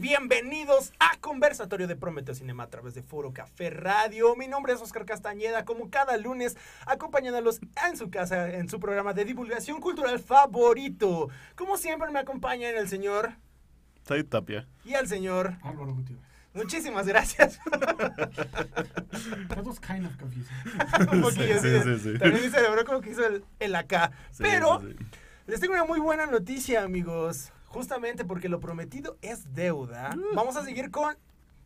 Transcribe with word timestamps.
Bienvenidos 0.00 0.94
a 0.98 1.18
Conversatorio 1.20 1.86
de 1.86 1.94
Prometeo 1.94 2.34
Cinema 2.34 2.62
a 2.62 2.70
través 2.70 2.94
de 2.94 3.02
Foro 3.02 3.34
Café 3.34 3.68
Radio. 3.68 4.34
Mi 4.34 4.48
nombre 4.48 4.72
es 4.72 4.80
Oscar 4.80 5.04
Castañeda, 5.04 5.66
como 5.66 5.90
cada 5.90 6.16
lunes, 6.16 6.56
acompañándolos 6.86 7.60
en 7.86 7.98
su 7.98 8.08
casa, 8.08 8.48
en 8.50 8.70
su 8.70 8.80
programa 8.80 9.12
de 9.12 9.26
divulgación 9.26 9.78
cultural 9.78 10.18
favorito. 10.18 11.28
Como 11.54 11.76
siempre, 11.76 12.10
me 12.10 12.18
acompañan 12.18 12.76
el 12.76 12.88
señor 12.88 13.32
Said 14.08 14.24
Tapia. 14.24 14.66
y 14.86 14.94
el 14.94 15.06
señor. 15.06 15.56
Álvaro 15.62 15.92
Gutiérrez. 15.94 16.24
Muchísimas 16.54 17.06
gracias. 17.06 17.60
That 19.50 19.64
was 19.66 19.78
kind 19.80 20.06
of 20.06 20.16
confusing. 20.16 20.56
Un 21.12 21.20
poquillo, 21.20 21.60
Sí, 21.60 21.68
sí, 21.68 21.82
sí, 21.84 21.98
sí. 22.14 22.18
También 22.18 22.42
mi 22.42 22.48
cerebro 22.48 22.86
como 22.86 23.02
que 23.02 23.10
hizo 23.10 23.26
el, 23.26 23.44
el 23.58 23.74
acá. 23.74 24.12
Sí, 24.30 24.44
Pero 24.44 24.80
sí, 24.80 24.94
sí. 24.98 25.04
les 25.46 25.60
tengo 25.60 25.74
una 25.74 25.84
muy 25.84 26.00
buena 26.00 26.24
noticia, 26.24 26.84
amigos. 26.84 27.52
Justamente 27.70 28.24
porque 28.24 28.48
lo 28.48 28.58
prometido 28.60 29.16
es 29.22 29.54
deuda. 29.54 30.10
Uh. 30.16 30.34
Vamos 30.34 30.56
a 30.56 30.64
seguir 30.64 30.90
con 30.90 31.16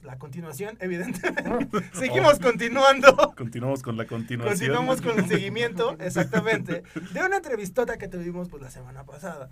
la 0.02 0.18
continuación, 0.18 0.76
evidentemente. 0.80 1.78
Seguimos 1.94 2.38
continuando. 2.38 3.32
Continuamos 3.34 3.82
con 3.82 3.96
la 3.96 4.06
continuación. 4.06 4.50
Continuamos 4.54 5.00
con 5.00 5.18
el 5.18 5.26
seguimiento, 5.26 5.96
exactamente, 5.98 6.82
de 7.12 7.20
una 7.24 7.36
entrevistota 7.38 7.96
que 7.96 8.06
tuvimos 8.06 8.50
pues 8.50 8.62
la 8.62 8.70
semana 8.70 9.04
pasada. 9.04 9.48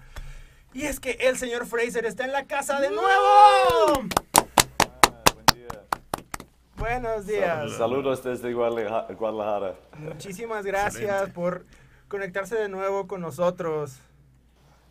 Y 0.75 0.83
es 0.83 1.01
que 1.01 1.12
el 1.20 1.38
señor 1.38 1.65
Fraser 1.66 2.05
está 2.05 2.25
en 2.27 2.33
la 2.33 2.45
casa 2.47 2.80
de 2.80 2.91
nuevo. 2.91 4.09
Buenos 6.77 7.27
días. 7.27 7.73
Saludos 7.77 8.23
desde 8.25 8.53
Guadalaja- 8.55 9.14
Guadalajara. 9.16 9.75
Muchísimas 9.98 10.64
gracias 10.66 11.03
Excelente. 11.05 11.33
por 11.33 11.64
conectarse 12.09 12.56
de 12.56 12.69
nuevo 12.69 13.06
con 13.06 13.20
nosotros. 13.23 14.00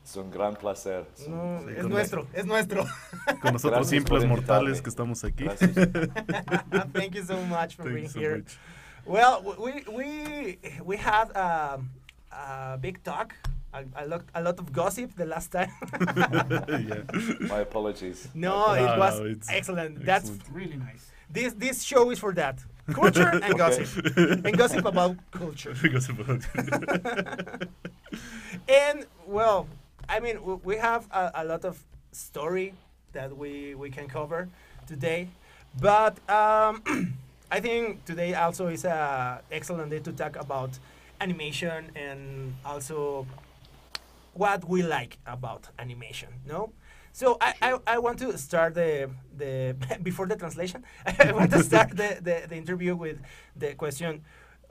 Es 0.03 0.15
un 0.17 0.31
gran 0.31 0.55
placer. 0.55 1.05
Es 1.17 1.27
un- 1.27 1.35
No, 1.35 1.59
Sí, 1.67 1.73
es 1.75 1.81
con 1.81 1.89
nuestro, 1.91 2.27
es 2.33 2.45
nuestro. 2.45 2.85
Con 3.41 3.53
nosotros 3.53 3.79
Gracias 3.81 3.89
simples 3.89 4.23
por 4.23 4.29
mortales 4.29 4.81
que 4.81 4.89
estamos 4.89 5.23
aquí. 5.23 5.45
Ah, 5.47 6.85
thank 6.93 7.13
you 7.13 7.23
so 7.23 7.37
much 7.45 7.75
for 7.75 7.85
Thank 7.85 7.95
being 7.95 8.09
so 8.09 8.19
here. 8.19 8.37
much. 8.37 8.57
Well, 9.05 9.41
we 9.59 9.83
we 9.91 10.57
we 10.83 10.97
had 10.97 11.29
a, 11.35 11.79
a 12.31 12.77
big 12.79 13.01
talk, 13.03 13.33
a, 13.73 13.83
a 13.95 14.05
lot 14.05 14.23
a 14.33 14.41
lot 14.41 14.59
of 14.59 14.71
gossip 14.71 15.15
the 15.15 15.25
last 15.25 15.51
time. 15.51 15.71
Yeah. 16.67 17.03
My 17.47 17.61
apologies. 17.61 18.27
no, 18.33 18.73
it 18.73 18.97
was 18.97 19.19
no, 19.19 19.25
it's 19.25 19.49
excellent. 19.49 20.03
That's. 20.05 20.31
Really 20.51 20.77
nice. 20.77 21.11
this 21.29 21.53
this 21.53 21.83
show 21.83 22.11
is 22.11 22.19
for 22.19 22.33
that. 22.35 22.59
Culture 22.93 23.29
and 23.29 23.43
Okay. 23.53 23.57
gossip. 23.57 23.87
And 24.45 24.57
gossip 24.57 24.85
about 24.85 25.15
culture. 25.31 25.73
Because 25.81 26.09
of- 26.09 26.19
And 28.67 29.05
well, 29.27 29.67
I 30.11 30.19
mean, 30.19 30.59
we 30.65 30.75
have 30.75 31.07
a, 31.09 31.31
a 31.35 31.45
lot 31.45 31.63
of 31.63 31.81
story 32.11 32.73
that 33.13 33.35
we 33.35 33.75
we 33.75 33.89
can 33.89 34.09
cover 34.09 34.49
today, 34.85 35.29
but 35.79 36.19
um, 36.29 36.83
I 37.51 37.61
think 37.61 38.03
today 38.03 38.33
also 38.33 38.67
is 38.67 38.83
a 38.83 39.41
excellent 39.49 39.89
day 39.89 39.99
to 39.99 40.11
talk 40.11 40.35
about 40.35 40.71
animation 41.21 41.91
and 41.95 42.55
also 42.65 43.25
what 44.33 44.67
we 44.67 44.83
like 44.83 45.17
about 45.25 45.69
animation. 45.79 46.29
No. 46.45 46.73
So 47.13 47.37
I, 47.39 47.53
I, 47.61 47.79
I 47.87 47.97
want 47.99 48.19
to 48.19 48.37
start 48.37 48.75
the 48.75 49.09
the 49.37 49.75
before 50.03 50.27
the 50.27 50.35
translation. 50.35 50.83
I 51.19 51.31
want 51.31 51.51
to 51.51 51.63
start 51.63 51.91
the, 51.91 52.17
the, 52.21 52.47
the 52.49 52.55
interview 52.55 52.97
with 52.97 53.19
the 53.55 53.75
question: 53.75 54.23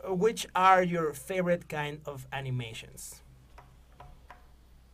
Which 0.06 0.46
are 0.54 0.82
your 0.82 1.14
favorite 1.14 1.66
kind 1.68 2.00
of 2.04 2.26
animations? 2.30 3.22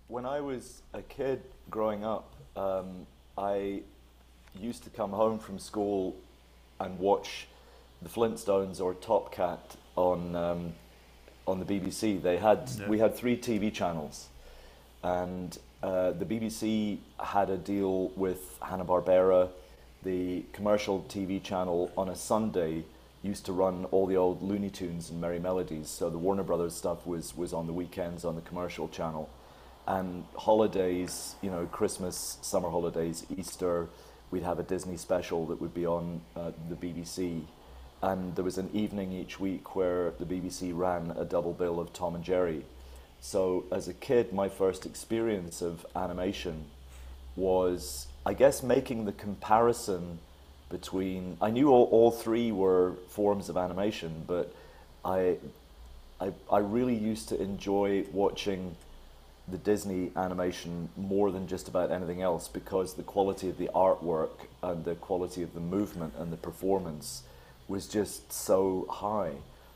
When 0.09 0.25
I 0.25 0.41
was 0.41 0.83
a 0.93 1.03
kid 1.03 1.43
growing 1.69 2.05
up, 2.05 2.33
um, 2.57 3.07
I 3.37 3.83
used 4.59 4.85
to 4.85 4.91
come 4.91 5.11
home 5.11 5.39
from 5.39 5.59
school 5.59 6.15
and 6.79 6.99
watch 6.99 7.49
the 8.03 8.09
Flintstones 8.09 8.81
or 8.81 8.95
Top 8.95 9.33
Cat 9.33 9.77
on 9.97 10.37
um, 10.37 10.73
on 11.47 11.59
the 11.59 11.65
BBC. 11.65 12.23
They 12.23 12.37
had 12.37 12.71
Yeah. 12.79 12.89
we 12.89 12.99
had 12.99 13.15
three 13.17 13.37
TV 13.37 13.73
channels, 13.73 14.29
and 15.03 15.59
uh, 15.83 16.13
the 16.13 16.25
BBC 16.25 16.99
had 17.19 17.51
a 17.51 17.57
deal 17.57 18.09
with 18.17 18.59
Hanna 18.63 18.85
Barbera. 18.85 19.49
The 20.05 20.45
commercial 20.53 21.01
TV 21.09 21.43
channel 21.43 21.91
on 21.97 22.09
a 22.11 22.15
Sunday 22.15 22.85
used 23.23 23.45
to 23.47 23.53
run 23.53 23.87
all 23.87 24.07
the 24.07 24.17
old 24.17 24.41
Looney 24.41 24.71
Tunes 24.71 25.11
and 25.11 25.21
Merrie 25.21 25.41
Melodies. 25.43 25.89
So 25.89 26.11
the 26.11 26.19
Warner 26.19 26.45
Brothers 26.45 26.77
stuff 26.77 27.05
was 27.07 27.37
was 27.37 27.53
on 27.53 27.67
the 27.67 27.73
weekends 27.73 28.25
on 28.25 28.37
the 28.37 28.43
commercial 28.43 28.89
channel, 28.89 29.29
and 29.87 30.25
holidays, 30.37 31.37
you 31.43 31.51
know, 31.51 31.67
Christmas, 31.67 32.39
summer 32.43 32.71
holidays, 32.71 33.25
Easter, 33.37 33.89
we'd 34.31 34.43
have 34.43 34.59
a 34.59 34.63
Disney 34.63 34.97
special 34.97 35.47
that 35.47 35.61
would 35.61 35.75
be 35.75 35.87
on 35.87 36.21
uh, 36.35 36.51
the 36.69 36.75
BBC. 36.75 37.43
And 38.03 38.35
there 38.35 38.45
was 38.45 38.59
an 38.59 38.71
evening 38.73 39.13
each 39.13 39.39
week 39.39 39.77
where 39.77 40.13
the 40.19 40.25
BBC 40.25 40.77
ran 40.77 41.13
a 41.17 41.25
double 41.25 41.53
bill 41.53 41.81
of 41.81 41.93
Tom 41.93 42.15
and 42.15 42.25
Jerry. 42.25 42.65
So 43.21 43.65
as 43.73 43.89
a 43.89 43.95
kid, 43.95 44.33
my 44.33 44.49
first 44.49 44.87
experience 44.87 45.63
of 45.63 45.87
animation 45.95 46.67
was, 47.37 48.09
I 48.25 48.35
guess, 48.35 48.63
making 48.63 49.05
the 49.05 49.13
comparison 49.13 50.19
between. 50.69 51.37
I 51.41 51.51
knew 51.51 51.71
all, 51.71 51.85
all 51.85 52.11
three 52.11 52.51
were 52.51 52.95
forms 53.09 53.49
of 53.49 53.57
animation, 53.57 54.25
but 54.27 54.53
I, 55.05 55.37
I, 56.21 56.33
I 56.51 56.59
really 56.59 56.97
used 56.97 57.29
to 57.31 57.41
enjoy 57.41 58.05
watching 58.13 58.77
the 59.49 59.59
Disney 59.59 60.11
animation 60.17 60.89
more 60.97 61.31
than 61.31 61.47
just 61.47 61.69
about 61.69 61.91
anything 61.93 62.21
else 62.21 62.49
because 62.49 62.95
the 62.95 63.03
quality 63.03 63.49
of 63.49 63.59
the 63.59 63.71
artwork 63.75 64.47
and 64.63 64.85
the 64.85 64.97
quality 64.97 65.43
of 65.43 65.55
the 65.55 65.61
movement 65.61 66.15
and 66.19 66.33
the 66.33 66.37
performance 66.37 67.23
was 67.69 67.87
just 67.87 68.33
so 68.33 68.87
high. 68.91 69.33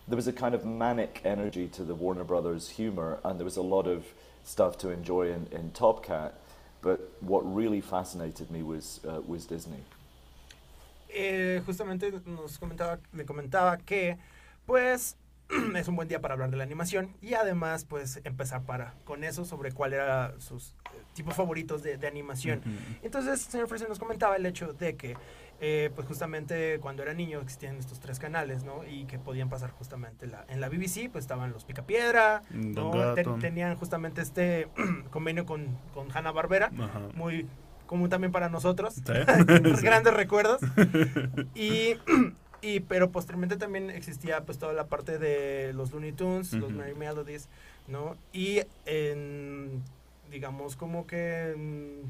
There 0.09 0.17
was 0.17 0.27
a 0.27 0.33
kind 0.33 0.55
of 0.55 0.65
manic 0.65 1.21
energy 1.25 1.69
to 1.69 1.85
the 1.85 1.95
Warner 1.95 2.25
Brothers 2.25 2.71
humor, 2.71 3.21
and 3.25 3.39
there 3.39 3.45
was 3.45 3.57
a 3.57 3.63
lot 3.63 3.87
of 3.87 4.07
stuff 4.45 4.77
to 4.79 4.91
enjoy 4.91 5.33
in, 5.33 5.47
in 5.53 5.71
Top 5.71 6.05
Cat. 6.05 6.35
But 6.83 7.13
what 7.21 7.43
really 7.43 7.81
fascinated 7.81 8.51
me 8.51 8.63
was 8.63 9.01
uh, 9.07 9.21
was 9.27 9.45
Disney. 9.45 9.85
Eh, 11.13 11.61
justamente 11.67 12.11
nos 12.27 12.57
comentaba, 12.57 12.99
me 13.13 13.25
comentaba 13.25 13.79
que 13.85 14.17
pues 14.67 15.17
es 15.77 15.89
un 15.89 15.97
buen 15.97 16.09
día 16.09 16.21
para 16.21 16.35
hablar 16.35 16.51
de 16.51 16.57
la 16.57 16.65
animación 16.65 17.15
y 17.21 17.35
además 17.35 17.85
pues 17.85 18.21
empezar 18.25 18.63
para 18.63 18.95
con 19.05 19.25
eso 19.25 19.45
sobre 19.45 19.73
cuál 19.73 19.93
era 19.93 20.35
sus 20.39 20.75
eh, 20.95 21.03
tipos 21.15 21.35
favoritos 21.35 21.83
de, 21.83 21.97
de 21.99 22.07
animación. 22.07 22.59
Ujú. 22.61 22.71
Entonces, 23.03 23.41
señor 23.41 23.69
Fraser 23.69 23.89
nos 23.89 23.99
comentaba 23.99 24.37
el 24.37 24.47
hecho 24.47 24.73
de 24.73 24.97
que, 24.97 25.17
eh, 25.61 25.91
pues 25.95 26.07
justamente 26.09 26.79
cuando 26.81 27.03
era 27.03 27.13
niño 27.15 27.41
existían 27.41 27.77
estos 27.77 28.01
tres 28.01 28.19
canales, 28.19 28.65
¿no? 28.65 28.85
Y 28.87 29.05
que 29.05 29.19
podían 29.19 29.49
pasar 29.51 29.71
justamente 29.71 30.27
la, 30.27 30.45
en 30.49 30.61
la 30.61 30.69
BBC, 30.69 31.11
pues 31.11 31.25
estaban 31.25 31.53
los 31.53 31.65
Picapiedra, 31.65 32.43
Mm, 32.51 32.73
¿no? 32.73 33.15
Ten- 33.15 33.39
tenían 33.41 33.77
justamente 33.77 34.21
este 34.23 34.69
convenio 35.11 35.45
con, 35.47 35.67
con 35.93 36.09
Hanna 36.17 36.33
Barbera, 36.33 36.71
muy 37.15 37.47
común 37.87 38.09
también 38.09 38.31
para 38.33 38.49
nosotros, 38.49 38.95
Sí. 38.95 39.03
grandes 39.83 40.15
recuerdos. 40.23 40.61
Y, 41.55 41.97
y, 42.63 42.81
pero 42.81 43.11
posteriormente 43.11 43.57
también 43.57 43.91
existía 43.91 44.45
pues 44.45 44.59
toda 44.59 44.73
la 44.73 44.87
parte 44.87 45.19
de 45.19 45.73
los 45.73 45.93
Looney 45.93 46.13
Tunes, 46.13 46.53
los. 46.53 46.73
Merry 46.73 46.95
Melodies, 46.95 47.49
¿no? 47.89 48.17
Y 48.33 48.61
en, 48.87 49.83
digamos, 50.31 50.77
como 50.77 51.07
que 51.07 51.53
en 51.53 52.03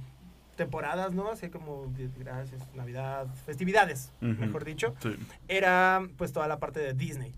temporadas, 0.56 1.14
¿no? 1.14 1.30
Así 1.30 1.48
como, 1.48 1.90
gracias, 2.18 2.62
Navidad, 2.74 3.26
festividades, 3.46 4.12
mejor 4.20 4.64
dicho, 4.64 4.94
Sí. 5.00 5.16
era 5.48 6.06
pues 6.18 6.32
toda 6.32 6.48
la 6.48 6.58
parte 6.58 6.80
de 6.80 6.92
Disney. 6.92 7.32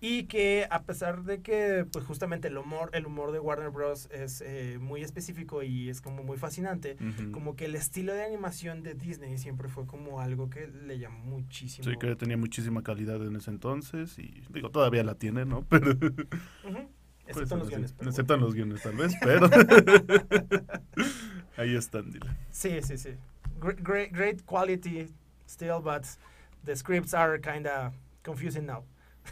Y 0.00 0.24
que 0.24 0.68
a 0.70 0.82
pesar 0.82 1.24
de 1.24 1.42
que 1.42 1.84
pues 1.92 2.04
justamente 2.04 2.46
el 2.48 2.56
humor, 2.56 2.90
el 2.92 3.04
humor 3.04 3.32
de 3.32 3.40
Warner 3.40 3.70
Bros. 3.70 4.08
es 4.12 4.40
eh, 4.46 4.78
muy 4.80 5.02
específico 5.02 5.64
y 5.64 5.88
es 5.90 6.00
como 6.00 6.22
muy 6.22 6.38
fascinante, 6.38 6.96
como 7.32 7.56
que 7.56 7.64
el 7.64 7.74
estilo 7.74 8.14
de 8.14 8.24
animación 8.24 8.84
de 8.84 8.94
Disney 8.94 9.36
siempre 9.38 9.68
fue 9.68 9.86
como 9.86 10.20
algo 10.20 10.50
que 10.50 10.68
le 10.68 11.00
llamó 11.00 11.18
muchísimo. 11.24 11.88
Sí, 11.90 11.96
que 11.98 12.14
tenía 12.14 12.36
muchísima 12.36 12.84
calidad 12.84 13.20
en 13.26 13.34
ese 13.34 13.50
entonces 13.50 14.16
y 14.20 14.40
digo, 14.50 14.70
todavía 14.70 15.02
la 15.02 15.16
tiene, 15.16 15.44
¿no? 15.44 15.62
Pero 15.70 15.98
puede 16.62 16.88
Excepto 17.26 17.54
en 17.54 17.58
los 17.60 17.68
guiones. 17.68 17.94
pero 17.98 18.10
Excepto 18.10 18.34
en 18.34 18.40
bueno. 18.40 18.46
los 18.46 18.54
guiones 18.54 18.82
tal 18.82 18.96
vez, 18.96 19.12
pero 19.20 19.50
ahí 21.56 21.74
están, 21.76 22.10
dile. 22.10 22.26
Sí, 22.50 22.80
sí, 22.82 22.96
sí. 22.96 23.10
Great, 23.60 23.80
great, 23.82 24.12
great 24.12 24.42
quality 24.46 25.08
still, 25.46 25.80
but 25.82 26.04
the 26.64 26.76
scripts 26.76 27.12
are 27.14 27.38
kind 27.40 27.66
of 27.66 27.92
confusing 28.22 28.66
now. 28.66 28.84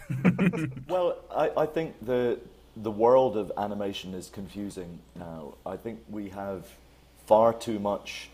Well, 0.89 1.17
I, 1.35 1.51
I 1.57 1.67
think 1.67 1.95
the 2.05 2.39
the 2.77 2.91
world 2.91 3.37
of 3.37 3.51
animation 3.57 4.13
is 4.15 4.29
confusing 4.29 4.99
now. 5.15 5.55
I 5.65 5.77
think 5.77 6.01
we 6.11 6.29
have 6.31 6.67
far 7.27 7.53
too 7.55 7.79
much 7.79 8.29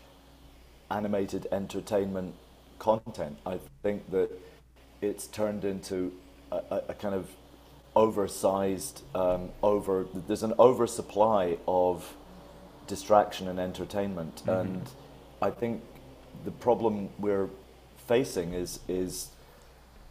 animated 0.91 1.47
entertainment 1.51 2.35
content. 2.77 3.37
I 3.45 3.59
think 3.81 4.11
that 4.11 4.29
it's 5.01 5.27
turned 5.27 5.63
into 5.63 6.11
a, 6.51 6.81
a, 6.89 6.93
kind 6.93 7.15
of 7.15 7.29
oversized, 7.95 9.03
um, 9.15 9.49
over. 9.61 10.05
There's 10.27 10.43
an 10.43 10.53
oversupply 10.59 11.57
of 11.67 12.13
distraction 12.87 13.47
and 13.47 13.59
entertainment, 13.59 14.43
Mhm. 14.45 14.59
and 14.61 14.89
I 15.41 15.51
think 15.51 15.81
the 16.43 16.51
problem 16.51 17.09
we're 17.17 17.49
facing 18.07 18.53
is 18.53 18.79
is 18.87 19.29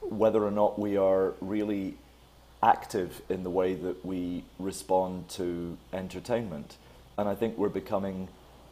whether 0.03 0.45
or 0.45 0.51
not 0.51 0.79
we 0.79 0.97
are 0.97 1.35
really 1.41 1.95
active 2.63 3.23
in 3.29 3.43
the 3.43 3.51
way 3.51 3.75
that 3.75 4.05
we 4.05 4.45
respond 4.59 5.29
to 5.29 5.77
entertainment. 5.93 6.77
And 7.19 7.29
I 7.29 7.35
think 7.35 7.59
we're 7.59 7.69
becoming 7.69 8.29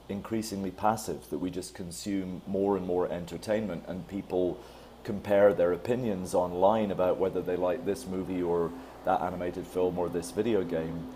increasingly 0.08 0.70
passive, 0.70 1.28
that 1.30 1.38
we 1.38 1.50
just 1.50 1.74
consume 1.74 2.42
more 2.46 2.76
and 2.76 2.86
more 2.86 3.10
entertainment, 3.10 3.84
and 3.86 4.06
people 4.08 4.58
compare 5.04 5.54
their 5.54 5.72
opinions 5.72 6.34
online 6.34 6.90
about 6.90 7.18
whether 7.18 7.40
they 7.40 7.56
like 7.56 7.84
this 7.86 8.06
movie 8.06 8.42
or 8.42 8.70
that 9.04 9.20
animated 9.22 9.66
film 9.66 9.98
or 9.98 10.08
this 10.08 10.30
video 10.30 10.62
game. 10.62 11.06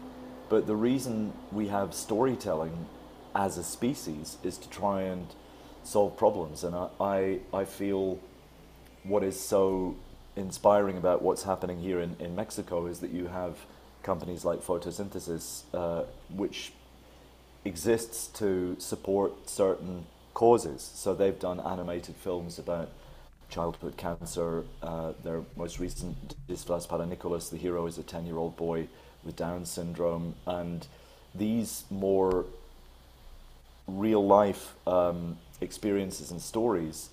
But 0.48 0.66
the 0.66 0.76
reason 0.76 1.32
we 1.52 1.68
have 1.68 1.92
storytelling 1.92 2.86
as 3.34 3.58
a 3.58 3.64
species 3.64 4.38
is 4.42 4.56
to 4.58 4.68
try 4.70 5.02
and 5.02 5.26
solve 5.82 6.16
problems. 6.16 6.64
And 6.64 6.74
I, 6.74 6.88
I, 7.00 7.38
I 7.52 7.64
feel 7.64 8.18
what 9.04 9.22
is 9.22 9.38
so 9.38 9.96
inspiring 10.36 10.96
about 10.96 11.22
what's 11.22 11.44
happening 11.44 11.80
here 11.80 12.00
in, 12.00 12.16
in 12.18 12.34
Mexico 12.34 12.86
is 12.86 13.00
that 13.00 13.10
you 13.10 13.28
have 13.28 13.58
companies 14.02 14.44
like 14.44 14.60
Photosynthesis, 14.60 15.62
uh, 15.72 16.02
which 16.34 16.72
exists 17.64 18.26
to 18.38 18.76
support 18.78 19.48
certain 19.48 20.06
causes. 20.34 20.90
So 20.94 21.14
they've 21.14 21.38
done 21.38 21.60
animated 21.60 22.16
films 22.16 22.58
about 22.58 22.90
childhood 23.48 23.96
cancer. 23.96 24.64
Uh, 24.82 25.12
their 25.22 25.42
most 25.56 25.78
recent 25.78 26.34
Disfraz 26.48 26.88
para 26.88 27.06
Nicolas, 27.06 27.48
the 27.48 27.56
hero 27.56 27.86
is 27.86 27.98
a 27.98 28.02
10 28.02 28.26
year 28.26 28.36
old 28.36 28.56
boy 28.56 28.88
with 29.22 29.36
Down 29.36 29.64
syndrome. 29.64 30.34
And 30.46 30.86
these 31.34 31.84
more 31.90 32.44
real 33.86 34.26
life 34.26 34.74
um, 34.86 35.38
experiences 35.60 36.30
and 36.30 36.40
stories, 36.40 37.10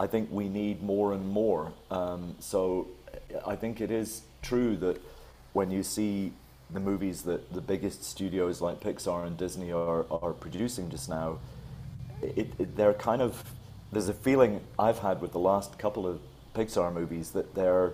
I 0.00 0.06
think 0.06 0.30
we 0.32 0.48
need 0.48 0.82
more 0.82 1.12
and 1.12 1.28
more. 1.28 1.74
Um, 1.90 2.34
so 2.40 2.88
I 3.46 3.54
think 3.54 3.82
it 3.82 3.90
is 3.90 4.22
true 4.40 4.74
that 4.78 4.98
when 5.52 5.70
you 5.70 5.82
see 5.82 6.32
the 6.70 6.80
movies 6.80 7.22
that 7.24 7.52
the 7.52 7.60
biggest 7.60 8.02
studios 8.02 8.62
like 8.62 8.80
Pixar 8.80 9.26
and 9.26 9.36
Disney 9.36 9.72
are, 9.72 10.06
are 10.10 10.32
producing 10.32 10.88
just 10.88 11.10
now, 11.10 11.38
it, 12.22 12.50
it, 12.58 12.76
they're 12.76 12.94
kind 12.94 13.20
of 13.20 13.44
there's 13.92 14.08
a 14.08 14.14
feeling 14.14 14.62
I've 14.78 15.00
had 15.00 15.20
with 15.20 15.32
the 15.32 15.38
last 15.38 15.78
couple 15.78 16.06
of 16.06 16.20
Pixar 16.54 16.94
movies 16.94 17.32
that 17.32 17.54
they're, 17.54 17.92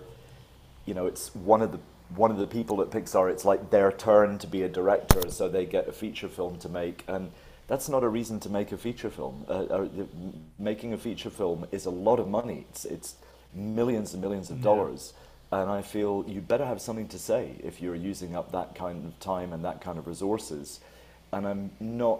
you 0.85 0.93
know, 0.93 1.07
it's 1.07 1.35
one 1.35 1.61
of 1.61 1.73
the 1.73 1.79
one 2.15 2.31
of 2.31 2.37
the 2.37 2.47
people 2.47 2.81
at 2.81 2.89
Pixar. 2.89 3.29
It's 3.29 3.43
like 3.43 3.69
their 3.69 3.91
turn 3.91 4.37
to 4.37 4.47
be 4.47 4.63
a 4.63 4.69
director, 4.69 5.29
so 5.29 5.49
they 5.49 5.65
get 5.65 5.89
a 5.89 5.91
feature 5.91 6.29
film 6.29 6.57
to 6.59 6.69
make, 6.69 7.03
and 7.09 7.31
that's 7.67 7.89
not 7.89 8.03
a 8.03 8.09
reason 8.09 8.39
to 8.41 8.49
make 8.49 8.71
a 8.71 8.77
feature 8.77 9.09
film. 9.09 9.45
Uh, 9.47 9.63
uh, 9.63 9.87
making 10.57 10.93
a 10.93 10.97
feature 10.97 11.29
film 11.29 11.67
is 11.71 11.85
a 11.85 11.89
lot 11.89 12.19
of 12.19 12.27
money. 12.27 12.65
It's 12.69 12.85
it's 12.85 13.15
millions 13.53 14.13
and 14.13 14.21
millions 14.21 14.49
of 14.49 14.61
dollars. 14.61 15.13
And 15.51 15.69
I 15.69 15.81
feel 15.81 16.25
you 16.27 16.41
better 16.41 16.65
have 16.65 16.81
something 16.81 17.07
to 17.09 17.19
say 17.19 17.55
if 17.63 17.81
you're 17.81 17.95
using 17.95 18.35
up 18.35 18.51
that 18.51 18.75
kind 18.75 19.05
of 19.05 19.17
time 19.19 19.53
and 19.53 19.63
that 19.63 19.81
kind 19.81 19.97
of 19.97 20.07
resources. 20.07 20.79
And 21.31 21.47
I'm 21.47 21.71
not 21.79 22.19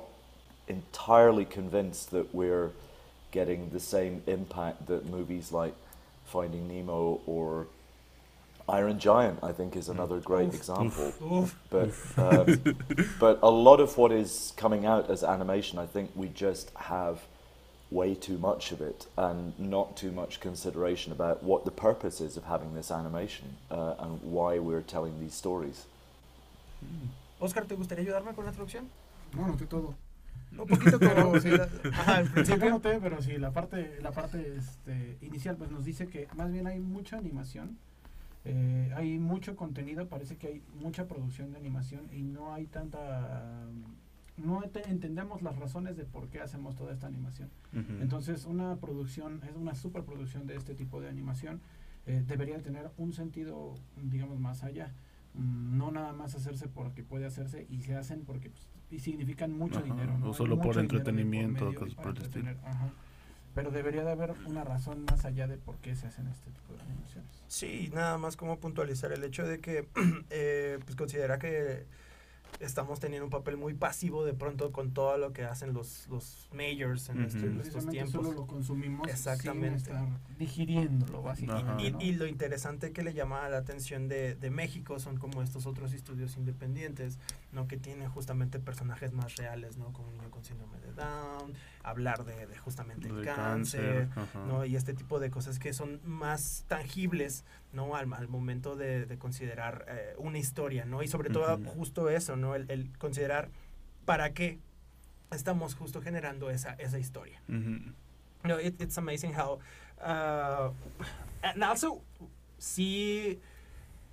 entirely 0.68 1.46
convinced 1.46 2.12
that 2.12 2.34
we're 2.34 2.72
getting 3.32 3.70
the 3.70 3.80
same 3.80 4.24
impact 4.28 4.88
that 4.88 5.06
movies 5.10 5.52
like 5.52 5.76
Finding 6.26 6.68
Nemo 6.68 7.22
or 7.26 7.68
Iron 8.70 9.00
Giant, 9.00 9.40
I 9.44 9.54
think, 9.54 9.76
is 9.76 9.88
another 9.90 10.20
great 10.20 10.50
Oof. 10.50 10.56
example. 10.56 11.14
Oof. 11.22 11.56
But 11.70 11.90
um, 12.18 12.76
but 13.20 13.40
a 13.42 13.50
lot 13.50 13.80
of 13.80 13.98
what 13.98 14.12
is 14.12 14.54
coming 14.58 14.86
out 14.86 15.10
as 15.10 15.24
animation, 15.24 15.80
I 15.80 15.86
think 15.86 16.12
we 16.16 16.28
just 16.30 16.72
have 16.76 17.20
way 17.90 18.14
too 18.14 18.38
much 18.38 18.74
of 18.74 18.82
it 18.82 19.08
and 19.18 19.58
not 19.58 19.96
too 19.96 20.12
much 20.12 20.42
consideration 20.42 21.14
about 21.14 21.42
what 21.42 21.64
the 21.64 21.72
purpose 21.72 22.20
is 22.20 22.36
of 22.36 22.44
having 22.44 22.74
this 22.76 22.92
animation 22.92 23.56
uh, 23.72 23.94
and 24.00 24.22
why 24.22 24.60
we're 24.60 24.82
telling 24.82 25.18
these 25.22 25.34
stories. 25.34 25.86
Oscar, 27.40 27.66
¿te 27.66 27.76
gustaría 27.76 28.04
ayudarme 28.04 28.34
con 28.36 28.46
la 28.46 28.52
traducción? 28.52 28.90
No, 29.34 29.48
noté 29.48 29.66
todo. 29.68 29.94
Un 30.58 30.66
poquito 30.68 31.00
como 31.00 31.14
Pero 31.14 31.40
sí. 31.42 31.50
Ajá, 31.94 32.18
al 32.18 32.26
Sí, 32.28 32.32
principio. 32.34 32.66
no 32.66 32.72
noté, 32.72 33.00
pero 33.00 33.22
sí, 33.22 33.38
la 33.38 33.52
parte, 33.52 34.00
la 34.02 34.12
parte 34.12 34.56
este, 34.58 35.18
inicial 35.22 35.56
pues 35.56 35.70
nos 35.72 35.86
dice 35.86 36.08
que 36.08 36.28
más 36.36 36.52
bien 36.52 36.68
hay 36.68 36.80
mucha 36.80 37.18
animación, 37.18 37.78
eh, 38.50 38.92
hay 38.96 39.20
mucho 39.20 39.56
contenido, 39.58 40.08
parece 40.08 40.38
que 40.38 40.48
hay 40.48 40.64
mucha 40.82 41.06
producción 41.08 41.52
de 41.52 41.58
animación 41.58 42.08
y 42.14 42.22
no 42.24 42.54
hay 42.54 42.66
tanta... 42.68 43.66
No 44.38 44.62
te- 44.72 44.88
entendemos 44.90 45.42
las 45.42 45.58
razones 45.58 45.98
de 45.98 46.06
por 46.06 46.30
qué 46.30 46.40
hacemos 46.40 46.76
toda 46.76 46.94
esta 46.94 47.08
animación. 47.08 47.50
Entonces, 48.02 48.46
una 48.46 48.76
producción, 48.78 49.42
es 49.50 49.56
una 49.56 49.76
superproducción 49.76 50.46
de 50.48 50.56
este 50.56 50.76
tipo 50.76 51.02
de 51.02 51.10
animación, 51.10 51.60
eh, 52.06 52.24
debería 52.26 52.62
tener 52.62 52.90
un 52.98 53.12
sentido, 53.14 53.74
digamos, 54.02 54.40
más 54.40 54.64
allá. 54.64 54.94
Mm, 55.34 55.78
No 55.78 55.92
nada 55.92 56.14
más 56.14 56.36
hacerse 56.36 56.68
porque 56.70 57.04
puede 57.04 57.26
hacerse 57.26 57.68
y 57.70 57.82
se 57.82 57.96
hacen 57.96 58.24
porque 58.26 58.50
pues, 58.52 58.68
y 58.92 59.00
significan 59.00 59.52
mucho 59.58 59.80
Ajá, 59.80 59.86
dinero. 59.86 60.14
o 60.14 60.18
¿no? 60.20 60.28
Hay 60.28 60.34
solo 60.34 60.58
por 60.60 60.78
entretenimiento, 60.78 61.66
cosas 61.74 61.96
por 61.96 62.16
el 62.16 62.22
estilo. 62.22 62.50
entretener, 62.52 62.58
ajá. 62.64 62.90
Pero 63.58 63.72
debería 63.72 64.04
de 64.04 64.12
haber 64.12 64.36
una 64.46 64.64
razón 64.64 65.04
más 65.06 65.26
allá 65.26 65.48
de 65.48 65.58
por 65.58 65.78
qué 65.78 65.96
se 65.96 66.06
hacen 66.06 66.28
este 66.28 66.52
tipo 66.52 66.76
de 66.76 66.82
animaciones. 66.84 67.44
Sí, 67.48 67.90
nada 67.92 68.20
más 68.20 68.38
como 68.38 68.60
puntualizar 68.60 69.12
el 69.12 69.24
hecho 69.24 69.48
de 69.48 69.60
que 69.60 69.88
eh, 70.30 70.78
pues 70.86 70.96
considera 70.96 71.40
que 71.40 71.88
estamos 72.60 73.00
teniendo 73.00 73.26
un 73.26 73.30
papel 73.32 73.58
muy 73.58 73.74
pasivo 73.74 74.26
de 74.26 74.34
pronto 74.34 74.72
con 74.72 74.92
todo 74.92 75.18
lo 75.18 75.34
que 75.34 75.44
hacen 75.44 75.74
los, 75.74 76.08
los 76.10 76.50
majors 76.54 77.10
en, 77.10 77.22
estos- 77.22 77.44
en 77.44 77.50
estos 77.60 77.84
Precisamente 77.86 77.92
tiempos. 77.92 78.12
solo 78.14 78.32
lo 78.32 78.48
consumimos 78.48 79.08
Exactamente. 79.10 79.80
sin 79.86 79.94
estar 79.96 80.08
digiriéndolo, 80.40 81.22
básicamente. 81.22 82.04
Y, 82.04 82.10
y 82.10 82.16
lo 82.16 82.26
interesante 82.28 82.92
que 82.92 83.04
le 83.04 83.14
llama 83.14 83.48
la 83.50 83.58
atención 83.58 84.08
de, 84.08 84.36
de 84.36 84.50
México 84.50 85.00
son 85.00 85.18
como 85.18 85.42
estos 85.42 85.66
otros 85.66 85.94
estudios 85.94 86.38
independientes, 86.38 87.20
¿no? 87.52 87.68
Que 87.68 87.78
tienen 87.78 88.10
justamente 88.10 88.60
personajes 88.60 89.14
más 89.14 89.36
reales, 89.36 89.78
¿no? 89.78 89.92
Como 89.94 90.08
un 90.10 90.18
niño 90.18 90.32
con 90.32 90.44
síndrome 90.44 90.80
de 90.80 90.94
Down, 90.94 91.54
hablar 91.84 92.26
de, 92.26 92.48
de 92.48 92.58
justamente 92.58 93.08
el 93.08 93.24
cáncer, 93.24 94.10
ajá. 94.16 94.46
¿no? 94.46 94.66
Y 94.66 94.76
este 94.76 94.94
tipo 94.94 95.20
de 95.20 95.30
cosas 95.30 95.60
que 95.60 95.74
son 95.74 96.00
más 96.04 96.66
tangibles, 96.68 97.44
¿no? 97.74 97.96
Al, 97.96 98.12
al 98.14 98.28
momento 98.28 98.76
de, 98.76 99.06
de 99.06 99.18
considerar 99.18 99.86
eh, 99.88 100.16
una 100.18 100.38
historia, 100.38 100.86
¿no? 100.86 101.04
Y 101.04 101.08
sobre 101.08 101.30
todo 101.30 101.58
justo 101.76 102.10
eso, 102.10 102.36
¿no? 102.36 102.56
El, 102.56 102.70
el 102.70 102.98
considerar 102.98 103.50
para 104.06 104.34
qué 104.34 104.60
estamos 105.32 105.76
justo 105.76 106.02
generando 106.02 106.50
esa, 106.50 106.74
esa 106.80 106.98
historia. 106.98 107.42
No, 108.44 108.60
it, 108.60 108.82
it's 108.82 108.98
amazing 108.98 109.34
how, 109.34 109.60
uh, 110.02 110.70
and 111.44 111.64
also 111.64 112.02
see 112.58 113.38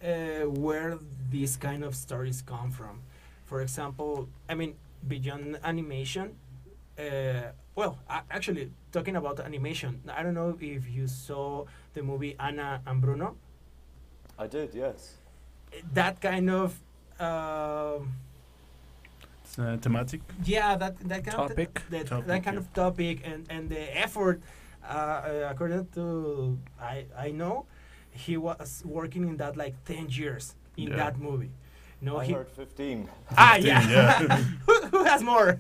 uh, 0.03 0.49
where 0.49 0.99
these 1.31 1.57
kind 1.57 1.85
of 1.85 1.95
stories 1.95 2.43
come 2.43 2.71
from. 2.71 3.03
For 3.45 3.61
example, 3.63 4.29
I 4.49 4.55
mean, 4.55 4.75
beyond 5.07 5.59
animation, 5.63 6.33
uh, 6.99 7.53
well, 7.77 7.99
actually, 8.09 8.71
talking 8.91 9.17
about 9.17 9.39
animation, 9.39 10.01
I 10.09 10.23
don't 10.23 10.35
know 10.35 10.57
if 10.61 10.89
you 10.89 11.07
saw 11.07 11.67
the 11.93 12.03
movie 12.03 12.35
Anna 12.41 12.81
and 12.87 13.01
Bruno. 13.01 13.37
I 14.39 14.47
did, 14.47 14.75
yes. 14.75 15.15
That 15.93 16.21
kind 16.21 16.51
of, 16.51 16.75
um 17.21 18.13
It's, 19.45 19.59
uh, 19.59 19.77
thematic. 19.81 20.21
yeah, 20.45 20.77
that 20.77 20.99
that 21.09 21.25
kind 21.25 21.37
Topic. 21.37 21.79
of 21.79 21.91
that, 21.91 22.07
Topic, 22.07 22.27
that 22.27 22.43
kind 22.45 22.55
yeah. 22.57 22.61
of 22.61 22.73
topic 22.73 23.17
and 23.25 23.47
and 23.51 23.69
the 23.71 23.83
effort. 23.97 24.41
Uh, 24.83 24.89
uh, 24.89 25.49
according 25.51 25.87
to 25.95 26.59
I 26.81 27.07
I 27.17 27.31
know, 27.31 27.67
he 28.11 28.37
was 28.37 28.83
working 28.85 29.29
in 29.29 29.37
that 29.39 29.57
like 29.57 29.75
ten 29.85 30.09
years 30.11 30.55
in 30.77 30.89
Yeah. 30.89 30.97
that 30.97 31.19
movie. 31.19 31.51
No, 32.01 32.19
I 32.19 32.25
he 32.27 32.33
heard 32.35 32.51
15. 32.51 33.09
ah 33.39 33.55
15, 33.55 33.67
yeah. 33.67 33.91
yeah. 33.91 34.37
who, 34.67 34.75
who 34.93 35.05
has 35.05 35.23
more? 35.23 35.57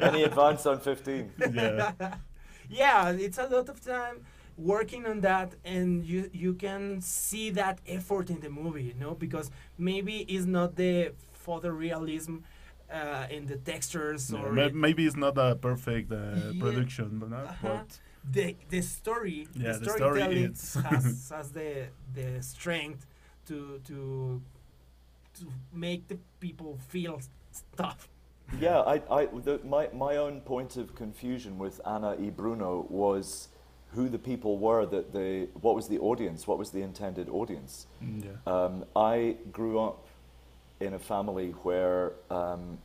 Any 0.00 0.22
advance 0.24 0.64
on 0.64 0.80
15? 0.80 1.32
Yeah. 1.52 1.92
yeah, 2.70 3.10
it's 3.10 3.36
a 3.38 3.46
lot 3.46 3.68
of 3.68 3.76
time 3.84 4.24
working 4.58 5.06
on 5.06 5.20
that, 5.20 5.54
and 5.64 6.04
you 6.04 6.30
you 6.32 6.54
can 6.54 7.00
see 7.00 7.50
that 7.50 7.78
effort 7.86 8.30
in 8.30 8.40
the 8.40 8.50
movie, 8.50 8.82
you 8.82 8.94
know, 8.94 9.14
because 9.14 9.50
maybe 9.78 10.16
it's 10.28 10.46
not 10.46 10.74
the 10.76 11.12
photorealism 11.46 12.42
uh, 12.92 13.26
in 13.30 13.46
the 13.46 13.56
textures 13.56 14.30
Yeah, 14.30 14.40
or 14.42 14.52
ma- 14.52 14.62
it- 14.66 14.74
maybe 14.74 15.06
it's 15.06 15.16
not 15.16 15.38
a 15.38 15.54
perfect 15.56 16.10
uh, 16.12 16.16
Yeah. 16.16 16.60
production, 16.60 17.18
but, 17.20 17.30
not, 17.30 17.44
Uh-huh. 17.44 17.68
but 17.68 18.00
the 18.32 18.56
the 18.68 18.82
story 18.82 19.46
Yeah, 19.54 19.72
the 19.72 19.78
the 19.78 19.84
story 19.84 19.98
storytelling 19.98 20.52
is- 20.52 20.74
has 20.74 21.04
has 21.36 21.50
the 21.52 21.88
the 22.14 22.42
strength 22.42 23.06
to 23.46 23.78
to 23.88 24.40
to 25.38 25.44
make 25.72 26.02
the 26.08 26.18
people 26.40 26.78
feel 26.88 27.20
stuff 27.52 28.08
Yeah, 28.60 28.80
I, 28.94 28.96
I, 29.20 29.26
the, 29.26 29.60
my, 29.64 29.88
my 29.92 30.16
own 30.16 30.40
point 30.40 30.76
of 30.78 30.94
confusion 30.94 31.58
with 31.58 31.80
Ana 31.84 32.16
y 32.18 32.30
Bruno 32.30 32.86
was 32.88 33.48
who 33.94 34.08
the 34.08 34.18
people 34.18 34.58
were 34.58 34.84
that 34.86 35.12
they, 35.12 35.48
what 35.60 35.74
was 35.74 35.88
the 35.88 35.98
audience, 35.98 36.46
what 36.46 36.58
was 36.58 36.70
the 36.70 36.82
intended 36.82 37.28
audience. 37.28 37.86
mm, 38.02 38.24
yeah. 38.24 38.52
Um, 38.52 38.84
I 38.94 39.36
grew 39.50 39.78
up 39.80 40.06
in 40.80 40.94
a 40.94 40.98
family 40.98 41.50
where 41.62 42.12
um, 42.30 42.78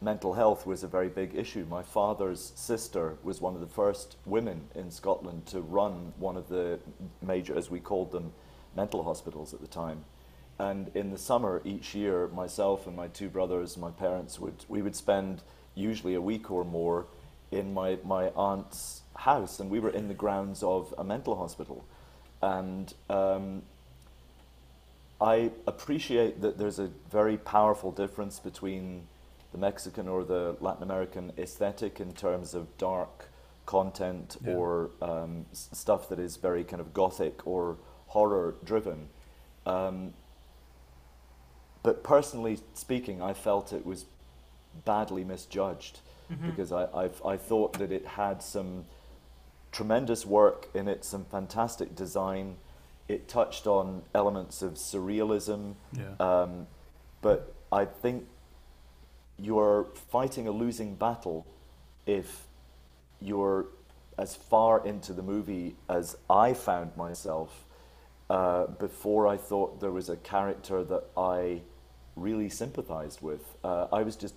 mental 0.00 0.34
health 0.34 0.66
was 0.66 0.82
a 0.82 0.88
very 0.88 1.08
big 1.08 1.34
issue. 1.34 1.64
My 1.68 1.82
father's 1.82 2.52
sister 2.56 3.16
was 3.22 3.40
one 3.40 3.54
of 3.54 3.60
the 3.60 3.66
first 3.66 4.16
women 4.26 4.62
in 4.74 4.90
Scotland 4.90 5.46
to 5.46 5.60
run 5.60 6.12
one 6.18 6.36
of 6.36 6.48
the 6.48 6.78
major, 7.22 7.56
as 7.56 7.70
we 7.70 7.80
called 7.80 8.10
them, 8.12 8.32
mental 8.76 9.02
hospitals 9.04 9.54
at 9.54 9.60
the 9.60 9.66
time. 9.66 10.04
And 10.58 10.90
in 10.94 11.10
the 11.10 11.18
summer 11.18 11.62
each 11.64 11.94
year, 11.94 12.28
myself 12.28 12.86
and 12.86 12.94
my 12.94 13.08
two 13.08 13.28
brothers, 13.28 13.76
my 13.76 13.90
parents 13.90 14.38
would 14.38 14.64
we 14.68 14.82
would 14.82 14.94
spend 14.94 15.42
usually 15.74 16.14
a 16.14 16.20
week 16.20 16.50
or 16.50 16.64
more 16.64 17.06
in 17.50 17.72
my, 17.72 17.98
my 18.04 18.28
aunt's 18.36 18.99
house, 19.20 19.60
and 19.60 19.70
we 19.70 19.80
were 19.80 19.90
in 19.90 20.08
the 20.08 20.14
grounds 20.14 20.62
of 20.62 20.94
a 20.98 21.04
mental 21.04 21.36
hospital. 21.36 21.84
And 22.42 22.92
um, 23.08 23.62
I 25.20 25.50
appreciate 25.66 26.40
that 26.40 26.56
there's 26.58 26.78
a 26.78 26.90
very 27.10 27.36
powerful 27.36 27.92
difference 27.92 28.38
between 28.38 29.06
the 29.52 29.58
Mexican 29.58 30.08
or 30.08 30.24
the 30.24 30.56
Latin 30.60 30.82
American 30.82 31.32
aesthetic 31.36 32.00
in 32.00 32.12
terms 32.14 32.54
of 32.54 32.76
dark 32.78 33.28
content 33.66 34.36
Yeah. 34.44 34.54
or 34.54 34.90
um, 35.02 35.44
s- 35.52 35.68
stuff 35.72 36.08
that 36.08 36.18
is 36.18 36.36
very 36.36 36.64
kind 36.64 36.80
of 36.80 36.94
gothic 36.94 37.46
or 37.46 37.76
horror 38.06 38.54
driven. 38.64 39.08
Um, 39.66 40.14
but 41.82 42.02
personally 42.02 42.58
speaking, 42.74 43.20
I 43.20 43.32
felt 43.34 43.72
it 43.72 43.84
was 43.84 44.06
badly 44.84 45.24
misjudged 45.24 46.00
because 46.46 46.70
I, 46.70 46.86
I've, 46.94 47.20
I 47.26 47.36
thought 47.36 47.72
that 47.80 47.90
it 47.90 48.06
had 48.06 48.40
some 48.40 48.84
tremendous 49.72 50.26
work 50.26 50.68
in 50.74 50.88
it, 50.88 51.04
some 51.04 51.24
fantastic 51.24 51.94
design. 51.94 52.56
It 53.08 53.28
touched 53.28 53.66
on 53.66 54.02
elements 54.14 54.62
of 54.62 54.74
surrealism, 54.74 55.74
Yeah. 55.92 56.14
um, 56.20 56.66
but 57.22 57.54
I 57.72 57.84
think 57.84 58.26
you're 59.38 59.86
fighting 60.10 60.46
a 60.46 60.50
losing 60.50 60.94
battle 60.94 61.46
if 62.06 62.46
you're 63.20 63.66
as 64.18 64.34
far 64.36 64.84
into 64.86 65.12
the 65.12 65.22
movie 65.22 65.76
as 65.88 66.16
I 66.28 66.52
found 66.52 66.96
myself 66.96 67.64
uh, 68.28 68.66
before 68.66 69.26
I 69.26 69.36
thought 69.36 69.80
there 69.80 69.90
was 69.90 70.08
a 70.08 70.16
character 70.16 70.84
that 70.84 71.04
I 71.16 71.62
really 72.16 72.48
sympathized 72.48 73.22
with. 73.22 73.56
Uh, 73.64 73.86
I 73.92 74.02
was 74.02 74.16
just 74.16 74.34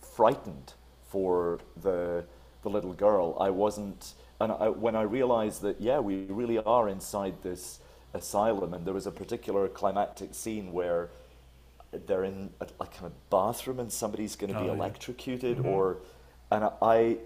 frightened 0.00 0.74
for 1.08 1.60
the 1.80 2.24
the 2.62 2.68
little 2.70 2.92
girl. 2.92 3.36
I 3.40 3.50
wasn't, 3.50 4.14
and 4.42 4.52
I, 4.52 4.68
when 4.68 4.96
I 4.96 5.02
realized 5.02 5.62
that 5.62 5.80
yeah, 5.80 6.00
we 6.00 6.14
really 6.40 6.58
are 6.58 6.88
inside 6.88 7.34
this 7.42 7.80
asylum, 8.14 8.74
and 8.74 8.84
there 8.86 8.94
was 8.94 9.06
a 9.06 9.12
particular 9.12 9.68
climactic 9.68 10.34
scene 10.34 10.72
where 10.72 11.08
they're 12.06 12.24
in 12.24 12.50
a, 12.60 12.66
a 12.80 12.86
kind 12.86 13.06
of 13.06 13.30
bathroom 13.30 13.78
and 13.80 13.92
somebody's 13.92 14.36
going 14.36 14.52
to 14.52 14.60
be 14.60 14.68
Oh, 14.68 14.72
yeah. 14.74 14.78
electrocuted, 14.80 15.58
Mhm. 15.58 15.64
or 15.74 15.98
and 16.50 16.64
I. 16.82 17.18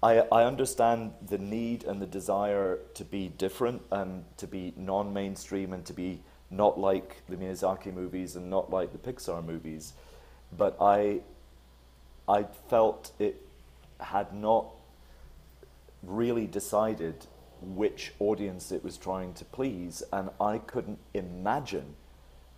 I, 0.00 0.20
I 0.30 0.44
understand 0.44 1.12
the 1.28 1.38
need 1.38 1.82
and 1.82 2.00
the 2.00 2.06
desire 2.06 2.78
to 2.94 3.04
be 3.04 3.30
different 3.36 3.82
and 3.90 4.24
to 4.36 4.46
be 4.46 4.72
non-mainstream 4.76 5.72
and 5.72 5.84
to 5.86 5.92
be 5.92 6.20
not 6.50 6.78
like 6.78 7.22
the 7.28 7.34
Miyazaki 7.36 7.92
movies 7.92 8.36
and 8.36 8.48
not 8.48 8.70
like 8.70 8.92
the 8.92 8.98
Pixar 8.98 9.44
movies, 9.44 9.94
but 10.56 10.76
I 10.80 11.20
I 12.28 12.44
felt 12.70 13.12
it 13.18 13.36
had 14.00 14.32
not 14.32 14.66
really 16.02 16.46
decided 16.46 17.26
which 17.60 18.12
audience 18.18 18.70
it 18.70 18.84
was 18.84 18.96
trying 18.96 19.34
to 19.34 19.44
please, 19.44 20.02
and 20.12 20.30
I 20.40 20.58
couldn't 20.58 20.98
imagine 21.14 21.96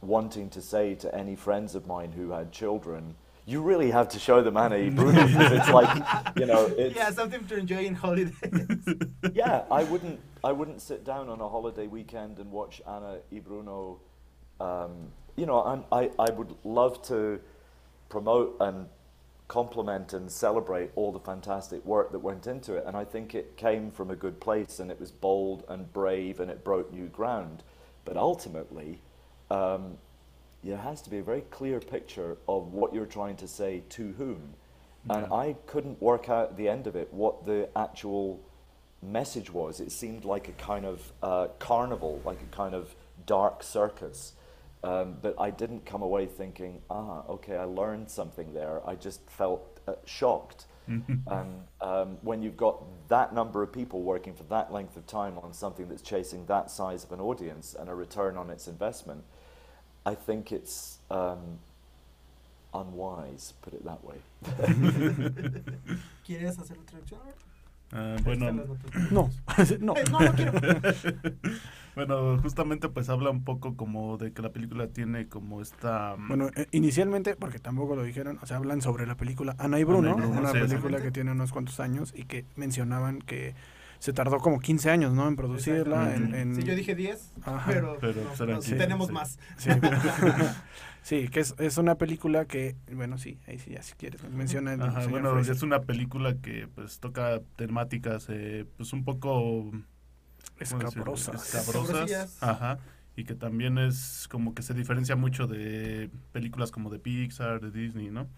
wanting 0.02 0.48
to 0.50 0.62
say 0.62 0.94
to 0.96 1.14
any 1.14 1.36
friends 1.36 1.74
of 1.74 1.86
mine 1.86 2.12
who 2.12 2.30
had 2.30 2.52
children, 2.52 3.14
"You 3.46 3.62
really 3.62 3.90
have 3.90 4.08
to 4.10 4.18
show 4.18 4.42
them 4.42 4.56
Ana 4.56 4.76
y 4.76 4.90
Bruno." 4.90 5.26
it's 5.26 5.70
like, 5.70 6.36
you 6.36 6.46
know, 6.46 6.66
it's 6.66 6.96
yeah, 6.96 7.10
something 7.10 7.44
to 7.46 7.56
enjoy 7.56 7.84
in 7.84 7.94
holidays. 7.94 8.34
yeah, 9.32 9.64
I 9.70 9.84
wouldn't. 9.84 10.20
I 10.44 10.52
wouldn't 10.52 10.80
sit 10.80 11.04
down 11.04 11.28
on 11.28 11.40
a 11.40 11.48
holiday 11.48 11.86
weekend 11.86 12.38
and 12.38 12.50
watch 12.50 12.82
Ana 12.86 13.18
y 13.30 13.40
Bruno. 13.40 14.00
Um, 14.60 15.12
you 15.36 15.46
know, 15.46 15.62
I'm, 15.62 15.84
I 15.90 16.10
I 16.18 16.30
would 16.30 16.54
love 16.64 17.02
to 17.04 17.40
promote 18.08 18.56
and 18.60 18.86
compliment 19.50 20.12
and 20.12 20.30
celebrate 20.30 20.92
all 20.94 21.10
the 21.10 21.18
fantastic 21.18 21.84
work 21.84 22.12
that 22.12 22.20
went 22.20 22.46
into 22.46 22.76
it, 22.76 22.84
and 22.86 22.96
I 22.96 23.04
think 23.04 23.34
it 23.34 23.56
came 23.56 23.90
from 23.90 24.08
a 24.08 24.14
good 24.14 24.38
place, 24.38 24.78
and 24.78 24.92
it 24.92 25.00
was 25.00 25.10
bold 25.10 25.64
and 25.68 25.92
brave, 25.92 26.38
and 26.38 26.48
it 26.48 26.62
broke 26.62 26.92
new 26.92 27.06
ground. 27.06 27.64
But 28.04 28.16
ultimately, 28.16 29.00
um, 29.50 29.98
there 30.62 30.76
has 30.76 31.02
to 31.02 31.10
be 31.10 31.18
a 31.18 31.22
very 31.24 31.40
clear 31.50 31.80
picture 31.80 32.38
of 32.46 32.72
what 32.72 32.94
you're 32.94 33.06
trying 33.06 33.34
to 33.38 33.48
say 33.48 33.82
to 33.88 34.12
whom. 34.12 34.54
And 35.08 35.26
I 35.32 35.56
couldn't 35.66 36.00
work 36.00 36.28
out 36.28 36.50
at 36.50 36.56
the 36.56 36.68
end 36.68 36.86
of 36.86 36.94
it 36.94 37.12
what 37.12 37.44
the 37.44 37.68
actual 37.74 38.38
message 39.02 39.50
was. 39.50 39.80
It 39.80 39.90
seemed 39.90 40.24
like 40.24 40.48
a 40.48 40.52
kind 40.52 40.86
of 40.86 41.12
uh, 41.24 41.48
carnival, 41.58 42.20
like 42.24 42.40
a 42.40 42.54
kind 42.54 42.74
of 42.74 42.94
dark 43.26 43.64
circus. 43.64 44.34
Um, 44.82 45.16
but 45.20 45.34
I 45.38 45.50
didn't 45.50 45.84
come 45.84 46.02
away 46.02 46.26
thinking, 46.26 46.80
ah, 46.88 47.22
okay, 47.28 47.56
I 47.56 47.64
learned 47.64 48.10
something 48.10 48.54
there. 48.54 48.80
I 48.88 48.94
just 48.94 49.20
felt 49.28 49.80
uh, 49.86 49.94
shocked. 50.06 50.66
and 50.88 51.62
um, 51.80 52.18
when 52.22 52.42
you've 52.42 52.56
got 52.56 52.82
that 53.08 53.32
number 53.32 53.62
of 53.62 53.72
people 53.72 54.02
working 54.02 54.34
for 54.34 54.42
that 54.44 54.72
length 54.72 54.96
of 54.96 55.06
time 55.06 55.38
on 55.38 55.52
something 55.52 55.88
that's 55.88 56.02
chasing 56.02 56.46
that 56.46 56.70
size 56.70 57.04
of 57.04 57.12
an 57.12 57.20
audience 57.20 57.76
and 57.78 57.88
a 57.88 57.94
return 57.94 58.36
on 58.36 58.50
its 58.50 58.66
investment, 58.66 59.22
I 60.04 60.14
think 60.14 60.50
it's 60.50 60.98
um, 61.10 61.58
unwise, 62.74 63.52
put 63.62 63.74
it 63.74 63.84
that 63.84 64.02
way. 64.02 64.16
¿Quieres 66.26 66.58
hacer 66.58 66.76
la 66.76 66.84
traducción? 66.84 67.20
Ah, 67.92 68.16
bueno. 68.24 68.52
No, 69.10 69.30
no. 69.80 69.96
Eh, 69.96 70.04
no, 70.10 70.20
no 70.20 70.32
quiero. 70.34 70.52
bueno, 71.94 72.38
justamente 72.38 72.88
pues 72.88 73.08
habla 73.08 73.30
un 73.30 73.44
poco 73.44 73.76
como 73.76 74.16
de 74.16 74.32
que 74.32 74.42
la 74.42 74.50
película 74.52 74.88
tiene 74.88 75.28
como 75.28 75.60
esta... 75.60 76.16
mm, 76.16 76.28
Bueno, 76.28 76.50
eh, 76.54 76.66
inicialmente, 76.70 77.34
porque 77.36 77.58
tampoco 77.58 77.96
lo 77.96 78.02
dijeron, 78.04 78.38
o 78.42 78.46
sea, 78.46 78.58
hablan 78.58 78.80
sobre 78.80 79.06
la 79.06 79.16
película 79.16 79.56
Ana 79.58 79.78
y 79.80 79.84
Bruno, 79.84 80.12
Ana 80.12 80.24
y 80.24 80.26
Bruno, 80.28 80.40
una 80.40 80.52
sí, 80.52 80.58
película 80.60 81.00
que 81.02 81.10
tiene 81.10 81.32
unos 81.32 81.52
cuantos 81.52 81.80
años 81.80 82.12
y 82.16 82.24
que 82.24 82.44
mencionaban 82.56 83.18
que 83.20 83.54
se 84.00 84.12
tardó 84.12 84.38
como 84.38 84.58
15 84.58 84.90
años, 84.90 85.14
¿no? 85.14 85.28
En 85.28 85.36
producirla. 85.36 86.14
En, 86.16 86.56
Sí, 86.56 86.64
yo 86.64 86.74
dije 86.74 86.94
10, 86.96 87.34
Ajá. 87.44 87.62
pero, 87.70 87.98
Pero 88.00 88.24
no, 88.24 88.34
serán 88.34 88.54
no, 88.56 88.60
15, 88.60 88.76
tenemos 88.76 89.06
sí. 89.06 89.12
más. 89.12 89.38
Sí, 89.56 89.70
Sí, 91.02 91.28
que 91.28 91.40
es, 91.40 91.54
es 91.58 91.78
una 91.78 91.94
película 91.94 92.44
que, 92.44 92.76
bueno, 92.92 93.16
sí, 93.16 93.38
ahí 93.46 93.58
sí, 93.58 93.70
ya 93.70 93.82
si 93.82 93.94
quieres, 93.94 94.22
menciona 94.30 94.74
el 94.74 94.82
Ajá, 94.82 95.06
bueno, 95.06 95.32
Fraser. 95.32 95.54
es 95.56 95.62
una 95.62 95.80
película 95.82 96.34
que 96.42 96.68
pues 96.74 96.98
toca 97.00 97.40
temáticas 97.56 98.26
eh, 98.28 98.66
pues 98.76 98.92
un 98.92 99.04
poco 99.04 99.70
escabrosas. 100.58 101.54
escabrosas, 101.54 102.42
ajá, 102.42 102.78
y 103.16 103.24
que 103.24 103.34
también 103.34 103.78
es 103.78 104.28
como 104.30 104.54
que 104.54 104.62
se 104.62 104.74
diferencia 104.74 105.16
mucho 105.16 105.46
de 105.46 106.10
películas 106.32 106.70
como 106.70 106.90
de 106.90 106.98
Pixar, 106.98 107.60
de 107.60 107.70
Disney, 107.70 108.10
¿no? 108.10 108.28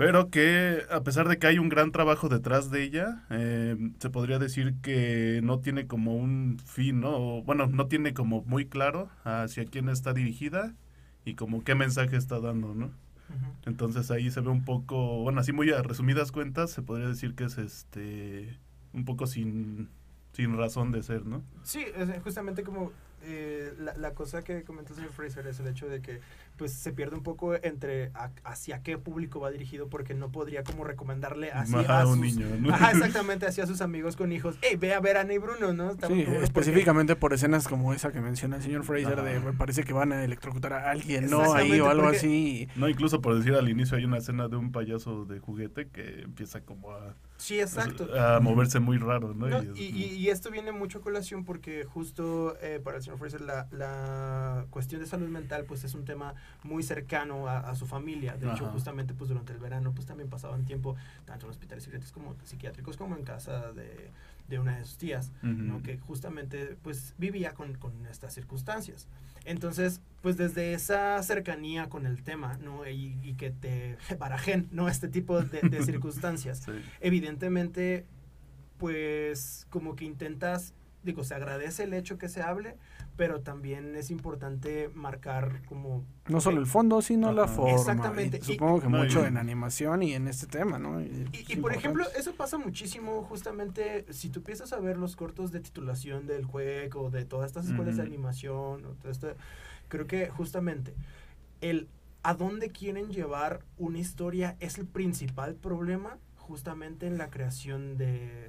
Pero 0.00 0.30
que 0.30 0.84
a 0.90 1.02
pesar 1.02 1.28
de 1.28 1.38
que 1.38 1.46
hay 1.46 1.58
un 1.58 1.68
gran 1.68 1.92
trabajo 1.92 2.30
detrás 2.30 2.70
de 2.70 2.82
ella, 2.84 3.22
eh, 3.28 3.76
se 3.98 4.08
podría 4.08 4.38
decir 4.38 4.76
que 4.80 5.40
no 5.42 5.60
tiene 5.60 5.86
como 5.86 6.16
un 6.16 6.58
fin, 6.64 7.00
¿no? 7.00 7.10
O, 7.10 7.42
bueno, 7.42 7.66
no 7.66 7.86
tiene 7.86 8.14
como 8.14 8.42
muy 8.44 8.64
claro 8.64 9.10
hacia 9.24 9.66
quién 9.66 9.90
está 9.90 10.14
dirigida 10.14 10.74
y 11.26 11.34
como 11.34 11.62
qué 11.64 11.74
mensaje 11.74 12.16
está 12.16 12.40
dando, 12.40 12.74
¿no? 12.74 12.92
Entonces 13.66 14.10
ahí 14.10 14.30
se 14.30 14.40
ve 14.40 14.48
un 14.48 14.64
poco, 14.64 15.20
bueno, 15.20 15.38
así 15.40 15.52
muy 15.52 15.70
a 15.70 15.82
resumidas 15.82 16.32
cuentas, 16.32 16.70
se 16.70 16.80
podría 16.80 17.08
decir 17.08 17.34
que 17.34 17.44
es 17.44 17.58
este 17.58 18.58
un 18.94 19.04
poco 19.04 19.26
sin, 19.26 19.90
sin 20.32 20.56
razón 20.56 20.92
de 20.92 21.02
ser, 21.02 21.26
¿no? 21.26 21.42
Sí, 21.62 21.84
es 21.94 22.08
justamente 22.22 22.62
como 22.62 22.90
eh, 23.22 23.74
la, 23.78 23.94
la 23.98 24.14
cosa 24.14 24.42
que 24.42 24.64
comentó 24.64 24.94
el 24.94 24.96
señor 24.96 25.12
Fraser 25.12 25.46
es 25.46 25.60
el 25.60 25.66
hecho 25.66 25.90
de 25.90 26.00
que 26.00 26.20
pues 26.60 26.72
se 26.74 26.92
pierde 26.92 27.16
un 27.16 27.22
poco 27.22 27.54
entre 27.54 28.10
a- 28.14 28.30
hacia 28.44 28.82
qué 28.82 28.98
público 28.98 29.40
va 29.40 29.50
dirigido 29.50 29.88
porque 29.88 30.14
no 30.14 30.30
podría 30.30 30.62
como 30.62 30.84
recomendarle 30.84 31.50
así 31.50 31.74
Ajá, 31.74 32.02
a 32.02 32.06
un 32.06 32.18
sus, 32.18 32.36
niño, 32.36 32.46
¿no? 32.60 32.72
Ajá, 32.72 32.90
exactamente, 32.92 33.46
hacia 33.46 33.66
sus 33.66 33.80
amigos 33.80 34.14
con 34.14 34.30
hijos. 34.30 34.56
Hey, 34.62 34.76
ve 34.78 34.94
a 34.94 35.00
ver 35.00 35.16
a 35.16 35.22
Ana 35.22 35.32
y 35.34 35.38
Bruno, 35.38 35.72
¿no? 35.72 35.92
Sí, 35.94 35.98
como, 36.02 36.24
porque- 36.24 36.42
específicamente 36.44 37.16
por 37.16 37.32
escenas 37.32 37.66
como 37.66 37.92
esa 37.94 38.12
que 38.12 38.20
menciona 38.20 38.56
el 38.56 38.62
señor 38.62 38.84
Fraser, 38.84 39.22
de 39.22 39.36
Ajá. 39.36 39.46
me 39.46 39.52
parece 39.54 39.82
que 39.84 39.92
van 39.92 40.12
a 40.12 40.22
electrocutar 40.22 40.72
a 40.74 40.90
alguien, 40.90 41.28
¿no? 41.30 41.52
Ahí 41.54 41.80
o 41.80 41.88
algo 41.88 42.02
porque- 42.04 42.18
así. 42.18 42.68
No, 42.76 42.88
incluso 42.88 43.20
por 43.20 43.34
decir 43.36 43.54
al 43.54 43.68
inicio 43.68 43.96
hay 43.96 44.04
una 44.04 44.18
escena 44.18 44.46
de 44.48 44.56
un 44.56 44.70
payaso 44.70 45.24
de 45.24 45.38
juguete 45.40 45.88
que 45.88 46.20
empieza 46.22 46.60
como 46.60 46.92
a, 46.92 47.14
Sí, 47.38 47.58
exacto. 47.58 48.06
a 48.18 48.38
moverse 48.40 48.80
muy 48.80 48.98
raro, 48.98 49.32
¿no? 49.34 49.48
Y, 49.74 49.80
y- 49.82 50.04
y 50.16 50.28
esto 50.28 50.50
viene 50.50 50.72
mucho 50.72 50.98
a 50.98 51.00
colación 51.00 51.44
porque 51.44 51.84
justo 51.84 52.56
eh, 52.60 52.80
para 52.84 52.98
el 52.98 53.02
señor 53.02 53.10
señor 53.16 53.18
Fraser, 53.30 53.40
la, 53.40 53.66
la 53.72 54.66
cuestión 54.70 55.00
de 55.00 55.06
salud 55.08 55.28
mental 55.28 55.64
pues 55.66 55.84
es 55.84 55.94
un 55.94 56.04
tema 56.04 56.34
muy 56.62 56.82
cercano 56.82 57.48
a, 57.48 57.58
a 57.60 57.74
su 57.74 57.86
familia. 57.86 58.36
De 58.36 58.50
hecho, 58.50 58.64
Ajá. 58.64 58.72
justamente 58.72 59.14
pues 59.14 59.28
durante 59.28 59.52
el 59.52 59.58
verano 59.58 59.92
pues 59.92 60.06
también 60.06 60.28
pasaban 60.28 60.64
tiempo 60.64 60.96
tanto 61.24 61.46
en 61.46 61.50
hospitales 61.50 61.84
psiquiátricos 61.84 62.12
como, 62.12 62.36
psiquiátricos 62.44 62.96
como 62.96 63.16
en 63.16 63.24
casa 63.24 63.72
de, 63.72 64.10
de 64.48 64.58
una 64.58 64.76
de 64.78 64.84
sus 64.84 64.98
tías, 64.98 65.32
¿no? 65.42 65.76
Ujú. 65.76 65.82
que 65.84 65.98
justamente 65.98 66.76
pues 66.82 67.14
vivía 67.18 67.52
con, 67.54 67.74
con 67.74 68.06
estas 68.06 68.34
circunstancias. 68.34 69.06
Entonces, 69.46 70.02
pues 70.20 70.36
desde 70.36 70.74
esa 70.74 71.22
cercanía 71.22 71.88
con 71.88 72.04
el 72.04 72.22
tema, 72.22 72.58
¿no? 72.62 72.86
Y, 72.86 73.16
y 73.22 73.34
que 73.34 73.50
te 73.50 73.96
barajen, 74.18 74.68
¿no? 74.70 74.88
Este 74.88 75.08
tipo 75.08 75.40
de, 75.40 75.60
de 75.62 75.82
circunstancias 75.84 76.62
Sí. 76.64 76.72
evidentemente, 77.00 78.04
pues 78.78 79.66
como 79.70 79.96
que 79.96 80.04
intentas, 80.04 80.74
digo, 81.02 81.24
se 81.24 81.34
agradece 81.34 81.84
el 81.84 81.94
hecho 81.94 82.18
que 82.18 82.28
se 82.28 82.42
hable, 82.42 82.76
pero 83.20 83.42
también 83.42 83.96
es 83.96 84.10
importante 84.10 84.88
marcar 84.94 85.60
como... 85.66 86.06
No 86.26 86.40
solo 86.40 86.58
el 86.58 86.66
fondo, 86.66 87.02
sino 87.02 87.30
la 87.32 87.46
forma. 87.48 87.72
Exactamente. 87.72 88.38
Y 88.38 88.40
Y- 88.40 88.54
supongo 88.54 88.80
que 88.80 88.88
mucho 88.88 89.26
en 89.26 89.36
animación 89.36 90.02
y 90.02 90.14
en 90.14 90.26
este 90.26 90.46
tema, 90.46 90.78
¿no? 90.78 91.02
Y, 91.02 91.56
por 91.56 91.74
ejemplo, 91.74 92.06
eso 92.18 92.32
pasa 92.32 92.56
muchísimo 92.56 93.22
justamente 93.24 94.06
si 94.10 94.30
tú 94.30 94.38
empiezas 94.38 94.72
a 94.72 94.80
ver 94.80 94.96
los 94.96 95.16
cortos 95.16 95.52
de 95.52 95.60
titulación 95.60 96.26
del 96.26 96.46
CUEC 96.46 96.96
o 96.96 97.10
de 97.10 97.26
todas 97.26 97.48
estas 97.48 97.66
escuelas 97.66 97.98
de 97.98 98.04
animación, 98.04 98.86
o 98.86 98.94
todo 98.94 99.12
esto, 99.12 99.34
creo 99.88 100.06
que 100.06 100.30
justamente 100.30 100.94
el 101.60 101.88
a 102.22 102.32
dónde 102.32 102.70
quieren 102.70 103.10
llevar 103.10 103.60
una 103.76 103.98
historia 103.98 104.56
es 104.60 104.78
el 104.78 104.86
principal 104.86 105.56
problema 105.56 106.16
justamente 106.38 107.06
en 107.06 107.18
la 107.18 107.28
creación 107.28 107.98
de, 107.98 108.48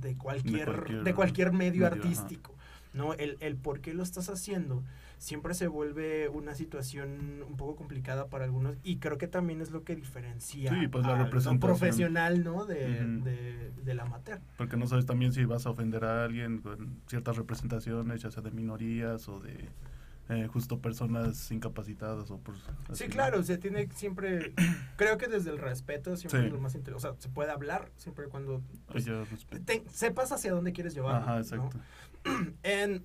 de 0.00 0.16
cualquier, 0.16 0.66
de 0.68 0.76
cualquier 0.76 1.14
cualquier, 1.16 1.52
medio, 1.52 1.90
medio, 1.90 2.02
ajá. 2.04 2.12
¿No? 2.96 3.12
El, 3.14 3.36
el 3.40 3.56
por 3.56 3.80
qué 3.80 3.94
lo 3.94 4.02
estás 4.02 4.28
haciendo 4.28 4.82
siempre 5.18 5.54
se 5.54 5.66
vuelve 5.66 6.28
una 6.28 6.54
situación 6.54 7.42
un 7.48 7.56
poco 7.56 7.76
complicada 7.76 8.28
para 8.28 8.44
algunos 8.44 8.76
y 8.82 8.98
creo 8.98 9.16
que 9.18 9.26
también 9.28 9.60
es 9.60 9.70
lo 9.70 9.82
que 9.84 9.94
diferencia 9.96 10.70
Sí, 10.74 10.88
pues 10.88 11.06
la 11.06 11.14
al- 11.14 11.58
profesional 11.58 12.44
¿no? 12.44 12.66
de, 12.66 12.84
Ujú. 13.04 13.24
de- 13.24 13.70
del 13.84 14.00
amateur. 14.00 14.40
Porque 14.58 14.76
no 14.76 14.86
sabes 14.86 15.06
también 15.06 15.32
si 15.32 15.44
vas 15.44 15.64
a 15.66 15.70
ofender 15.70 16.04
a 16.04 16.24
alguien 16.24 16.58
con 16.58 17.00
ciertas 17.06 17.36
representaciones, 17.36 18.20
ya 18.22 18.30
sea 18.30 18.42
de 18.42 18.50
minorías 18.50 19.28
o 19.28 19.40
de 19.40 19.68
eh, 20.28 20.48
justo 20.48 20.80
personas 20.80 21.52
incapacitadas 21.52 22.28
o 22.32 22.38
por 22.38 22.56
así, 22.88 23.04
Sí, 23.04 23.08
claro, 23.08 23.44
se 23.44 23.58
tiene 23.58 23.88
siempre, 23.94 24.52
creo 24.96 25.18
que 25.18 25.28
desde 25.28 25.50
el 25.50 25.58
respeto 25.58 26.16
siempre 26.16 26.40
Sí. 26.40 26.46
es 26.46 26.52
lo 26.52 26.58
más 26.60 26.74
interesante, 26.74 27.08
o 27.10 27.12
sea, 27.12 27.22
se 27.22 27.28
puede 27.32 27.52
hablar 27.52 27.90
siempre 27.96 28.26
cuando 28.26 28.60
pues, 28.88 29.06
te- 29.64 29.84
sepas 29.92 30.32
hacia 30.32 30.50
dónde 30.52 30.72
quieres 30.72 30.94
llevarlo. 30.94 31.20
Ajá, 31.30 31.56
¿no? 31.56 31.70
and 32.64 33.00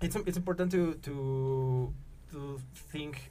it's 0.00 0.16
it's 0.16 0.36
important 0.36 0.70
to 0.72 0.94
to 1.02 1.92
to 2.32 2.60
think 2.92 3.30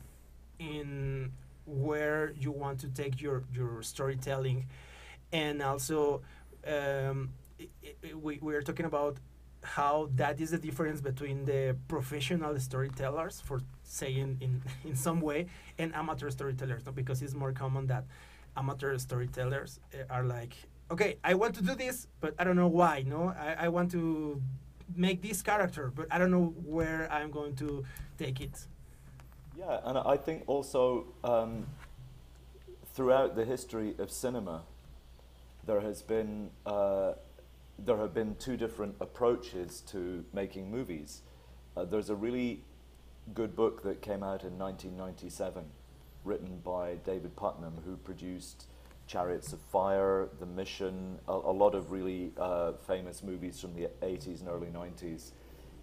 in 0.60 1.32
where 1.66 2.32
you 2.38 2.52
want 2.52 2.80
to 2.80 2.88
take 2.90 3.22
your 3.22 3.44
your 3.54 3.82
storytelling 3.84 4.66
and 5.34 5.62
also 5.62 6.22
um, 6.68 7.30
i- 7.60 7.68
i- 7.86 8.14
we, 8.14 8.40
we 8.42 8.56
are 8.56 8.62
talking 8.62 8.86
about 8.86 9.18
how 9.64 10.10
that 10.16 10.40
is 10.40 10.52
the 10.52 10.58
difference 10.58 11.02
between 11.02 11.46
the 11.46 11.76
professional 11.88 12.58
storytellers 12.60 13.42
for 13.42 13.62
saying 13.84 14.38
in 14.42 14.62
in 14.90 14.96
some 14.96 15.22
way 15.22 15.48
and 15.80 15.94
amateur 15.96 16.30
storytellers 16.30 16.86
no? 16.86 16.92
because 16.92 17.22
it's 17.22 17.34
more 17.34 17.52
common 17.52 17.88
that 17.88 18.06
amateur 18.58 18.98
storytellers 18.98 19.80
uh, 19.94 20.14
are 20.14 20.24
like 20.24 20.54
okay 20.92 21.18
i 21.24 21.34
want 21.34 21.56
to 21.56 21.64
do 21.64 21.74
this 21.76 22.08
but 22.22 22.34
i 22.40 22.44
don't 22.44 22.56
know 22.56 22.68
why 22.68 23.04
no 23.08 23.34
i, 23.40 23.66
I 23.66 23.68
want 23.70 23.92
to 23.92 24.40
make 24.96 25.22
this 25.22 25.42
character 25.42 25.92
but 25.96 26.08
i 26.12 26.18
don't 26.18 26.32
know 26.32 26.54
where 26.66 27.12
i'm 27.12 27.32
going 27.32 27.56
to 27.56 27.84
take 28.18 28.40
it 28.42 28.68
Yeah, 29.58 29.80
and 29.86 29.98
I 29.98 30.18
think 30.18 30.44
also 30.48 31.06
um, 31.24 31.66
throughout 32.94 33.36
the 33.36 33.46
history 33.46 33.96
of 34.00 34.12
cinema, 34.12 34.64
there 35.66 35.82
has 35.82 36.02
been 36.02 36.50
uh, 36.66 37.14
there 37.80 37.98
have 37.98 38.14
been 38.14 38.36
two 38.36 38.58
different 38.58 38.96
approaches 39.00 39.82
to 39.92 40.24
making 40.34 40.72
movies. 40.72 41.22
Uh, 41.76 41.86
there's 41.86 42.10
a 42.10 42.16
really 42.16 42.64
good 43.34 43.56
book 43.56 43.84
that 43.84 44.02
came 44.02 44.24
out 44.24 44.44
in 44.44 44.58
1997, 44.58 45.64
written 46.24 46.60
by 46.64 46.96
David 47.06 47.36
Puttnam, 47.36 47.84
who 47.86 47.98
produced 47.98 48.68
Chariots 49.08 49.54
of 49.54 49.60
Fire, 49.62 50.30
The 50.40 50.46
Mission, 50.46 51.20
a, 51.28 51.34
a 51.34 51.54
lot 51.54 51.76
of 51.76 51.92
really 51.92 52.32
uh, 52.38 52.74
famous 52.88 53.24
movies 53.24 53.60
from 53.60 53.76
the 53.76 53.90
80s 54.02 54.40
and 54.40 54.50
early 54.50 54.68
90s 54.68 55.32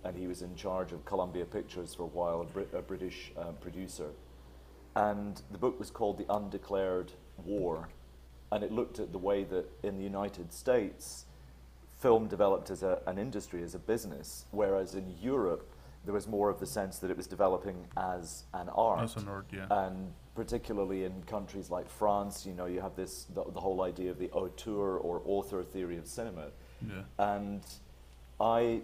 and 0.05 0.17
he 0.17 0.27
was 0.27 0.43
in 0.43 0.55
charge 0.55 0.93
of 0.93 1.05
Columbia 1.05 1.45
Pictures 1.45 1.95
for 1.95 2.05
a 2.05 2.07
while, 2.07 2.41
a, 2.41 2.45
Brit- 2.45 2.75
a 2.75 2.83
British 2.83 3.33
um, 3.37 3.55
producer. 3.61 4.09
And 4.97 5.41
the 5.51 5.59
book 5.59 5.79
was 5.79 5.91
called 5.91 6.19
The 6.19 6.27
Undeclared 6.33 7.13
War, 7.45 7.89
and 8.51 8.63
it 8.63 8.73
looked 8.73 8.99
at 8.99 9.13
the 9.13 9.19
way 9.19 9.45
that 9.45 9.67
in 9.83 9.97
the 9.97 10.03
United 10.03 10.53
States, 10.53 11.27
film 12.01 12.27
developed 12.27 12.71
as 12.71 12.83
a, 12.83 13.01
an 13.07 13.17
industry, 13.19 13.63
as 13.63 13.75
a 13.75 13.79
business, 13.79 14.45
whereas 14.51 14.95
in 14.95 15.15
Europe, 15.21 15.73
there 16.05 16.13
was 16.13 16.27
more 16.27 16.51
of 16.51 16.59
the 16.59 16.67
sense 16.67 16.99
that 16.99 17.11
it 17.11 17.17
was 17.17 17.29
developing 17.29 17.87
as 17.97 18.45
an 18.53 18.69
art. 18.71 19.05
As 19.05 19.17
an 19.17 19.29
art, 19.29 19.47
yeah. 19.53 19.67
And 19.71 20.13
particularly 20.35 21.05
in 21.05 21.23
countries 21.25 21.71
like 21.71 21.89
France, 21.89 22.47
you 22.47 22.55
know, 22.55 22.67
you 22.67 22.81
have 22.81 22.97
this 22.97 23.25
the, 23.35 23.45
the 23.45 23.61
whole 23.61 23.83
idea 23.83 24.11
of 24.11 24.19
the 24.19 24.31
auteur 24.31 24.97
or 24.97 25.23
author 25.25 25.63
theory 25.63 25.99
of 25.99 26.07
cinema. 26.07 26.49
yeah. 26.87 27.03
And 27.19 27.63
I 28.41 28.81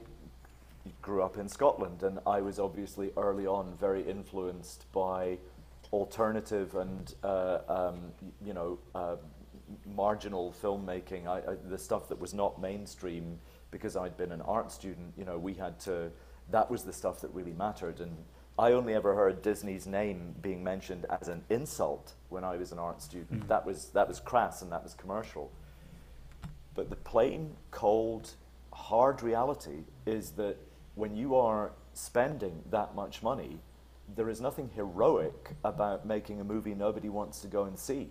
grew 1.03 1.23
up 1.23 1.37
in 1.37 1.49
Scotland, 1.49 2.03
and 2.03 2.19
I 2.27 2.41
was 2.41 2.59
obviously 2.59 3.11
early 3.17 3.47
on 3.47 3.75
very 3.81 4.03
influenced 4.03 4.91
by 4.93 5.39
alternative 5.93 6.75
and 6.75 7.15
uh, 7.25 7.59
um, 7.69 8.13
you 8.45 8.53
know 8.53 8.79
uh, 8.95 9.17
marginal 9.97 10.55
filmmaking. 10.63 11.27
I, 11.27 11.39
I, 11.39 11.55
the 11.69 11.79
stuff 11.79 12.09
that 12.09 12.21
was 12.21 12.35
not 12.35 12.61
mainstream, 12.61 13.39
because 13.71 13.97
I'd 13.97 14.17
been 14.17 14.33
an 14.33 14.43
art 14.43 14.71
student. 14.71 15.13
You 15.17 15.25
know, 15.25 15.39
we 15.39 15.55
had 15.55 15.81
to. 15.81 16.11
That 16.51 16.71
was 16.71 16.85
the 16.85 16.93
stuff 16.93 17.21
that 17.23 17.29
really 17.35 17.53
mattered, 17.53 18.01
and 18.01 18.17
I 18.59 18.73
only 18.73 18.95
ever 18.95 19.15
heard 19.15 19.41
Disney's 19.41 19.87
name 19.87 20.35
being 20.43 20.65
mentioned 20.65 21.07
as 21.21 21.29
an 21.29 21.45
insult 21.49 22.15
when 22.29 22.43
I 22.43 22.57
was 22.57 22.73
an 22.73 22.79
art 22.79 23.01
student. 23.01 23.45
Mm. 23.45 23.49
That 23.49 23.65
was 23.65 23.91
that 23.91 24.09
was 24.09 24.19
crass 24.19 24.63
and 24.63 24.73
that 24.73 24.83
was 24.83 24.95
commercial. 24.95 25.53
But 26.75 26.91
the 26.91 26.97
plain, 26.97 27.57
cold, 27.71 28.31
hard 28.73 29.23
reality 29.23 29.85
is 30.07 30.31
that 30.33 30.57
when 30.97 31.15
you 31.15 31.37
are 31.37 31.73
spending 31.95 32.63
that 32.71 32.95
much 32.95 33.23
money, 33.23 33.59
there 34.17 34.29
is 34.29 34.41
nothing 34.41 34.71
heroic 34.75 35.51
about 35.65 36.07
making 36.07 36.41
a 36.41 36.45
movie 36.45 36.75
nobody 36.75 37.09
wants 37.09 37.41
to 37.41 37.47
go 37.47 37.65
and 37.65 37.79
see. 37.79 38.09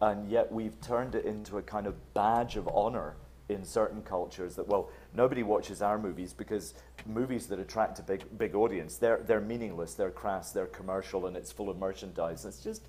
And 0.00 0.28
yet 0.28 0.52
we've 0.52 0.80
turned 0.80 1.14
it 1.14 1.24
into 1.24 1.58
a 1.58 1.62
kind 1.62 1.86
of 1.86 2.14
badge 2.14 2.56
of 2.56 2.68
honor 2.68 3.14
in 3.48 3.64
certain 3.64 4.02
cultures 4.02 4.56
that, 4.56 4.66
well, 4.66 4.90
nobody 5.14 5.42
watches 5.42 5.80
our 5.80 5.98
movies 5.98 6.32
because 6.32 6.74
movies 7.06 7.46
that 7.46 7.58
attract 7.58 7.98
a 7.98 8.02
big, 8.02 8.24
big 8.38 8.54
audience, 8.54 8.96
they're, 8.96 9.20
they're 9.24 9.40
meaningless, 9.40 9.94
they're 9.94 10.10
crass, 10.10 10.50
they're 10.52 10.66
commercial, 10.66 11.26
and 11.26 11.36
it's 11.36 11.52
full 11.52 11.70
of 11.70 11.78
merchandise. 11.78 12.44
It's 12.44 12.58
just, 12.58 12.82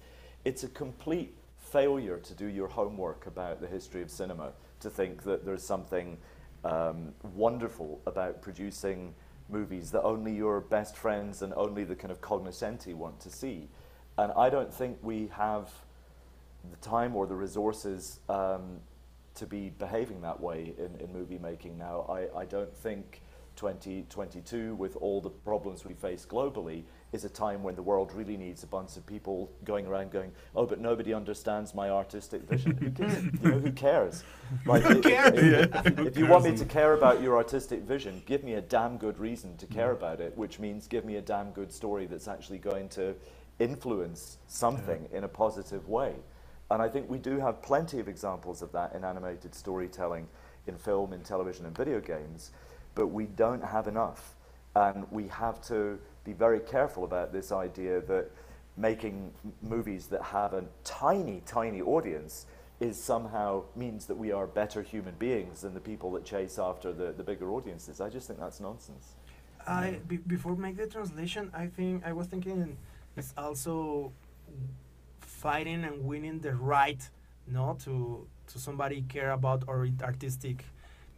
it's 0.45 0.63
a 0.63 0.69
complete 0.69 1.35
failure 1.57 2.17
to 2.17 2.33
do 2.33 2.47
your 2.47 2.67
homework 2.67 3.27
about 3.27 3.61
the 3.61 3.67
history 3.67 4.01
of 4.01 4.09
cinema, 4.09 4.51
to 4.79 4.89
think 4.89 5.23
that 5.23 5.45
there's 5.45 5.63
something 5.63 6.17
um, 6.63 7.13
wonderful 7.35 8.01
about 8.07 8.41
producing 8.41 9.13
movies 9.49 9.91
that 9.91 10.01
only 10.01 10.33
your 10.33 10.59
best 10.59 10.97
friends 10.97 11.41
and 11.41 11.53
only 11.55 11.83
the 11.83 11.95
kind 11.95 12.11
of 12.11 12.19
cognoscenti 12.21 12.93
want 12.93 13.19
to 13.19 13.29
see. 13.29 13.67
And 14.17 14.31
I 14.33 14.49
don't 14.49 14.73
think 14.73 14.97
we 15.01 15.29
have 15.33 15.71
the 16.69 16.77
time 16.77 17.15
or 17.15 17.27
the 17.27 17.35
resources 17.35 18.19
um, 18.27 18.79
to 19.38 19.45
be 19.45 19.69
behaving 19.69 20.21
that 20.21 20.39
way 20.39 20.73
in, 20.78 21.00
in 21.00 21.13
movie 21.13 21.38
making 21.38 21.78
now. 21.78 22.06
I, 22.10 22.39
I 22.39 22.45
don't 22.45 22.76
think 22.76 23.21
2022, 23.58 24.76
with 24.76 24.95
all 24.97 25.19
the 25.19 25.30
problems 25.30 25.84
we 25.84 25.93
face 25.93 26.26
globally, 26.30 26.84
is 27.12 27.26
a 27.26 27.30
time 27.30 27.63
when 27.63 27.76
the 27.76 27.82
world 27.82 28.13
really 28.13 28.38
needs 28.38 28.63
a 28.63 28.67
bunch 28.67 28.95
of 28.97 29.06
people 29.06 29.50
going 29.65 29.88
around 29.88 30.12
going, 30.12 30.32
oh, 30.56 30.65
but 30.65 30.80
nobody 30.80 31.13
understands 31.13 31.73
my 31.73 31.89
artistic 31.89 32.43
vision. 32.43 32.78
who, 32.78 32.89
gives, 32.89 33.23
you 33.23 33.50
know, 33.50 33.60
who 33.60 33.71
cares? 33.71 34.23
Like, 34.65 34.84
Who 34.84 35.02
cares? 35.02 35.38
If, 35.38 35.43
Yeah, 35.43 35.82
if- 35.86 36.00
if 36.00 36.17
you 36.17 36.26
want 36.26 36.45
me 36.45 36.56
to 36.56 36.63
care 36.65 36.93
about 36.93 37.21
your 37.21 37.36
artistic 37.36 37.82
vision, 37.82 38.21
give 38.26 38.43
me 38.45 38.54
a 38.54 38.62
damn 38.62 38.97
good 38.97 39.19
reason 39.19 39.58
to 39.58 39.65
care 39.65 39.89
mm. 39.89 39.97
about 39.97 40.21
it, 40.21 40.38
which 40.38 40.58
means 40.58 40.88
give 40.88 41.04
me 41.04 41.17
a 41.17 41.21
damn 41.21 41.52
good 41.52 41.71
story 41.71 42.06
that's 42.06 42.30
actually 42.30 42.60
going 42.60 42.88
to 42.89 43.13
influence 43.60 44.38
something 44.47 45.10
in 45.12 45.23
a 45.26 45.28
positive 45.28 45.89
way. 45.89 46.15
And 46.69 46.82
I 46.82 46.89
think 46.89 47.10
we 47.10 47.17
do 47.17 47.39
have 47.39 47.62
plenty 47.62 47.99
of 47.99 48.08
examples 48.08 48.62
of 48.62 48.71
that 48.73 48.93
in 48.93 49.03
animated 49.03 49.56
storytelling, 49.56 50.27
in 50.67 50.77
film, 50.77 51.13
in 51.13 51.21
television, 51.21 51.65
and 51.65 51.75
video 51.75 52.01
games, 52.01 52.51
but 52.95 53.08
we 53.08 53.25
don't 53.25 53.63
have 53.63 53.88
enough. 53.88 54.36
And 54.75 55.06
we 55.12 55.27
have 55.30 55.62
to 55.67 55.97
be 56.23 56.34
very 56.34 56.60
careful 56.60 57.03
about 57.03 57.32
this 57.32 57.51
idea 57.51 58.01
that 58.01 58.30
making 58.75 59.32
movies 59.62 60.08
that 60.08 60.21
have 60.21 60.53
a 60.53 60.65
tiny, 60.84 61.41
tiny 61.45 61.82
audience 61.82 62.45
is 62.80 63.01
somehow 63.01 63.63
means 63.75 64.06
that 64.06 64.15
we 64.15 64.32
are 64.32 64.45
better 64.45 64.84
human 64.84 65.15
beings 65.15 65.62
than 65.62 65.73
the 65.73 65.80
people 65.80 66.12
that 66.12 66.23
chase 66.23 66.60
after 66.60 66.93
the, 66.93 67.12
the 67.13 67.23
bigger 67.23 67.51
audiences. 67.51 67.99
I 68.01 68.10
just 68.10 68.27
think 68.27 68.39
that's 68.39 68.60
nonsense. 68.60 69.15
I 69.65 69.99
before 70.27 70.56
make 70.56 70.77
the 70.77 70.88
translation, 70.88 71.51
I 71.53 71.67
think 71.67 72.06
I 72.06 72.13
was 72.13 72.27
thinking 72.27 72.77
it's 73.17 73.34
also 73.38 74.13
fighting 75.38 75.84
and 75.84 76.04
winning 76.04 76.39
the 76.39 76.54
right, 76.54 77.02
no, 77.47 77.78
to 77.86 78.28
to 78.47 78.60
somebody 78.60 79.02
care 79.10 79.32
about 79.32 79.63
our 79.67 79.88
artistic 80.02 80.63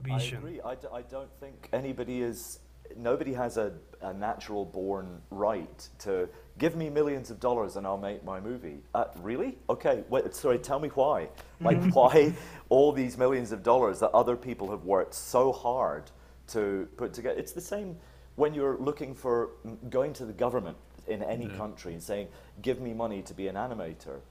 vision. 0.02 0.38
I 0.38 0.40
agree. 0.40 0.62
I, 0.62 0.76
d- 0.76 0.88
I 0.92 1.02
don't 1.04 1.32
think 1.40 1.70
anybody 1.74 2.22
is. 2.22 2.60
Nobody 2.98 3.34
has 3.34 3.58
a, 3.58 3.72
a 4.02 4.12
natural 4.14 4.66
born 4.66 5.22
right 5.30 5.90
to 6.00 6.28
give 6.58 6.76
me 6.76 6.90
millions 6.90 7.30
of 7.30 7.40
dollars 7.40 7.76
and 7.76 7.86
I'll 7.86 8.00
make 8.00 8.24
my 8.26 8.40
movie. 8.40 8.80
Uh, 8.96 9.06
really? 9.22 9.60
Okay. 9.70 10.04
Wait, 10.10 10.34
sorry. 10.34 10.58
Tell 10.58 10.80
me 10.80 10.90
why. 10.90 11.30
Like 11.62 11.94
why 11.94 12.34
all 12.70 12.94
these 12.94 13.18
millions 13.18 13.52
of 13.52 13.62
dollars 13.64 14.00
that 14.00 14.12
other 14.12 14.38
people 14.38 14.72
have 14.72 14.86
worked 14.86 15.14
so 15.14 15.52
hard 15.52 16.10
to 16.48 16.88
put 16.96 17.14
together? 17.14 17.38
It's 17.38 17.52
the 17.52 17.62
same 17.62 17.98
when 18.38 18.54
you're 18.54 18.78
looking 18.78 19.14
for 19.14 19.50
going 19.90 20.14
to 20.14 20.26
the 20.26 20.34
government 20.34 20.78
in 21.10 21.24
any 21.24 21.48
Yeah. 21.48 21.58
country 21.58 21.94
and 21.94 22.04
saying, 22.04 22.30
"Give 22.62 22.80
me 22.80 22.94
money 22.94 23.22
to 23.24 23.34
be 23.34 23.48
an 23.48 23.56
animator." 23.56 24.22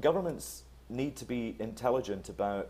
Governments 0.00 0.64
need 0.88 1.16
to 1.16 1.24
be 1.24 1.56
intelligent 1.58 2.28
about 2.28 2.68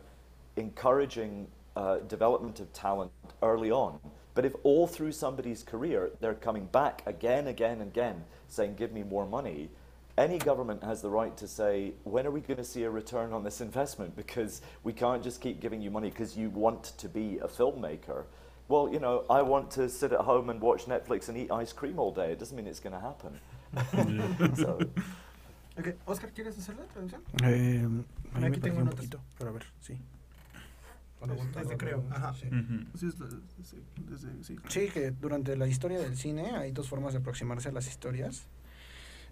encouraging 0.56 1.48
uh, 1.76 1.98
development 1.98 2.60
of 2.60 2.72
talent 2.72 3.12
early 3.42 3.70
on. 3.70 4.00
But 4.34 4.44
if 4.44 4.54
all 4.64 4.86
through 4.86 5.12
somebody's 5.12 5.62
career 5.62 6.10
they're 6.20 6.34
coming 6.34 6.66
back 6.66 7.02
again, 7.06 7.46
again, 7.46 7.80
and 7.80 7.90
again, 7.90 8.24
saying, 8.48 8.74
"Give 8.74 8.92
me 8.92 9.02
more 9.02 9.26
money," 9.26 9.70
any 10.18 10.38
government 10.38 10.82
has 10.82 11.00
the 11.00 11.10
right 11.10 11.36
to 11.36 11.46
say, 11.48 11.94
"When 12.04 12.26
are 12.26 12.30
we 12.30 12.40
going 12.40 12.58
to 12.58 12.64
see 12.64 12.82
a 12.84 12.90
return 12.90 13.32
on 13.32 13.44
this 13.44 13.60
investment?" 13.60 14.16
Because 14.22 14.62
we 14.82 14.92
can't 14.92 15.22
just 15.22 15.40
keep 15.40 15.60
giving 15.60 15.80
you 15.80 15.90
money 15.90 16.10
because 16.10 16.36
you 16.36 16.50
want 16.50 16.84
to 16.98 17.08
be 17.08 17.38
a 17.38 17.48
filmmaker. 17.48 18.24
Well, 18.70 18.88
you 18.92 19.00
know, 19.00 19.24
I 19.28 19.42
want 19.42 19.70
to 19.74 19.88
sit 19.88 20.12
at 20.12 20.20
home 20.20 20.48
and 20.48 20.60
watch 20.62 20.86
Netflix 20.86 21.28
and 21.28 21.36
eat 21.36 21.50
ice 21.50 21.72
cream 21.74 21.98
all 21.98 22.12
day. 22.14 22.32
It 22.32 22.38
doesn't 22.38 22.54
mean 22.56 22.68
it's 22.68 22.80
going 22.80 22.94
to 22.94 23.00
happen. 23.00 23.40
so, 24.56 24.78
Ok, 25.78 25.88
Oscar, 26.06 26.30
¿quieres 26.32 26.56
hacer 26.58 26.76
la 26.76 26.84
traducción? 26.84 27.22
Eh, 27.42 27.86
ahí 28.34 28.44
Aquí 28.44 28.60
tengo 28.60 28.78
un 28.78 28.84
notas. 28.84 28.96
poquito, 29.00 29.20
pero 29.38 29.50
a 29.50 29.52
ver, 29.54 29.64
sí. 29.80 29.98
Desde 31.54 31.76
creo, 31.76 32.02
ajá. 32.10 32.32
Sí. 32.34 32.46
Ujú. 32.46 32.86
Sí, 32.98 33.06
es 33.08 33.18
la- 33.18 33.28
sí, 33.62 33.82
desde- 34.08 34.44
sí. 34.44 34.56
Sí, 34.68 34.88
que 34.88 35.10
durante 35.10 35.56
la 35.56 35.66
historia 35.66 35.98
del 35.98 36.16
cine 36.16 36.52
hay 36.56 36.72
dos 36.72 36.88
formas 36.88 37.12
de 37.12 37.18
aproximarse 37.18 37.68
a 37.68 37.72
las 37.72 37.86
historias. 37.88 38.44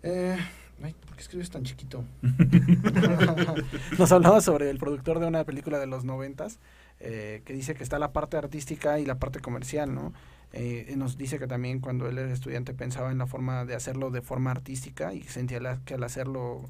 Eh, 0.03 0.37
ay, 0.83 0.94
¿por 1.07 1.16
qué 1.16 1.22
escribes 1.22 1.48
tan 1.51 1.64
chiquito? 1.64 2.05
Nos 3.98 4.12
hablaba 4.12 4.40
sobre 4.40 4.68
el 4.70 4.79
productor 4.79 5.18
de 5.18 5.27
una 5.27 5.44
película 5.44 5.79
de 5.79 5.87
los 5.87 6.05
noventas, 6.05 6.59
eh, 7.00 7.42
que 7.44 7.52
dice 7.52 7.74
que 7.74 7.82
está 7.82 7.98
la 7.98 8.12
parte 8.12 8.37
artística 8.37 8.98
y 8.98 9.06
la 9.06 9.18
parte 9.18 9.40
comercial, 9.40 9.94
¿no? 9.94 10.12
Eh, 10.52 10.92
nos 10.96 11.18
dice 11.18 11.38
que 11.38 11.46
también 11.46 11.78
cuando 11.80 12.08
él 12.08 12.16
era 12.18 12.32
estudiante 12.32 12.72
pensaba 12.74 13.12
en 13.12 13.18
la 13.18 13.26
forma 13.26 13.64
de 13.66 13.74
hacerlo 13.74 14.11
de 14.11 14.22
forma 14.22 14.50
artística 14.50 15.12
y 15.12 15.22
sentía 15.22 15.61
la- 15.61 15.78
que 15.84 15.94
al 15.94 16.02
hacerlo 16.04 16.68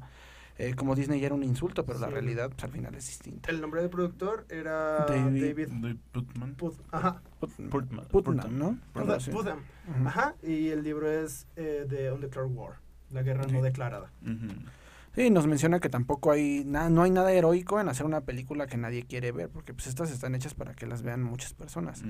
eh, 0.57 0.73
como 0.75 0.93
Disney 0.93 1.23
era 1.23 1.33
un 1.33 1.43
insulto, 1.43 1.85
pero 1.85 1.99
la 1.99 2.07
realidad 2.15 2.49
pues, 2.49 2.61
al 2.65 2.71
final 2.71 2.93
es 2.93 3.07
distinta. 3.07 3.49
El 3.49 3.61
nombre 3.61 3.79
del 3.79 3.89
productor 3.89 4.45
era 4.49 5.05
David- 5.39 5.69
Putman. 6.11 6.55
Put- 6.57 6.81
ajá. 6.91 7.21
Putnam, 8.09 8.57
¿no? 8.59 8.77
Ujú. 9.87 10.07
Ajá, 10.09 10.35
y 10.43 10.67
el 10.67 10.83
libro 10.83 11.09
es 11.09 11.47
eh, 11.55 11.85
de 11.87 12.11
Undeclared 12.11 12.51
War, 12.51 12.73
la 13.11 13.23
guerra 13.23 13.45
no 13.47 13.61
declarada. 13.61 14.11
Sí, 15.19 15.29
nos 15.31 15.47
menciona 15.47 15.81
que 15.81 15.89
tampoco 15.89 16.31
hay 16.31 16.63
nada, 16.65 16.89
no 16.89 17.03
hay 17.03 17.11
nada 17.11 17.33
heroico 17.33 17.81
en 17.81 17.89
hacer 17.89 18.05
una 18.05 18.21
película 18.21 18.67
que 18.67 18.77
nadie 18.77 19.03
quiere 19.03 19.33
ver, 19.33 19.49
porque 19.49 19.73
pues 19.73 19.87
estas 19.87 20.11
están 20.11 20.33
hechas 20.33 20.53
para 20.53 20.73
que 20.75 20.87
las 20.87 21.01
vean 21.01 21.23
muchas 21.23 21.53
personas. 21.53 22.03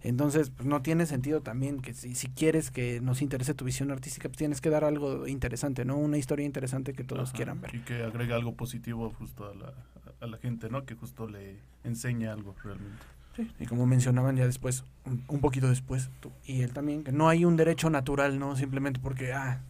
Entonces, 0.00 0.50
pues 0.50 0.64
no 0.64 0.80
tiene 0.80 1.06
sentido 1.06 1.40
también 1.40 1.80
que 1.80 1.92
si, 1.92 2.14
si 2.14 2.28
quieres 2.28 2.70
que 2.70 3.00
nos 3.00 3.20
interese 3.20 3.54
tu 3.54 3.64
visión 3.64 3.90
artística, 3.90 4.28
pues 4.28 4.38
tienes 4.38 4.60
que 4.60 4.70
dar 4.70 4.84
algo 4.84 5.26
interesante, 5.26 5.84
¿no? 5.84 5.96
Una 5.96 6.18
historia 6.18 6.46
interesante 6.46 6.92
que 6.92 7.02
todos 7.02 7.30
Ajá, 7.30 7.36
quieran 7.36 7.60
ver. 7.60 7.74
Y 7.74 7.80
que 7.80 8.04
agrega 8.04 8.36
algo 8.36 8.54
positivo 8.54 9.12
justo 9.18 9.50
a 9.50 9.54
la, 9.56 9.74
a 10.20 10.26
la 10.28 10.38
gente, 10.38 10.70
¿no? 10.70 10.84
Que 10.84 10.94
justo 10.94 11.26
le 11.26 11.56
enseña 11.82 12.32
algo 12.32 12.54
realmente. 12.62 13.02
Sí, 13.34 13.50
y 13.58 13.66
como 13.66 13.86
mencionaban 13.86 14.36
ya 14.36 14.46
después, 14.46 14.84
un, 15.04 15.24
un 15.26 15.40
poquito 15.40 15.68
después, 15.68 16.10
tú 16.20 16.30
y 16.46 16.60
él 16.60 16.72
también, 16.72 17.02
que 17.02 17.10
no 17.10 17.28
hay 17.28 17.44
un 17.44 17.56
derecho 17.56 17.90
natural, 17.90 18.38
¿no? 18.38 18.54
Simplemente 18.54 19.00
porque, 19.02 19.32
ah, 19.32 19.62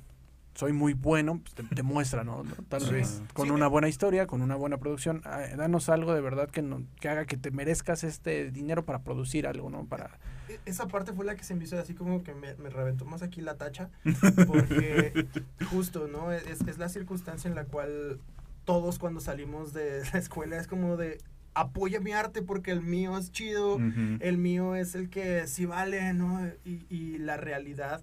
soy 0.55 0.73
muy 0.73 0.93
bueno, 0.95 1.41
pues 1.43 1.55
te, 1.55 1.63
te 1.63 1.83
muestra, 1.83 2.25
¿no? 2.25 2.43
Tal 2.69 2.83
Sí. 2.83 2.91
vez 2.93 3.23
con 3.33 3.47
Sí. 3.47 3.51
una 3.53 3.67
buena 3.69 3.89
historia, 3.89 4.27
con 4.27 4.43
una 4.43 4.55
buena 4.57 4.77
producción, 4.79 5.23
ah, 5.25 5.43
danos 5.57 5.89
algo 5.89 6.13
de 6.15 6.21
verdad 6.21 6.49
que, 6.51 6.63
no, 6.63 6.83
que 7.01 7.09
haga 7.09 7.25
que 7.25 7.37
te 7.37 7.51
merezcas 7.51 8.05
este 8.05 8.51
dinero 8.51 8.85
para 8.85 9.03
producir 9.03 9.47
algo, 9.47 9.71
¿no? 9.71 9.87
Para... 9.87 10.19
E- 10.49 10.61
Esa 10.67 10.89
parte 10.89 11.13
fue 11.13 11.25
la 11.25 11.35
que 11.37 11.45
se 11.45 11.55
me 11.55 11.65
hizo 11.65 11.79
así 11.79 11.95
como 11.95 12.23
que 12.23 12.35
me, 12.35 12.55
me 12.57 12.69
reventó 12.71 13.05
más 13.05 13.23
aquí 13.23 13.41
la 13.41 13.57
tacha, 13.57 13.89
porque 14.47 15.27
justo, 15.71 16.09
¿no? 16.09 16.33
Es, 16.33 16.61
es 16.63 16.79
la 16.79 16.89
circunstancia 16.89 17.49
en 17.49 17.55
la 17.55 17.65
cual 17.65 18.19
todos 18.65 18.99
cuando 18.99 19.21
salimos 19.21 19.73
de 19.73 20.03
la 20.13 20.19
escuela 20.19 20.57
es 20.59 20.67
como 20.67 20.97
de 20.97 21.19
apoya 21.55 22.01
mi 22.01 22.13
arte 22.13 22.41
porque 22.43 22.71
el 22.71 22.81
mío 22.81 23.19
es 23.19 23.31
chido, 23.31 23.79
el 24.21 24.39
mío 24.39 24.75
es 24.75 24.95
el 24.95 25.11
que 25.11 25.47
sí 25.47 25.67
vale, 25.67 26.15
¿no? 26.15 26.41
Y, 26.65 26.87
y 26.89 27.19
la 27.19 27.37
realidad, 27.37 28.03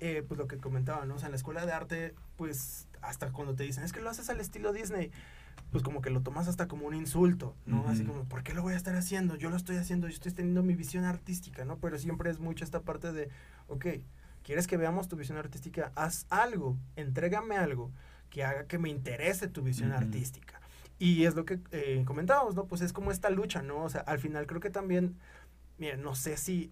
eh, 0.00 0.24
pues 0.26 0.38
lo 0.38 0.46
que 0.46 0.58
comentaba, 0.58 1.04
¿no? 1.06 1.14
O 1.14 1.18
sea, 1.18 1.26
en 1.26 1.32
la 1.32 1.36
escuela 1.36 1.64
de 1.64 1.72
arte, 1.72 2.14
pues 2.36 2.88
hasta 3.00 3.32
cuando 3.32 3.54
te 3.54 3.64
dicen, 3.64 3.84
es 3.84 3.92
que 3.92 4.00
lo 4.00 4.10
haces 4.10 4.28
al 4.28 4.40
estilo 4.40 4.72
Disney, 4.72 5.10
pues 5.70 5.82
como 5.82 6.00
que 6.00 6.10
lo 6.10 6.22
tomas 6.22 6.48
hasta 6.48 6.68
como 6.68 6.86
un 6.86 6.94
insulto, 6.94 7.54
¿no? 7.66 7.88
Así 7.88 8.02
Ujú. 8.02 8.12
como, 8.12 8.24
¿por 8.24 8.42
qué 8.42 8.54
lo 8.54 8.62
voy 8.62 8.74
a 8.74 8.76
estar 8.76 8.94
haciendo? 8.96 9.36
Yo 9.36 9.50
lo 9.50 9.56
estoy 9.56 9.76
haciendo, 9.76 10.08
yo 10.08 10.14
estoy 10.14 10.32
teniendo 10.32 10.62
mi 10.62 10.74
visión 10.74 11.04
artística, 11.04 11.64
¿no? 11.64 11.78
Pero 11.78 11.98
siempre 11.98 12.30
es 12.30 12.38
mucho 12.38 12.64
esta 12.64 12.80
parte 12.80 13.12
de, 13.12 13.28
ok, 13.68 13.86
¿quieres 14.42 14.66
que 14.66 14.76
veamos 14.76 15.08
tu 15.08 15.16
visión 15.16 15.38
artística? 15.38 15.92
Haz 15.94 16.26
algo, 16.30 16.76
entrégame 16.96 17.56
algo 17.56 17.90
que 18.30 18.44
haga 18.44 18.66
que 18.66 18.78
me 18.78 18.88
interese 18.88 19.48
tu 19.48 19.62
visión 19.62 19.92
artística. 19.92 20.60
Y 20.98 21.24
es 21.24 21.34
lo 21.34 21.44
que 21.44 21.60
eh, 21.72 22.02
comentábamos, 22.06 22.54
¿no? 22.54 22.66
Pues 22.66 22.80
es 22.80 22.92
como 22.92 23.10
esta 23.10 23.30
lucha, 23.30 23.62
¿no? 23.62 23.82
O 23.82 23.88
sea, 23.88 24.00
al 24.02 24.18
final 24.18 24.46
creo 24.46 24.60
que 24.60 24.70
también, 24.70 25.16
mira, 25.78 25.96
no 25.96 26.14
sé 26.14 26.36
si 26.36 26.70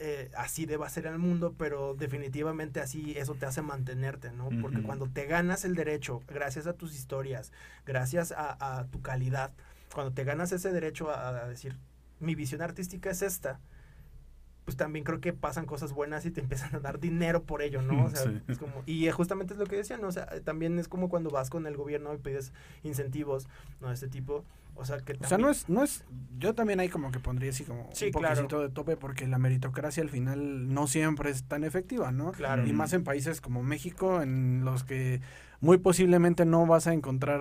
eh, 0.00 0.30
así 0.36 0.64
deba 0.66 0.88
ser 0.88 1.06
el 1.06 1.18
mundo, 1.18 1.54
pero 1.58 1.94
definitivamente 1.94 2.80
así 2.80 3.14
eso 3.16 3.34
te 3.34 3.46
hace 3.46 3.62
mantenerte, 3.62 4.30
¿no? 4.30 4.48
Porque 4.60 4.82
cuando 4.82 5.08
te 5.08 5.26
ganas 5.26 5.64
el 5.64 5.74
derecho, 5.74 6.22
gracias 6.28 6.66
a 6.66 6.74
tus 6.74 6.94
historias, 6.94 7.52
gracias 7.84 8.32
a, 8.32 8.78
a 8.78 8.86
tu 8.86 9.02
calidad, 9.02 9.52
cuando 9.92 10.12
te 10.12 10.24
ganas 10.24 10.52
ese 10.52 10.72
derecho 10.72 11.10
a, 11.10 11.28
a 11.28 11.48
decir, 11.48 11.76
mi 12.20 12.34
visión 12.34 12.62
artística 12.62 13.10
es 13.10 13.22
esta, 13.22 13.60
pues 14.68 14.76
también 14.76 15.02
creo 15.02 15.18
que 15.18 15.32
pasan 15.32 15.64
cosas 15.64 15.94
buenas 15.94 16.26
y 16.26 16.30
te 16.30 16.40
empiezan 16.42 16.74
a 16.74 16.78
dar 16.80 17.00
dinero 17.00 17.42
por 17.44 17.62
ello, 17.62 17.80
¿no? 17.80 18.04
O 18.04 18.10
sea, 18.10 18.22
Sí. 18.24 18.38
es 18.48 18.58
como, 18.58 18.82
y 18.84 19.08
justamente 19.10 19.54
es 19.54 19.58
lo 19.58 19.64
que 19.64 19.76
decían, 19.76 20.02
¿no? 20.02 20.08
O 20.08 20.12
sea, 20.12 20.26
también 20.44 20.78
es 20.78 20.88
como 20.88 21.08
cuando 21.08 21.30
vas 21.30 21.48
con 21.48 21.66
el 21.66 21.74
gobierno 21.74 22.12
y 22.12 22.18
pides 22.18 22.52
incentivos, 22.82 23.48
¿no? 23.80 23.88
De 23.88 23.94
este 23.94 24.08
tipo. 24.08 24.44
O 24.74 24.84
sea, 24.84 24.98
que 24.98 25.14
O 25.14 25.16
sea, 25.20 25.30
también- 25.30 25.46
no 25.46 25.50
es, 25.50 25.68
no 25.70 25.82
es, 25.82 26.04
yo 26.38 26.54
también 26.54 26.80
ahí 26.80 26.90
como 26.90 27.10
que 27.10 27.18
pondría 27.18 27.48
así 27.48 27.64
como 27.64 27.88
Sí, 27.94 28.06
un 28.06 28.12
claro. 28.12 28.36
poquito 28.36 28.60
de 28.60 28.68
tope 28.68 28.98
porque 28.98 29.26
la 29.26 29.38
meritocracia 29.38 30.02
al 30.02 30.10
final 30.10 30.72
no 30.74 30.86
siempre 30.86 31.30
es 31.30 31.44
tan 31.44 31.64
efectiva, 31.64 32.12
¿no? 32.12 32.32
Claro. 32.32 32.66
Y 32.66 32.74
más 32.74 32.92
en 32.92 33.04
países 33.04 33.40
como 33.40 33.62
México, 33.62 34.20
en 34.20 34.66
los 34.66 34.84
que 34.84 35.22
muy 35.62 35.78
posiblemente 35.78 36.44
no 36.44 36.66
vas 36.66 36.86
a 36.86 36.92
encontrar 36.92 37.40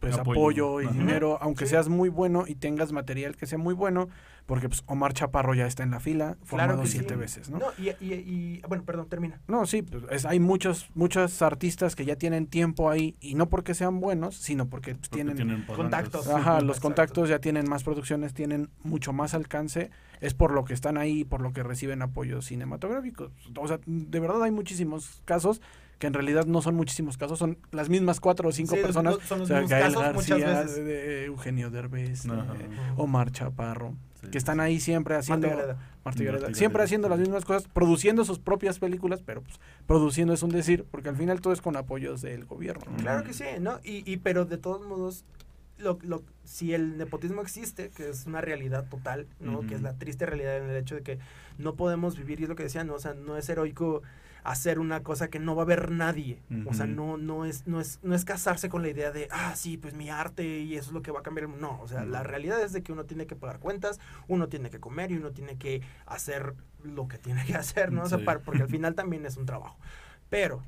pues 0.00 0.14
Apoyo. 0.16 0.40
apoyo, 0.40 0.80
y 0.82 0.84
Ajá. 0.84 0.94
dinero, 0.94 1.38
aunque 1.40 1.64
Sí. 1.64 1.70
seas 1.70 1.88
muy 1.88 2.08
bueno 2.10 2.44
y 2.46 2.54
tengas 2.54 2.92
material 2.92 3.34
que 3.36 3.46
sea 3.46 3.58
muy 3.58 3.74
bueno, 3.74 4.08
porque 4.48 4.66
pues 4.70 4.82
Omar 4.86 5.12
Chaparro 5.12 5.52
ya 5.52 5.66
está 5.66 5.82
en 5.82 5.90
la 5.90 6.00
fila, 6.00 6.38
formado 6.42 6.86
siete 6.86 7.12
sí. 7.12 7.20
veces, 7.20 7.50
¿no? 7.50 7.58
No, 7.58 7.66
y, 7.76 7.90
y, 8.02 8.14
y- 8.14 8.62
bueno, 8.66 8.82
perdón, 8.82 9.06
termina. 9.06 9.42
No, 9.46 9.66
sí, 9.66 9.82
pues, 9.82 10.04
es- 10.10 10.24
hay 10.24 10.40
muchos, 10.40 10.88
muchos 10.94 11.42
artistas 11.42 11.94
que 11.94 12.06
ya 12.06 12.16
tienen 12.16 12.46
tiempo 12.46 12.88
ahí 12.88 13.14
y 13.20 13.34
no 13.34 13.50
porque 13.50 13.74
sean 13.74 14.00
buenos, 14.00 14.36
sino 14.36 14.66
porque, 14.66 14.94
pues, 14.94 15.10
Porque 15.10 15.22
tienen, 15.34 15.64
contactos. 15.66 16.26
Ajá, 16.28 16.54
los 16.62 16.78
Exacto. 16.78 16.80
contactos 16.80 17.28
ya 17.28 17.40
tienen 17.40 17.68
más 17.68 17.84
producciones, 17.84 18.32
tienen 18.32 18.70
mucho 18.82 19.12
más 19.12 19.34
alcance, 19.34 19.90
es 20.22 20.32
por 20.32 20.52
lo 20.52 20.64
que 20.64 20.72
están 20.72 20.96
ahí, 20.96 21.24
por 21.24 21.42
lo 21.42 21.52
que 21.52 21.62
reciben 21.62 22.00
apoyos 22.00 22.46
cinematográficos. 22.46 23.30
O 23.54 23.68
sea, 23.68 23.78
de 23.84 24.18
verdad 24.18 24.42
hay 24.42 24.50
muchísimos 24.50 25.20
casos 25.26 25.60
que 25.98 26.06
en 26.06 26.14
realidad 26.14 26.46
no 26.46 26.62
son 26.62 26.74
muchísimos 26.74 27.18
casos, 27.18 27.38
son 27.38 27.58
las 27.70 27.90
mismas 27.90 28.18
cuatro 28.20 28.48
o 28.48 28.52
cinco 28.52 28.76
Sí, 28.76 28.80
personas. 28.80 29.16
o 29.16 29.20
sea, 29.20 29.36
mismos 29.36 29.68
Gael 29.68 29.92
casos 29.94 30.14
muchas 30.14 30.38
García, 30.40 30.60
veces. 30.62 30.84
de- 30.86 31.24
Eugenio 31.26 31.70
Derbez, 31.70 32.22
de 32.22 32.32
Ajá. 32.32 32.54
Omar 32.96 33.30
Chaparro, 33.32 33.94
Sí, 34.20 34.28
que 34.28 34.38
están 34.38 34.60
ahí 34.60 34.80
siempre 34.80 35.14
haciendo... 35.14 35.48
Marta. 35.48 35.76
Marta 36.04 36.54
siempre 36.54 36.82
haciendo 36.82 37.08
las 37.08 37.18
mismas 37.18 37.44
cosas, 37.44 37.68
produciendo 37.68 38.24
sus 38.24 38.38
propias 38.38 38.78
películas, 38.78 39.22
pero 39.24 39.42
pues 39.42 39.60
produciendo 39.86 40.32
es 40.32 40.42
un 40.42 40.50
decir, 40.50 40.86
porque 40.90 41.10
al 41.10 41.16
final 41.16 41.40
todo 41.40 41.52
es 41.52 41.60
con 41.60 41.76
apoyos 41.76 42.22
del 42.22 42.46
gobierno. 42.46 42.84
¿no? 42.90 42.96
Claro 42.96 43.24
que 43.24 43.34
sí, 43.34 43.44
¿no? 43.60 43.80
Y, 43.84 44.10
y 44.10 44.16
pero 44.16 44.46
de 44.46 44.56
todos 44.56 44.86
modos, 44.86 45.24
lo, 45.76 45.98
lo, 46.02 46.22
si 46.44 46.74
el 46.74 46.96
nepotismo 46.96 47.42
existe, 47.42 47.90
que 47.90 48.08
es 48.08 48.26
una 48.26 48.40
realidad 48.40 48.88
total, 48.88 49.26
¿no? 49.38 49.60
Que 49.66 49.74
es 49.74 49.82
la 49.82 49.94
triste 49.94 50.26
realidad 50.26 50.56
en 50.56 50.70
el 50.70 50.76
hecho 50.76 50.94
de 50.94 51.02
que 51.02 51.18
no 51.58 51.74
podemos 51.74 52.16
vivir, 52.16 52.40
y 52.40 52.44
es 52.44 52.48
lo 52.48 52.56
que 52.56 52.64
decían, 52.64 52.86
¿no? 52.86 52.94
O 52.94 53.00
sea, 53.00 53.14
no 53.14 53.36
es 53.36 53.48
heroico 53.48 54.02
hacer 54.50 54.78
una 54.78 55.02
cosa 55.02 55.28
que 55.28 55.38
no 55.38 55.54
va 55.56 55.62
a 55.62 55.66
ver 55.66 55.90
nadie. 55.90 56.40
O 56.66 56.72
sea, 56.74 56.86
no, 56.86 57.16
no, 57.16 57.44
es, 57.44 57.66
no, 57.66 57.80
es, 57.80 57.98
no 58.02 58.14
es 58.14 58.24
casarse 58.24 58.68
con 58.68 58.82
la 58.82 58.88
idea 58.88 59.10
de, 59.12 59.28
ah, 59.30 59.54
sí, 59.56 59.76
pues 59.76 59.94
mi 59.94 60.10
arte 60.10 60.60
y 60.60 60.76
eso 60.76 60.88
es 60.88 60.92
lo 60.94 61.02
que 61.02 61.10
va 61.10 61.20
a 61.20 61.22
cambiar 61.22 61.44
el 61.44 61.48
mundo. 61.50 61.68
No, 61.72 61.82
o 61.82 61.88
sea, 61.88 62.04
la 62.04 62.22
realidad 62.22 62.62
es 62.62 62.72
de 62.72 62.82
que 62.82 62.92
uno 62.92 63.04
tiene 63.04 63.26
que 63.26 63.36
pagar 63.36 63.58
cuentas, 63.60 64.00
uno 64.26 64.48
tiene 64.48 64.70
que 64.70 64.80
comer 64.80 65.10
y 65.10 65.16
uno 65.16 65.32
tiene 65.32 65.56
que 65.58 65.82
hacer 66.06 66.54
lo 66.82 67.08
que 67.08 67.18
tiene 67.18 67.44
que 67.44 67.54
hacer, 67.56 67.92
¿no? 67.92 68.02
O 68.04 68.08
sea, 68.08 68.18
Sí. 68.18 68.24
para- 68.24 68.40
porque 68.40 68.62
al 68.62 68.68
final 68.76 68.94
también 68.94 69.26
es 69.26 69.36
un 69.36 69.46
trabajo. 69.46 69.76
Pero 70.30 70.62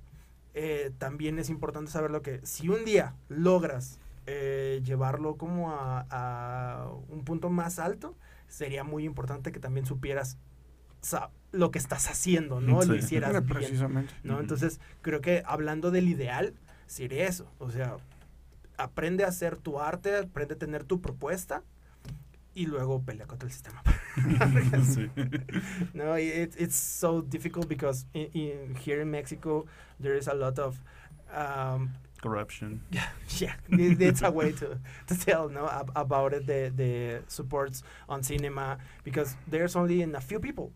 eh, 0.54 0.90
también 0.98 1.38
es 1.38 1.48
importante 1.48 1.90
saber 1.90 2.10
lo 2.10 2.22
que, 2.22 2.40
si 2.44 2.68
un 2.68 2.84
día 2.84 3.14
logras 3.28 3.98
eh, 4.26 4.80
llevarlo 4.84 5.36
como 5.36 5.70
a, 5.72 6.06
a 6.10 6.88
un 7.08 7.24
punto 7.24 7.50
más 7.50 7.78
alto, 7.78 8.14
sería 8.48 8.84
muy 8.84 9.04
importante 9.04 9.52
que 9.52 9.60
también 9.60 9.86
supieras 9.86 10.38
lo 11.52 11.70
que 11.70 11.78
estás 11.78 12.08
haciendo, 12.08 12.60
¿no? 12.60 12.82
Lo 12.82 12.94
Sí. 12.94 13.00
hicieras 13.00 13.32
bien, 13.32 13.46
Precisamente. 13.46 14.14
¿no? 14.22 14.38
Entonces, 14.40 14.80
creo 15.02 15.20
que 15.20 15.42
hablando 15.46 15.90
del 15.90 16.08
ideal, 16.08 16.54
sería 16.86 17.26
eso. 17.26 17.50
O 17.58 17.70
sea, 17.70 17.96
aprende 18.76 19.24
a 19.24 19.28
hacer 19.28 19.56
tu 19.56 19.80
arte, 19.80 20.16
aprende 20.18 20.54
a 20.54 20.58
tener 20.58 20.84
tu 20.84 21.00
propuesta 21.00 21.62
y 22.54 22.66
luego 22.66 23.02
pelea 23.02 23.26
contra 23.26 23.46
el 23.48 23.52
sistema. 23.52 23.82
Sí. 24.84 25.08
no, 25.94 26.16
it, 26.18 26.54
it's 26.58 26.76
so 26.76 27.22
difficult 27.22 27.68
because 27.68 28.06
in, 28.12 28.28
in, 28.34 28.74
here 28.74 29.00
in 29.00 29.10
Mexico, 29.10 29.66
there 30.00 30.16
is 30.16 30.26
a 30.28 30.34
lot 30.34 30.58
of 30.58 30.80
um, 31.34 31.90
Corruption. 32.20 32.82
yeah, 33.38 33.54
it- 33.70 34.00
it's 34.02 34.22
a 34.22 34.30
way 34.30 34.52
to, 34.52 34.78
to 35.06 35.14
tell 35.16 35.48
no 35.48 35.66
ab- 35.68 35.90
about 35.94 36.32
it, 36.34 36.44
the 36.46 36.70
the 36.76 37.22
supports 37.28 37.82
on 38.08 38.22
cinema 38.22 38.78
because 39.04 39.36
there's 39.48 39.74
only 39.76 40.02
in 40.02 40.14
a 40.14 40.20
few 40.20 40.38
people, 40.40 40.72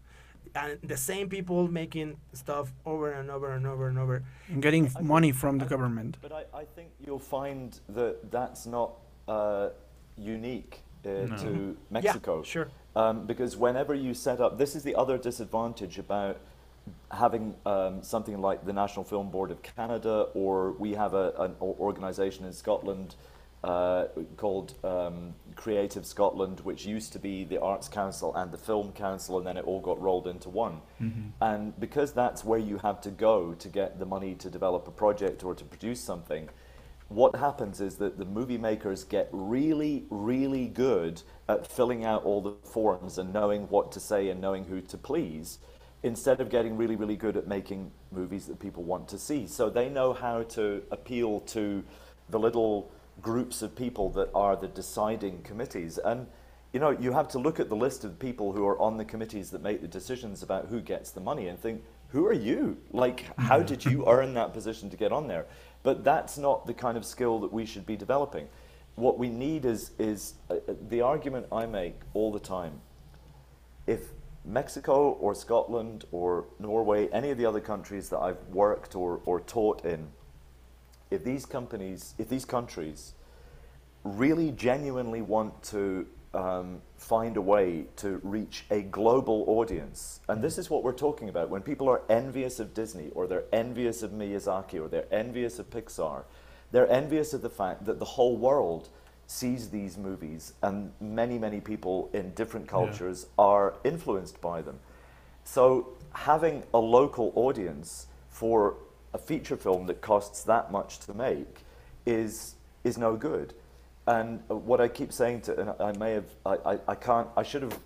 and 0.55 0.79
the 0.83 0.97
same 0.97 1.29
people 1.29 1.69
making 1.69 2.17
stuff 2.33 2.73
over 2.87 3.13
and 3.13 3.31
over 3.31 3.53
and 3.53 3.67
over 3.67 3.89
and 3.89 3.99
over. 3.99 4.23
And 4.49 4.63
getting 4.63 4.91
I 4.97 5.01
money 5.03 5.29
think- 5.31 5.41
from 5.41 5.59
the 5.59 5.65
I- 5.65 5.69
government. 5.69 6.17
But 6.23 6.33
I, 6.33 6.45
I 6.57 6.65
think 6.65 6.91
you'll 7.05 7.19
find 7.19 7.79
that 7.91 8.31
that's 8.31 8.67
not 8.67 8.93
uh, 9.29 9.71
unique 10.17 10.81
uh, 11.05 11.09
No. 11.09 11.37
to 11.39 11.77
Mexico. 11.91 12.39
Yeah, 12.39 12.43
sure. 12.45 12.69
Um, 12.97 13.27
because 13.27 13.57
whenever 13.57 13.95
you 13.95 14.15
set 14.15 14.41
up, 14.41 14.57
this 14.59 14.77
is 14.77 14.85
the 14.85 14.95
other 14.95 15.19
disadvantage 15.19 15.99
about 15.99 16.37
having 17.11 17.55
um, 17.67 18.03
something 18.03 18.41
like 18.41 18.65
the 18.65 18.73
National 18.73 19.05
Film 19.05 19.31
Board 19.31 19.51
of 19.51 19.63
Canada, 19.63 20.27
or 20.35 20.73
we 20.73 20.93
have 20.95 21.15
a, 21.15 21.33
an 21.39 21.55
organisation 21.61 22.45
in 22.45 22.53
Scotland 22.53 23.17
uh, 23.65 24.09
called 24.37 24.75
um, 24.85 25.35
Creative 25.57 26.05
Scotland, 26.05 26.61
which 26.61 26.85
used 26.85 27.13
to 27.15 27.19
be 27.19 27.45
the 27.45 27.61
Arts 27.61 27.89
Council 27.89 28.35
and 28.35 28.53
the 28.53 28.59
Film 28.59 28.93
Council, 28.93 29.39
and 29.39 29.47
then 29.47 29.57
it 29.57 29.65
all 29.65 29.81
got 29.81 30.01
rolled 30.01 30.27
into 30.27 30.51
one. 30.51 30.81
Mhm. 31.01 31.31
And 31.41 31.81
because 31.81 32.13
that's 32.13 32.45
where 32.45 32.59
you 32.59 32.79
have 32.79 33.01
to 33.01 33.11
go 33.11 33.55
to 33.55 33.69
get 33.69 33.99
the 33.99 34.07
money 34.07 34.35
to 34.35 34.51
develop 34.51 34.87
a 34.87 34.91
project 34.91 35.45
or 35.45 35.55
to 35.55 35.65
produce 35.65 36.01
something, 36.01 36.49
what 37.09 37.37
happens 37.37 37.81
is 37.81 37.97
that 37.97 38.19
the 38.19 38.25
movie 38.25 38.59
makers 38.59 39.05
get 39.05 39.29
really, 39.33 40.05
really 40.11 40.67
good 40.67 41.23
at 41.49 41.67
filling 41.67 42.05
out 42.05 42.25
all 42.25 42.41
the 42.41 42.55
forms 42.65 43.19
and 43.19 43.33
knowing 43.33 43.69
what 43.69 43.93
to 43.93 44.01
say 44.01 44.29
and 44.31 44.41
knowing 44.41 44.65
who 44.65 44.81
to 44.81 44.99
please, 44.99 45.59
instead 46.03 46.41
of 46.41 46.51
getting 46.51 46.77
really, 46.77 46.97
really 46.97 47.17
good 47.17 47.37
at 47.37 47.47
making 47.47 47.91
movies 48.11 48.47
that 48.47 48.59
people 48.59 48.83
want 48.83 49.09
to 49.09 49.19
see. 49.19 49.47
So 49.47 49.71
they 49.71 49.89
know 49.89 50.13
how 50.13 50.43
to 50.43 50.83
appeal 50.91 51.41
to 51.41 51.83
the 52.29 52.39
little 52.39 52.91
groups 53.25 53.63
of 53.63 53.75
people 53.75 54.11
that 54.11 54.31
are 54.35 54.55
the 54.55 54.69
deciding 54.69 55.43
committees. 55.43 55.99
And 55.99 56.29
you 56.73 56.81
know, 56.81 56.91
you 56.91 57.13
have 57.13 57.29
to 57.29 57.39
look 57.39 57.59
at 57.59 57.69
the 57.69 57.77
list 57.77 58.05
of 58.05 58.19
people 58.19 58.53
who 58.53 58.67
are 58.67 58.79
on 58.81 58.97
the 58.97 59.05
committees 59.05 59.51
that 59.51 59.63
make 59.63 59.81
the 59.81 59.89
decisions 59.89 60.43
about 60.43 60.67
who 60.67 60.81
gets 60.81 61.11
the 61.11 61.21
money 61.21 61.49
and 61.49 61.59
think, 61.59 61.83
who 62.09 62.27
are 62.27 62.33
you? 62.33 62.77
Like, 62.93 63.27
how 63.39 63.61
did 63.61 63.85
you 63.85 64.05
earn 64.09 64.35
that 64.35 64.53
position 64.53 64.91
to 64.91 64.97
get 64.97 65.13
on 65.13 65.27
there? 65.27 65.47
But 65.83 66.05
that's 66.05 66.37
not 66.37 66.67
the 66.67 66.75
kind 66.75 66.97
of 66.97 67.05
skill 67.05 67.39
that 67.41 67.53
we 67.53 67.65
should 67.65 67.87
be 67.87 67.97
developing. 67.97 68.49
What 68.97 69.19
we 69.19 69.29
need 69.29 69.65
is, 69.65 69.93
is 69.99 70.35
uh, 70.51 70.55
uh, 70.55 70.75
the 70.89 71.01
argument 71.01 71.47
I 71.51 71.67
make 71.67 71.95
all 72.13 72.31
the 72.31 72.41
time. 72.41 72.81
If 73.87 74.01
Mexico 74.45 75.13
or 75.13 75.35
Scotland 75.35 76.05
or 76.13 76.47
Norway, 76.59 77.09
any 77.09 77.31
of 77.31 77.39
the 77.39 77.47
other 77.47 77.61
countries 77.61 78.09
that 78.11 78.19
I've 78.19 78.43
worked 78.49 78.95
or, 78.95 79.21
or 79.25 79.41
taught 79.41 79.85
in, 79.85 80.09
if 81.11 81.25
these 81.25 81.47
companies, 81.47 82.15
if 82.19 82.29
these 82.29 82.45
countries 82.45 83.15
really 84.03 84.51
genuinely 84.51 85.23
want 85.23 85.63
to 85.63 86.07
um, 86.35 86.81
find 86.97 87.37
a 87.37 87.41
way 87.41 87.87
to 87.97 88.21
reach 88.23 88.65
a 88.71 88.83
global 88.83 89.45
audience, 89.47 90.21
and 90.29 90.43
this 90.43 90.59
is 90.59 90.69
what 90.69 90.83
we're 90.83 90.93
talking 90.93 91.29
about. 91.29 91.49
When 91.49 91.63
people 91.63 91.89
are 91.89 92.03
envious 92.09 92.61
of 92.61 92.75
Disney, 92.75 93.11
or 93.15 93.27
they're 93.27 93.45
envious 93.53 94.03
of 94.03 94.11
Miyazaki, 94.11 94.81
or 94.81 94.89
they're 94.89 95.13
envious 95.13 95.59
of 95.59 95.71
Pixar, 95.71 96.25
they're 96.73 96.91
envious 96.91 97.33
of 97.35 97.43
the 97.43 97.51
fact 97.51 97.85
that 97.85 97.99
the 97.99 98.05
whole 98.05 98.37
world 98.37 98.89
sees 99.27 99.71
these 99.71 99.97
movies, 99.97 100.53
and 100.63 100.93
many, 101.01 101.39
many 101.39 101.61
people 101.61 102.11
in 102.13 102.31
different 102.35 102.67
cultures 102.69 103.27
are 103.39 103.75
influenced 103.85 104.41
by 104.41 104.61
them. 104.61 104.79
So 105.45 105.89
having 106.13 106.65
a 106.75 106.79
local 106.79 107.33
audience 107.35 108.07
for 108.29 108.75
a 109.15 109.19
feature 109.19 109.57
film 109.57 109.87
that 109.87 110.03
costs 110.03 110.43
that 110.43 110.71
much 110.71 110.99
to 110.99 111.15
make 111.15 111.65
is 112.05 112.57
is 112.83 112.99
no 112.99 113.17
good. 113.17 113.55
And 114.07 114.41
what 114.49 114.81
I 114.83 114.89
keep 114.89 115.13
saying 115.13 115.43
to, 115.43 115.59
and 115.59 115.71
I 115.81 115.93
may 115.93 116.13
have, 116.13 116.27
I, 116.45 116.57
I, 116.73 116.79
I 116.89 116.95
can't, 116.95 117.29
I 117.39 117.43
should 117.43 117.63
have 117.63 117.79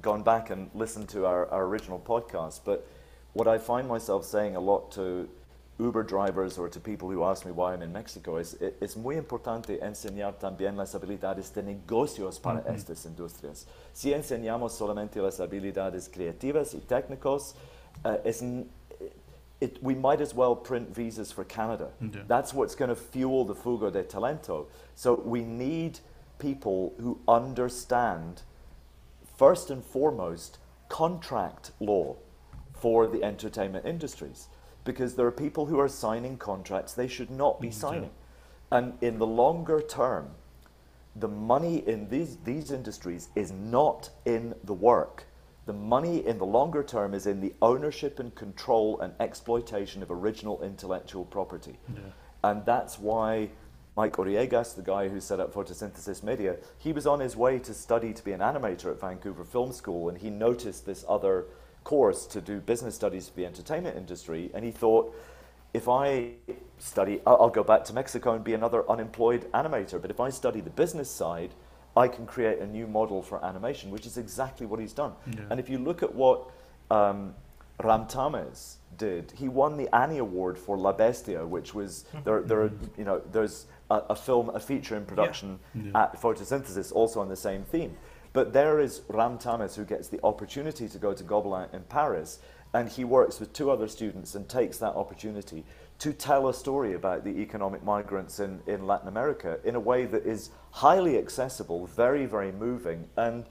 gone 0.00 0.22
back 0.22 0.48
and 0.48 0.70
listened 0.74 1.10
to 1.10 1.26
our, 1.26 1.46
our 1.50 1.64
original 1.66 1.98
podcast, 1.98 2.60
but 2.64 2.88
what 3.34 3.46
I 3.46 3.58
find 3.58 3.86
myself 3.86 4.24
saying 4.24 4.56
a 4.56 4.60
lot 4.60 4.90
to 4.92 5.28
Uber 5.78 6.02
drivers 6.04 6.58
or 6.58 6.68
to 6.70 6.80
people 6.80 7.10
who 7.10 7.22
ask 7.22 7.44
me 7.44 7.52
why 7.52 7.74
I'm 7.74 7.82
in 7.82 7.92
Mexico 7.92 8.38
is 8.38 8.54
it, 8.54 8.78
es 8.80 8.96
muy 8.96 9.16
importante 9.16 9.78
enseñar 9.80 10.38
también 10.40 10.76
las 10.76 10.94
habilidades 10.94 11.52
de 11.52 11.62
negocios 11.62 12.40
para 12.40 12.60
Ujú. 12.60 12.74
estas 12.74 13.04
industrias. 13.04 13.66
Si 13.92 14.12
enseñamos 14.12 14.72
solamente 14.72 15.20
las 15.20 15.38
habilidades 15.38 16.08
creativas 16.08 16.74
y 16.74 16.80
técnicos, 16.80 17.54
uh, 18.04 18.16
es, 18.24 18.42
it, 19.60 19.82
we 19.82 19.94
might 19.94 20.20
as 20.20 20.34
well 20.34 20.54
print 20.54 20.94
visas 20.94 21.32
for 21.32 21.44
Canada. 21.44 21.88
Yeah. 22.00 22.20
That's 22.26 22.54
what's 22.54 22.74
going 22.74 22.90
to 22.90 22.94
fuel 22.96 23.44
the 23.44 23.54
fugo 23.54 23.92
de 23.92 24.04
talento. 24.04 24.66
So 24.94 25.20
we 25.24 25.42
need 25.42 25.98
people 26.38 26.94
who 27.00 27.18
understand, 27.26 28.42
first 29.36 29.70
and 29.70 29.84
foremost, 29.84 30.58
contract 30.88 31.72
law 31.80 32.16
for 32.72 33.06
the 33.08 33.24
entertainment 33.24 33.84
industries. 33.84 34.48
Because 34.84 35.16
there 35.16 35.26
are 35.26 35.32
people 35.32 35.66
who 35.66 35.78
are 35.80 35.88
signing 35.88 36.38
contracts 36.38 36.94
they 36.94 37.08
should 37.08 37.30
not 37.30 37.60
be 37.60 37.68
Mm, 37.68 37.72
yeah. 37.72 37.78
signing. 37.78 38.10
And 38.70 38.92
in 39.00 39.18
the 39.18 39.26
longer 39.26 39.80
term, 39.80 40.30
the 41.16 41.28
money 41.28 41.78
in 41.86 42.08
these, 42.08 42.36
these 42.44 42.70
industries 42.70 43.28
is 43.34 43.50
not 43.50 44.10
in 44.24 44.54
the 44.62 44.72
work. 44.74 45.24
The 45.68 45.74
money 45.74 46.26
in 46.26 46.38
the 46.38 46.46
longer 46.46 46.82
term 46.82 47.12
is 47.12 47.26
in 47.26 47.42
the 47.42 47.52
ownership 47.60 48.20
and 48.20 48.34
control 48.34 48.98
and 49.00 49.12
exploitation 49.20 50.02
of 50.02 50.10
original 50.10 50.62
intellectual 50.62 51.26
property. 51.26 51.78
Yeah. 51.94 52.00
And 52.42 52.64
that's 52.64 52.98
why 52.98 53.50
Mike 53.94 54.14
Oriegas, 54.14 54.74
the 54.76 54.82
guy 54.82 55.08
who 55.08 55.20
set 55.20 55.40
up 55.40 55.52
Photosynthesis 55.52 56.22
Media, 56.22 56.56
he 56.78 56.94
was 56.94 57.06
on 57.06 57.20
his 57.20 57.36
way 57.36 57.58
to 57.58 57.74
study 57.74 58.14
to 58.14 58.24
be 58.24 58.32
an 58.32 58.40
animator 58.40 58.90
at 58.92 58.98
Vancouver 58.98 59.44
Film 59.44 59.70
School, 59.70 60.08
and 60.08 60.16
he 60.16 60.30
noticed 60.30 60.86
this 60.86 61.04
other 61.06 61.44
course 61.84 62.24
to 62.28 62.40
do 62.40 62.60
business 62.60 62.94
studies 62.94 63.28
for 63.28 63.36
the 63.36 63.44
entertainment 63.44 63.94
industry, 63.94 64.50
and 64.54 64.64
he 64.64 64.70
thought, 64.70 65.14
if 65.74 65.86
I 65.86 66.30
study, 66.78 67.20
I'll, 67.26 67.42
I'll 67.42 67.50
go 67.50 67.62
back 67.62 67.84
to 67.84 67.92
Mexico 67.92 68.32
and 68.32 68.42
be 68.42 68.54
another 68.54 68.90
unemployed 68.90 69.46
animator, 69.52 70.00
but 70.00 70.10
if 70.10 70.18
I 70.18 70.30
study 70.30 70.62
the 70.62 70.70
business 70.70 71.10
side, 71.10 71.50
I 71.98 72.06
can 72.08 72.26
create 72.26 72.58
a 72.60 72.66
new 72.66 72.86
model 72.86 73.22
for 73.22 73.44
animation, 73.44 73.90
which 73.90 74.06
is 74.06 74.16
exactly 74.18 74.66
what 74.66 74.78
he's 74.80 74.92
done. 74.92 75.12
Yeah. 75.26 75.40
And 75.50 75.58
if 75.60 75.68
you 75.68 75.78
look 75.78 76.02
at 76.02 76.14
what 76.14 76.38
um, 76.90 77.34
Ram 77.82 78.04
Tamez 78.06 78.76
did, 78.96 79.32
he 79.36 79.48
won 79.48 79.76
the 79.76 79.88
Annie 79.94 80.18
Award 80.18 80.56
for 80.58 80.76
La 80.78 80.92
Bestia, 80.92 81.44
which 81.46 81.74
was 81.74 82.04
there. 82.24 82.42
There, 82.42 82.60
are, 82.62 82.72
you 82.96 83.04
know, 83.04 83.20
there's 83.32 83.66
a, 83.90 83.96
a 84.10 84.16
film, 84.16 84.50
a 84.54 84.60
feature 84.60 84.96
in 84.96 85.04
production 85.04 85.58
Yeah. 85.74 86.02
at 86.02 86.20
Photosynthesis, 86.22 86.92
also 86.92 87.20
on 87.20 87.28
the 87.28 87.36
same 87.48 87.62
theme. 87.64 87.96
But 88.32 88.52
there 88.52 88.78
is 88.78 89.02
Ram 89.08 89.38
Tamez 89.38 89.74
who 89.74 89.84
gets 89.84 90.08
the 90.08 90.20
opportunity 90.22 90.86
to 90.88 90.98
go 90.98 91.14
to 91.14 91.24
Gobelin 91.24 91.72
in 91.72 91.82
Paris, 91.84 92.38
and 92.74 92.88
he 92.88 93.04
works 93.04 93.40
with 93.40 93.52
two 93.52 93.70
other 93.70 93.88
students 93.88 94.34
and 94.34 94.48
takes 94.48 94.78
that 94.78 94.94
opportunity 94.94 95.64
to 95.98 96.12
tell 96.12 96.48
a 96.48 96.54
story 96.54 96.94
about 96.94 97.24
the 97.24 97.40
economic 97.40 97.82
migrants 97.82 98.38
in, 98.38 98.60
in 98.66 98.86
Latin 98.86 99.08
America 99.08 99.58
in 99.64 99.74
a 99.74 99.80
way 99.80 100.04
that 100.04 100.24
is 100.24 100.50
highly 100.70 101.18
accessible, 101.18 101.86
very, 101.86 102.26
very 102.26 102.52
moving. 102.52 103.08
And 103.16 103.44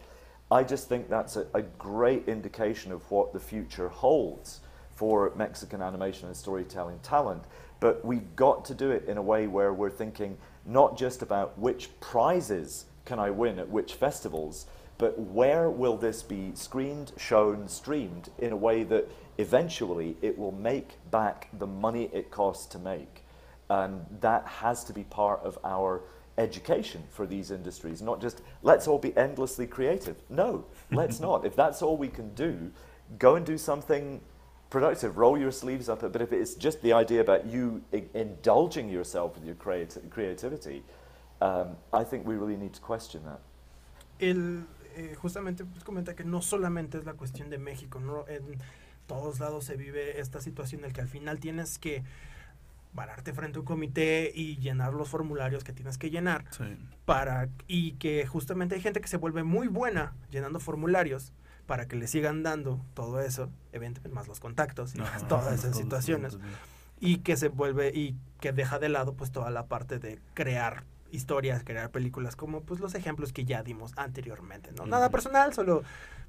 I 0.50 0.64
just 0.64 0.88
think 0.88 1.10
that's 1.10 1.36
a, 1.36 1.46
a 1.54 1.62
great 1.62 2.28
indication 2.28 2.92
of 2.92 3.10
what 3.12 3.34
the 3.34 3.40
future 3.40 3.90
holds 3.90 4.62
for 4.96 5.34
Mexican 5.36 5.82
animation 5.82 6.28
and 6.28 6.38
storytelling 6.38 7.00
talent. 7.00 7.44
But 7.80 8.04
we've 8.06 8.36
got 8.36 8.66
to 8.66 8.74
do 8.74 8.92
it 8.92 9.06
in 9.08 9.18
a 9.18 9.22
way 9.22 9.48
where 9.48 9.74
we're 9.74 9.90
thinking 9.90 10.38
not 10.66 10.98
just 10.98 11.22
about 11.22 11.58
which 11.60 11.90
prizes 12.00 12.86
can 13.06 13.20
I 13.20 13.30
win 13.30 13.60
at 13.60 13.70
which 13.70 13.94
festivals, 13.94 14.68
but 14.98 15.18
where 15.20 15.70
will 15.70 15.98
this 15.98 16.24
be 16.24 16.52
screened, 16.56 17.12
shown, 17.18 17.68
streamed 17.68 18.30
in 18.40 18.52
a 18.52 18.56
way 18.58 18.84
that 18.84 19.10
eventually 19.38 20.18
it 20.22 20.38
will 20.38 20.52
make 20.52 20.98
back 21.12 21.50
the 21.58 21.68
money 21.68 22.10
it 22.14 22.32
costs 22.32 22.66
to 22.68 22.80
make. 22.80 23.24
And 23.70 24.06
that 24.22 24.46
has 24.48 24.84
to 24.86 24.94
be 24.94 25.04
part 25.04 25.42
of 25.44 25.58
our 25.64 26.02
education 26.38 27.04
for 27.12 27.26
these 27.26 27.52
industries, 27.52 28.02
not 28.02 28.22
just 28.22 28.42
let's 28.64 28.88
all 28.88 29.00
be 29.00 29.16
endlessly 29.18 29.68
creative. 29.68 30.16
No, 30.30 30.66
let's 30.92 31.20
not. 31.20 31.46
If 31.46 31.56
that's 31.56 31.82
all 31.82 31.98
we 31.98 32.08
can 32.08 32.34
do, 32.34 32.72
go 33.20 33.36
and 33.36 33.46
do 33.46 33.58
something 33.58 34.22
productive, 34.70 35.18
roll 35.18 35.38
your 35.38 35.52
sleeves 35.52 35.90
up. 35.90 36.02
But 36.02 36.22
if 36.22 36.32
it's 36.34 36.56
just 36.56 36.82
the 36.82 36.94
idea 36.94 37.22
about 37.22 37.46
you 37.46 37.82
i- 37.94 38.04
indulging 38.14 38.90
yourself 38.90 39.36
with 39.36 39.46
your 39.46 39.56
creati- 39.56 40.10
creativity, 40.10 40.84
um, 41.42 41.76
I 41.94 42.04
think 42.04 42.26
we 42.26 42.36
really 42.36 42.58
need 42.58 42.74
to 42.74 42.82
question 42.82 43.22
that. 43.26 43.40
el, 44.20 44.64
eh, 44.98 45.16
justamente 45.16 45.64
pues, 45.66 45.84
comenta 45.84 46.16
que 46.16 46.24
no 46.24 46.42
solamente 46.42 46.98
es 46.98 47.06
la 47.06 47.14
cuestión 47.14 47.50
de 47.50 47.58
México, 47.58 48.00
¿no? 48.00 48.28
En 48.28 48.44
todos 49.06 49.40
lados 49.40 49.64
se 49.66 49.78
vive 49.78 50.20
esta 50.20 50.42
situación 50.42 50.82
en 50.84 50.88
la 50.90 50.94
que 50.94 51.02
al 51.02 51.08
final 51.08 51.40
tienes 51.40 51.78
que 51.80 52.04
pararte 52.96 53.32
frente 53.34 53.58
a 53.58 53.62
un 53.62 53.66
comité 53.66 54.32
y 54.34 54.58
llenar 54.58 54.94
los 54.94 55.08
formularios 55.08 55.64
que 55.64 55.72
tienes 55.72 55.98
que 55.98 56.10
llenar 56.10 56.46
Sí. 56.52 56.64
para 57.06 57.48
y 57.68 57.92
que 57.94 58.26
justamente 58.26 58.76
hay 58.76 58.82
gente 58.82 59.02
que 59.02 59.08
se 59.08 59.18
vuelve 59.18 59.44
muy 59.44 59.68
buena 59.68 60.14
llenando 60.32 60.60
formularios 60.60 61.32
para 61.68 61.88
que 61.88 61.96
le 61.96 62.08
sigan 62.08 62.44
dando 62.44 62.82
todo 62.96 63.22
eso, 63.22 63.50
evidentemente 63.72 64.10
más 64.16 64.28
los 64.28 64.40
contactos 64.40 64.96
y 64.96 65.00
más 65.00 65.28
todas 65.28 65.54
esas 65.54 65.78
situaciones 65.78 66.38
y 67.00 67.18
que 67.20 67.38
se 67.38 67.50
vuelve 67.50 67.90
y 67.94 68.16
que 68.40 68.52
deja 68.52 68.80
de 68.80 68.90
lado 68.90 69.14
pues 69.14 69.32
toda 69.32 69.52
la 69.52 69.68
parte 69.68 70.00
de 70.00 70.20
crear 70.34 70.84
historias, 71.12 71.64
crear 71.64 71.90
películas 71.92 72.36
como 72.36 72.62
pues 72.62 72.80
los 72.80 72.96
ejemplos 72.96 73.34
que 73.34 73.46
ya 73.46 73.64
dimos 73.64 73.92
anteriormente, 73.96 74.72
¿no? 74.78 74.86
Nada 74.86 75.10
personal, 75.10 75.54
solo 75.54 75.84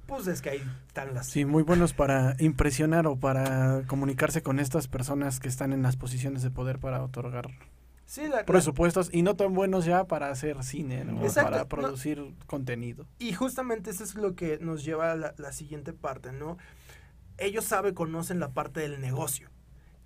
pues 0.07 0.25
es 0.27 0.41
que 0.41 0.49
ahí 0.49 0.63
están 0.87 1.13
las 1.13 1.27
Sí, 1.27 1.45
muy 1.45 1.61
buenos 1.63 1.93
para 1.93 2.35
impresionar 2.39 3.05
o 3.07 3.15
para 3.15 3.83
comunicarse 3.87 4.41
con 4.41 4.59
estas 4.59 4.87
personas 4.87 5.39
que 5.39 5.47
están 5.47 5.71
en 5.73 5.83
las 5.83 5.97
posiciones 5.97 6.41
de 6.41 6.49
poder 6.49 6.79
para 6.79 7.03
otorgar 7.03 7.49
Sí, 8.05 8.23
la- 8.27 8.37
la- 8.37 8.45
presupuestos 8.45 9.09
y 9.13 9.21
no 9.21 9.35
tan 9.35 9.53
buenos 9.53 9.85
ya 9.85 10.05
para 10.05 10.31
hacer 10.31 10.63
cine, 10.63 11.05
¿no? 11.05 11.21
Exacto, 11.23 11.51
para 11.51 11.61
no. 11.63 11.67
producir 11.67 12.33
contenido. 12.47 13.05
y 13.19 13.33
justamente 13.33 13.91
eso 13.91 14.03
es 14.03 14.15
lo 14.15 14.33
que 14.35 14.57
nos 14.59 14.83
lleva 14.83 15.11
a 15.11 15.15
la, 15.15 15.35
la 15.37 15.51
siguiente 15.51 15.93
parte, 15.93 16.31
¿no? 16.31 16.57
Ellos 17.37 17.65
saben, 17.65 17.93
conocen 17.93 18.39
la 18.39 18.49
parte 18.49 18.79
del 18.79 18.99
negocio. 18.99 19.48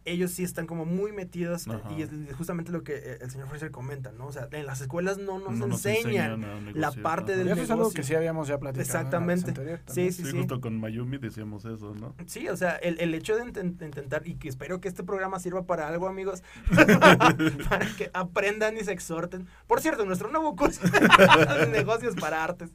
Ellos 0.05 0.31
sí 0.31 0.43
están 0.43 0.67
como 0.67 0.85
muy 0.85 1.11
metidos 1.13 1.67
Ajá. 1.67 1.81
y 1.97 2.01
es 2.01 2.09
justamente 2.37 2.71
lo 2.71 2.83
que 2.83 2.93
eh, 2.95 3.17
el 3.21 3.31
señor 3.31 3.47
Fraser 3.49 3.71
comenta, 3.71 4.11
¿no? 4.11 4.27
O 4.27 4.31
sea, 4.31 4.47
en 4.51 4.65
las 4.65 4.81
escuelas 4.81 5.17
no 5.17 5.39
nos 5.39 5.53
No 5.53 5.67
nos 5.67 5.85
enseñan. 5.85 6.73
la 6.73 6.91
parte 6.91 7.37
del 7.37 7.47
Eso 7.47 7.61
es 7.61 7.69
algo 7.71 7.83
negocio. 7.83 7.95
que 8.01 8.03
sí 8.03 8.13
habíamos 8.15 8.47
ya 8.47 8.57
platicado. 8.59 8.83
en 8.83 8.93
la 8.93 8.99
Exactamente. 8.99 9.47
anterior 9.49 9.79
Sí, 9.87 10.11
sí, 10.11 10.23
Sí, 10.23 10.31
sí. 10.31 10.37
justo 10.37 10.59
con 10.59 10.79
Mayumi 10.79 11.17
decíamos 11.19 11.63
eso, 11.65 11.95
¿no? 11.95 12.15
Sí, 12.25 12.47
o 12.49 12.57
sea, 12.57 12.75
el, 12.75 12.99
el 12.99 13.13
hecho 13.15 13.35
de 13.35 13.43
inten- 13.43 13.77
de 13.77 13.85
intentar, 13.85 14.27
y 14.27 14.35
que 14.35 14.49
espero 14.49 14.81
que 14.81 14.87
este 14.89 15.03
programa 15.03 15.39
sirva 15.39 15.65
para 15.65 15.87
algo, 15.87 16.07
amigos, 16.07 16.43
para 17.69 17.85
que 17.97 18.09
aprendan 18.13 18.77
y 18.77 18.83
se 18.83 18.91
exhorten. 18.91 19.47
Por 19.67 19.81
cierto, 19.81 20.05
nuestro 20.05 20.29
nuevo 20.29 20.55
curso 20.55 20.81
de 21.57 21.67
negocios 21.67 22.15
para 22.15 22.43
artes. 22.43 22.71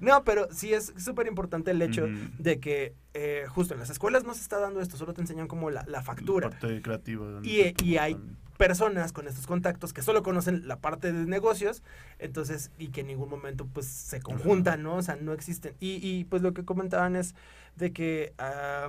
No, 0.00 0.24
pero 0.24 0.48
sí 0.52 0.72
es 0.72 0.92
súper 0.96 1.26
importante 1.26 1.70
el 1.70 1.82
hecho 1.82 2.06
de 2.38 2.60
que 2.60 2.94
eh, 3.14 3.44
justo 3.48 3.74
en 3.74 3.80
las 3.80 3.90
escuelas 3.90 4.24
no 4.24 4.32
se 4.34 4.40
está 4.40 4.58
dando 4.58 4.80
esto, 4.80 4.96
solo 4.96 5.12
te 5.12 5.20
enseñan 5.20 5.46
como 5.46 5.70
la, 5.70 5.84
la 5.86 6.02
factura. 6.02 6.48
La 6.48 6.58
parte 6.68 6.82
creativa. 6.82 7.40
Y, 7.42 7.74
y 7.84 7.96
hay 7.98 8.14
también. 8.14 8.36
personas 8.56 9.12
con 9.12 9.26
estos 9.28 9.46
contactos 9.46 9.92
que 9.92 10.02
solo 10.02 10.22
conocen 10.22 10.66
la 10.68 10.76
parte 10.80 11.12
de 11.12 11.26
negocios, 11.26 11.82
entonces, 12.18 12.70
y 12.78 12.88
que 12.88 13.00
en 13.02 13.08
ningún 13.08 13.28
momento 13.28 13.66
pues 13.66 13.86
se 13.86 14.20
conjuntan, 14.20 14.82
¿no? 14.82 14.96
O 14.96 15.02
sea, 15.02 15.16
no 15.16 15.32
existen. 15.32 15.74
Y, 15.80 15.98
y 16.06 16.24
pues 16.24 16.42
lo 16.42 16.54
que 16.54 16.64
comentaban 16.64 17.16
es 17.16 17.34
de 17.76 17.92
que 17.92 18.32
a- 18.38 18.88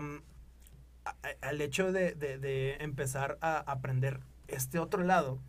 al 1.42 1.62
hecho 1.62 1.92
de, 1.92 2.14
de- 2.14 2.38
de 2.38 2.76
empezar 2.80 3.38
a 3.42 3.58
aprender 3.60 4.20
este 4.48 4.80
otro 4.80 5.04
lado, 5.04 5.40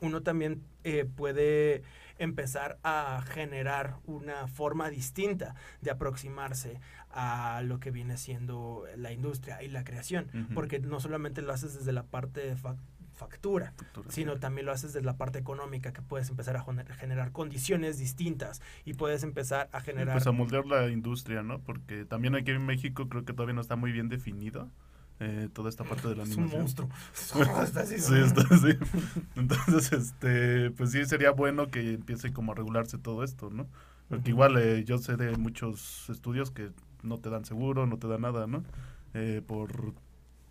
uno 0.00 0.22
también 0.22 0.62
eh, 0.84 1.04
puede 1.04 1.82
empezar 2.18 2.78
a 2.82 3.22
generar 3.26 3.96
una 4.06 4.46
forma 4.48 4.90
distinta 4.90 5.54
de 5.80 5.90
aproximarse 5.90 6.80
a 7.12 7.62
lo 7.64 7.80
que 7.80 7.90
viene 7.90 8.16
siendo 8.16 8.84
la 8.96 9.12
industria 9.12 9.62
y 9.62 9.68
la 9.68 9.84
creación, 9.84 10.26
porque 10.54 10.78
no 10.78 11.00
solamente 11.00 11.42
lo 11.42 11.52
haces 11.52 11.74
desde 11.74 11.92
la 11.92 12.04
parte 12.04 12.40
de 12.40 12.56
fac- 12.56 12.76
factura, 13.14 13.72
Factura, 13.76 14.10
sino 14.10 14.38
también 14.38 14.64
lo 14.66 14.72
haces 14.72 14.94
desde 14.94 15.04
la 15.04 15.16
parte 15.18 15.38
económica, 15.38 15.92
que 15.92 16.00
puedes 16.00 16.30
empezar 16.30 16.56
a 16.56 16.64
gener- 16.64 16.86
generar 16.94 17.32
condiciones 17.32 17.98
distintas 17.98 18.62
y 18.86 18.94
puedes 18.94 19.22
empezar 19.24 19.68
a 19.72 19.80
Sí, 19.80 19.86
generar... 19.86 20.14
Pues 20.14 20.26
a 20.26 20.32
moldear 20.32 20.64
la 20.66 20.88
industria, 20.88 21.42
¿no? 21.42 21.58
Porque 21.60 22.04
también 22.06 22.34
aquí 22.34 22.52
en 22.52 22.64
México 22.64 23.08
creo 23.08 23.24
que 23.24 23.32
todavía 23.34 23.54
no 23.54 23.60
está 23.60 23.76
muy 23.76 23.92
bien 23.92 24.08
definido 24.08 24.70
eh, 25.18 25.50
toda 25.52 25.68
esta 25.68 25.84
parte 25.84 26.08
de 26.08 26.16
la 26.16 26.22
es 26.24 26.30
un 26.30 26.44
animación. 26.44 26.62
monstruo. 26.62 26.88
Sí, 27.12 27.40
está 27.64 27.80
así. 27.82 27.96
Entonces, 29.36 29.92
este, 29.92 30.70
pues 30.70 30.92
sí 30.92 31.04
sería 31.04 31.30
bueno 31.32 31.68
que 31.68 31.94
empiece 31.94 32.32
como 32.32 32.52
a 32.52 32.54
regularse 32.54 32.98
todo 32.98 33.22
esto, 33.24 33.50
¿no? 33.50 33.66
Porque 34.08 34.30
igual 34.30 34.56
eh, 34.58 34.82
yo 34.84 34.98
sé 34.98 35.16
de 35.16 35.36
muchos 35.36 36.08
estudios 36.10 36.50
que 36.50 36.70
no 37.02 37.18
te 37.18 37.30
dan 37.30 37.44
seguro, 37.44 37.86
no 37.86 37.98
te 37.98 38.08
dan 38.08 38.22
nada, 38.22 38.46
¿no? 38.46 38.62
Eh, 39.14 39.42
por, 39.46 39.94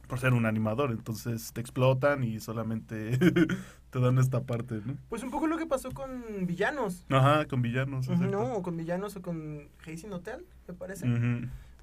por 0.07 0.19
ser 0.19 0.33
un 0.33 0.45
animador, 0.45 0.91
entonces 0.91 1.53
te 1.53 1.61
explotan 1.61 2.23
y 2.23 2.39
solamente 2.39 3.17
te 3.89 3.99
dan 3.99 4.17
esta 4.17 4.41
parte, 4.41 4.81
¿no? 4.85 4.95
Pues 5.09 5.23
un 5.23 5.31
poco 5.31 5.47
lo 5.47 5.57
que 5.57 5.65
pasó 5.65 5.91
con 5.91 6.45
Villanos. 6.45 7.05
Ajá, 7.09 7.45
con 7.45 7.61
villanos. 7.61 8.07
Ujú, 8.07 8.13
exacto. 8.15 8.37
No, 8.37 8.53
o 8.55 8.61
con 8.63 8.77
Villanos 8.77 9.15
o 9.15 9.21
con 9.21 9.69
Hazing 9.85 10.13
Hotel, 10.13 10.45
me 10.67 10.73
parece. 10.73 11.07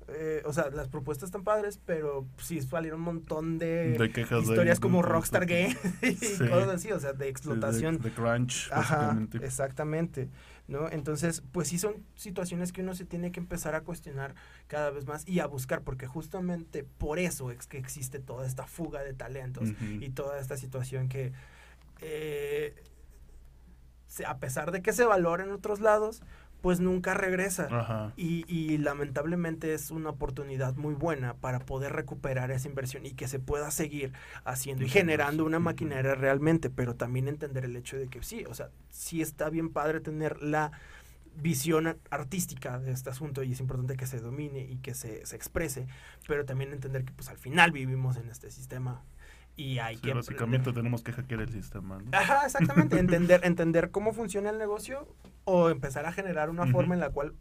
Eh, 0.09 0.43
o 0.45 0.53
sea, 0.53 0.71
las 0.71 0.87
propuestas 0.89 1.27
están 1.29 1.43
padres, 1.43 1.81
pero 1.85 2.27
sí 2.39 2.63
salieron 2.63 3.01
un 3.01 3.05
montón 3.07 3.59
de, 3.59 3.99
De 3.99 4.13
quejas 4.13 4.47
de- 4.47 4.53
historias 4.53 4.79
de- 4.79 4.83
como 4.83 5.03
de- 5.03 5.09
Rockstar 5.09 5.47
Game 5.47 5.77
y 6.03 6.15
Sí. 6.15 6.39
cosas 6.49 6.69
así, 6.69 6.93
o 6.93 7.01
sea, 7.01 7.13
de 7.13 7.29
explotación. 7.29 7.99
de, 7.99 8.13
crunch, 8.13 8.69
Ajá, 8.71 9.19
exactamente, 9.43 10.29
¿no? 10.69 10.89
Entonces, 10.89 11.43
pues 11.51 11.67
sí 11.67 11.79
son 11.81 12.05
situaciones 12.15 12.71
que 12.73 12.83
uno 12.83 12.95
se 12.95 13.05
tiene 13.05 13.33
que 13.33 13.41
empezar 13.41 13.75
a 13.75 13.81
cuestionar 13.81 14.37
cada 14.69 14.91
vez 14.91 15.07
más 15.09 15.27
y 15.27 15.41
a 15.41 15.47
buscar, 15.47 15.83
porque 15.83 16.07
justamente 16.07 16.85
por 16.85 17.19
eso 17.19 17.51
es 17.51 17.67
que 17.67 17.79
existe 17.79 18.21
toda 18.21 18.47
esta 18.47 18.65
fuga 18.69 19.03
de 19.03 19.13
talentos 19.13 19.71
y 20.01 20.11
toda 20.11 20.39
esta 20.39 20.57
situación 20.57 21.09
que, 21.09 21.33
eh, 22.01 22.77
a 24.27 24.39
pesar 24.39 24.71
de 24.71 24.83
que 24.83 24.93
se 24.93 25.05
valora 25.05 25.45
en 25.45 25.51
otros 25.51 25.81
lados, 25.81 26.23
pues 26.67 26.81
nunca 26.81 27.15
regresa. 27.15 27.69
Ajá. 27.71 28.13
Y, 28.17 28.45
y 28.53 28.79
lamentablemente 28.79 29.73
es 29.73 29.93
una 29.93 30.11
oportunidad 30.11 30.75
muy 30.75 30.95
buena 30.95 31.35
para 31.35 31.61
poder 31.61 31.93
recuperar 31.93 32.51
esa 32.51 32.67
inversión 32.67 33.07
y 33.07 33.13
que 33.13 33.29
se 33.29 33.39
pueda 33.39 33.71
seguir 33.71 34.13
haciendo 34.43 34.83
y 34.85 34.89
generando 34.89 35.45
una 35.45 35.61
maquinaria 35.61 36.17
realmente, 36.17 36.69
pero 36.69 36.97
también 36.97 37.29
entender 37.29 37.65
el 37.67 37.77
hecho 37.77 37.97
de 37.97 38.09
que 38.09 38.21
sí, 38.25 38.45
o 38.47 38.55
sea, 38.55 38.71
sí 38.91 39.23
está 39.23 39.49
bien 39.49 39.69
padre 39.71 40.01
tener 40.01 40.43
la 40.43 40.73
visión 41.37 41.99
artística 42.11 42.81
de 42.81 42.91
este 42.91 43.11
asunto 43.11 43.45
y 43.45 43.53
es 43.53 43.61
importante 43.61 43.97
que 43.97 44.09
se 44.09 44.19
domine 44.19 44.59
y 44.59 44.79
que 44.79 44.95
se, 44.95 45.25
se 45.25 45.37
exprese, 45.37 45.87
pero 46.27 46.45
también 46.45 46.73
entender 46.73 47.05
que 47.05 47.13
pues 47.13 47.29
al 47.29 47.39
final 47.39 47.71
vivimos 47.71 48.17
en 48.17 48.29
este 48.29 48.51
sistema 48.51 49.05
y 49.55 49.79
hay 49.79 49.99
Sí, 49.99 50.03
que 50.03 50.15
básicamente 50.15 50.71
aprender. 50.71 50.75
tenemos 50.75 51.05
que 51.05 51.13
hackear 51.13 51.43
el 51.43 51.53
sistema, 51.53 52.01
¿no? 52.01 52.11
Ajá, 52.11 52.45
exactamente, 52.45 52.99
entender, 52.99 53.43
entender 53.45 53.93
cómo 53.93 54.13
funciona 54.13 54.51
el 54.51 54.59
negocio 54.59 55.07
o 55.47 55.71
empezar 55.71 56.05
a 56.05 56.13
generar 56.13 56.51
una 56.51 56.67
forma 56.67 56.95
en 56.95 57.01
la 57.01 57.09
cual 57.11 57.33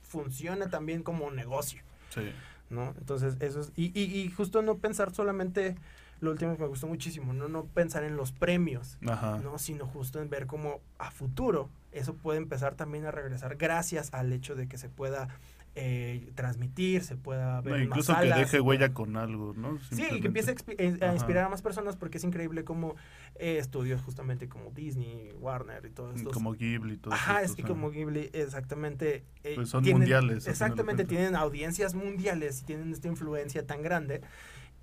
funcione 0.00 0.66
también 0.68 1.02
como 1.02 1.30
negocio, 1.30 1.82
Sí. 2.10 2.32
¿no? 2.70 2.94
Entonces, 2.98 3.36
eso 3.40 3.60
es, 3.60 3.72
y, 3.76 3.86
y, 3.98 4.04
y 4.04 4.30
justo 4.30 4.62
no 4.62 4.78
pensar 4.78 5.12
solamente, 5.14 5.76
lo 6.20 6.30
último 6.30 6.54
que 6.56 6.62
me 6.62 6.68
gustó 6.68 6.86
muchísimo, 6.86 7.32
no, 7.32 7.48
no 7.48 7.64
pensar 7.64 8.04
en 8.04 8.16
los 8.16 8.32
premios, 8.32 8.96
Ajá. 9.06 9.38
¿no? 9.42 9.58
Sino 9.58 9.86
justo 9.86 10.20
en 10.22 10.30
ver 10.30 10.46
cómo 10.46 10.80
a 10.98 11.10
futuro 11.10 11.68
eso 11.92 12.14
puede 12.14 12.38
empezar 12.38 12.74
también 12.74 13.04
a 13.06 13.10
regresar 13.10 13.56
gracias 13.56 14.14
al 14.14 14.32
hecho 14.32 14.54
de 14.54 14.66
que 14.68 14.78
se 14.78 14.88
pueda 14.88 15.28
eh, 15.74 16.30
transmitir, 16.34 17.02
se 17.02 17.16
pueda 17.16 17.60
ver 17.62 17.72
No, 17.72 17.76
en 17.78 17.88
más 17.88 17.98
incluso 17.98 18.20
que 18.20 18.28
deje 18.28 18.60
huella 18.60 18.92
con 18.92 19.16
algo, 19.16 19.54
¿no? 19.56 19.78
Sí, 19.90 20.02
y 20.12 20.20
que 20.20 20.26
empiece 20.26 20.50
a, 20.50 20.54
eh, 20.76 20.98
a 21.00 21.12
inspirar 21.14 21.44
a 21.44 21.48
más 21.48 21.62
personas 21.62 21.96
porque 21.96 22.18
es 22.18 22.24
increíble 22.24 22.62
como 22.64 22.94
eh, 23.36 23.56
estudios 23.58 24.02
justamente 24.02 24.48
como 24.48 24.70
Disney, 24.70 25.32
Warner 25.40 25.84
y 25.86 25.90
todos 25.90 26.16
estos. 26.16 26.32
Como 26.34 26.52
Ghibli 26.52 26.94
y 26.94 26.96
todo 26.98 27.14
Ajá, 27.14 27.40
esto, 27.40 27.52
es 27.52 27.56
que 27.56 27.62
como 27.62 27.90
Ghibli, 27.90 28.28
exactamente. 28.34 29.24
eh, 29.44 29.54
Pues 29.54 29.70
son 29.70 29.82
tienen- 29.82 30.00
mundiales, 30.00 30.46
Exactamente, 30.46 31.04
tienen 31.06 31.36
audiencias 31.36 31.94
mundiales 31.94 32.60
y 32.60 32.64
tienen 32.64 32.92
esta 32.92 33.08
influencia 33.08 33.66
tan 33.66 33.82
grande. 33.82 34.20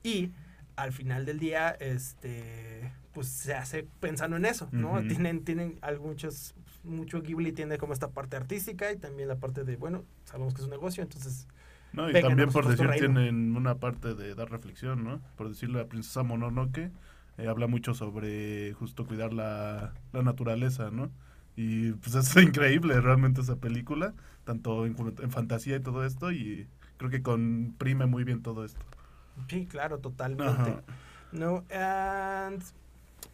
Y 0.02 0.32
al 0.84 0.94
final 0.94 1.26
del 1.26 1.40
día, 1.40 1.70
este 1.72 2.94
pues 3.14 3.28
se 3.28 3.54
hace 3.56 3.88
pensando 4.00 4.38
en 4.38 4.46
eso, 4.46 4.70
¿no? 4.78 4.94
Ujú. 5.00 5.08
Tienen, 5.08 5.44
tienen 5.44 5.80
muchos, 6.02 6.54
mucho 6.84 7.22
Ghibli 7.22 7.52
tiene 7.54 7.78
como 7.78 7.94
esta 7.94 8.12
parte 8.12 8.38
artística 8.38 8.92
y 8.92 8.98
también 8.98 9.28
la 9.28 9.38
parte 9.38 9.64
de, 9.64 9.76
bueno, 9.78 10.06
sabemos 10.26 10.54
que 10.54 10.62
es 10.62 10.66
un 10.66 10.72
negocio, 10.72 11.04
entonces 11.04 11.48
No, 11.92 12.10
y 12.12 12.14
Vengan 12.14 12.22
también 12.22 12.52
por 12.52 12.68
decir 12.68 12.86
reino. 12.88 12.98
tienen 12.98 13.56
una 13.56 13.80
parte 13.80 14.14
de 14.14 14.36
dar 14.36 14.50
reflexión, 14.52 15.04
¿no? 15.04 15.22
Por 15.36 15.50
decirle 15.50 15.80
la 15.80 15.88
princesa 15.88 16.22
Mononoke, 16.24 16.92
eh, 17.38 17.48
habla 17.48 17.68
mucho 17.68 17.94
sobre 17.96 18.74
justo 18.74 19.08
cuidar 19.08 19.34
la, 19.34 19.94
la 20.14 20.22
naturaleza, 20.24 20.92
¿no? 20.92 21.12
Y 21.56 21.94
pues 21.94 22.14
es 22.16 22.36
increíble 22.44 23.00
realmente 23.02 23.42
esa 23.42 23.56
película, 23.58 24.14
tanto 24.44 24.86
en, 24.86 24.96
en 25.22 25.32
fantasía 25.32 25.78
y 25.78 25.80
todo 25.82 26.06
esto, 26.06 26.32
y 26.32 26.68
creo 26.98 27.10
que 27.10 27.24
comprime 27.24 28.06
muy 28.06 28.24
bien 28.24 28.44
todo 28.44 28.64
esto. 28.66 28.86
Sí, 29.48 29.66
claro, 29.68 29.98
totalmente. 30.00 30.72
Ajá. 30.72 30.84
No, 31.32 31.64
and 31.70 32.64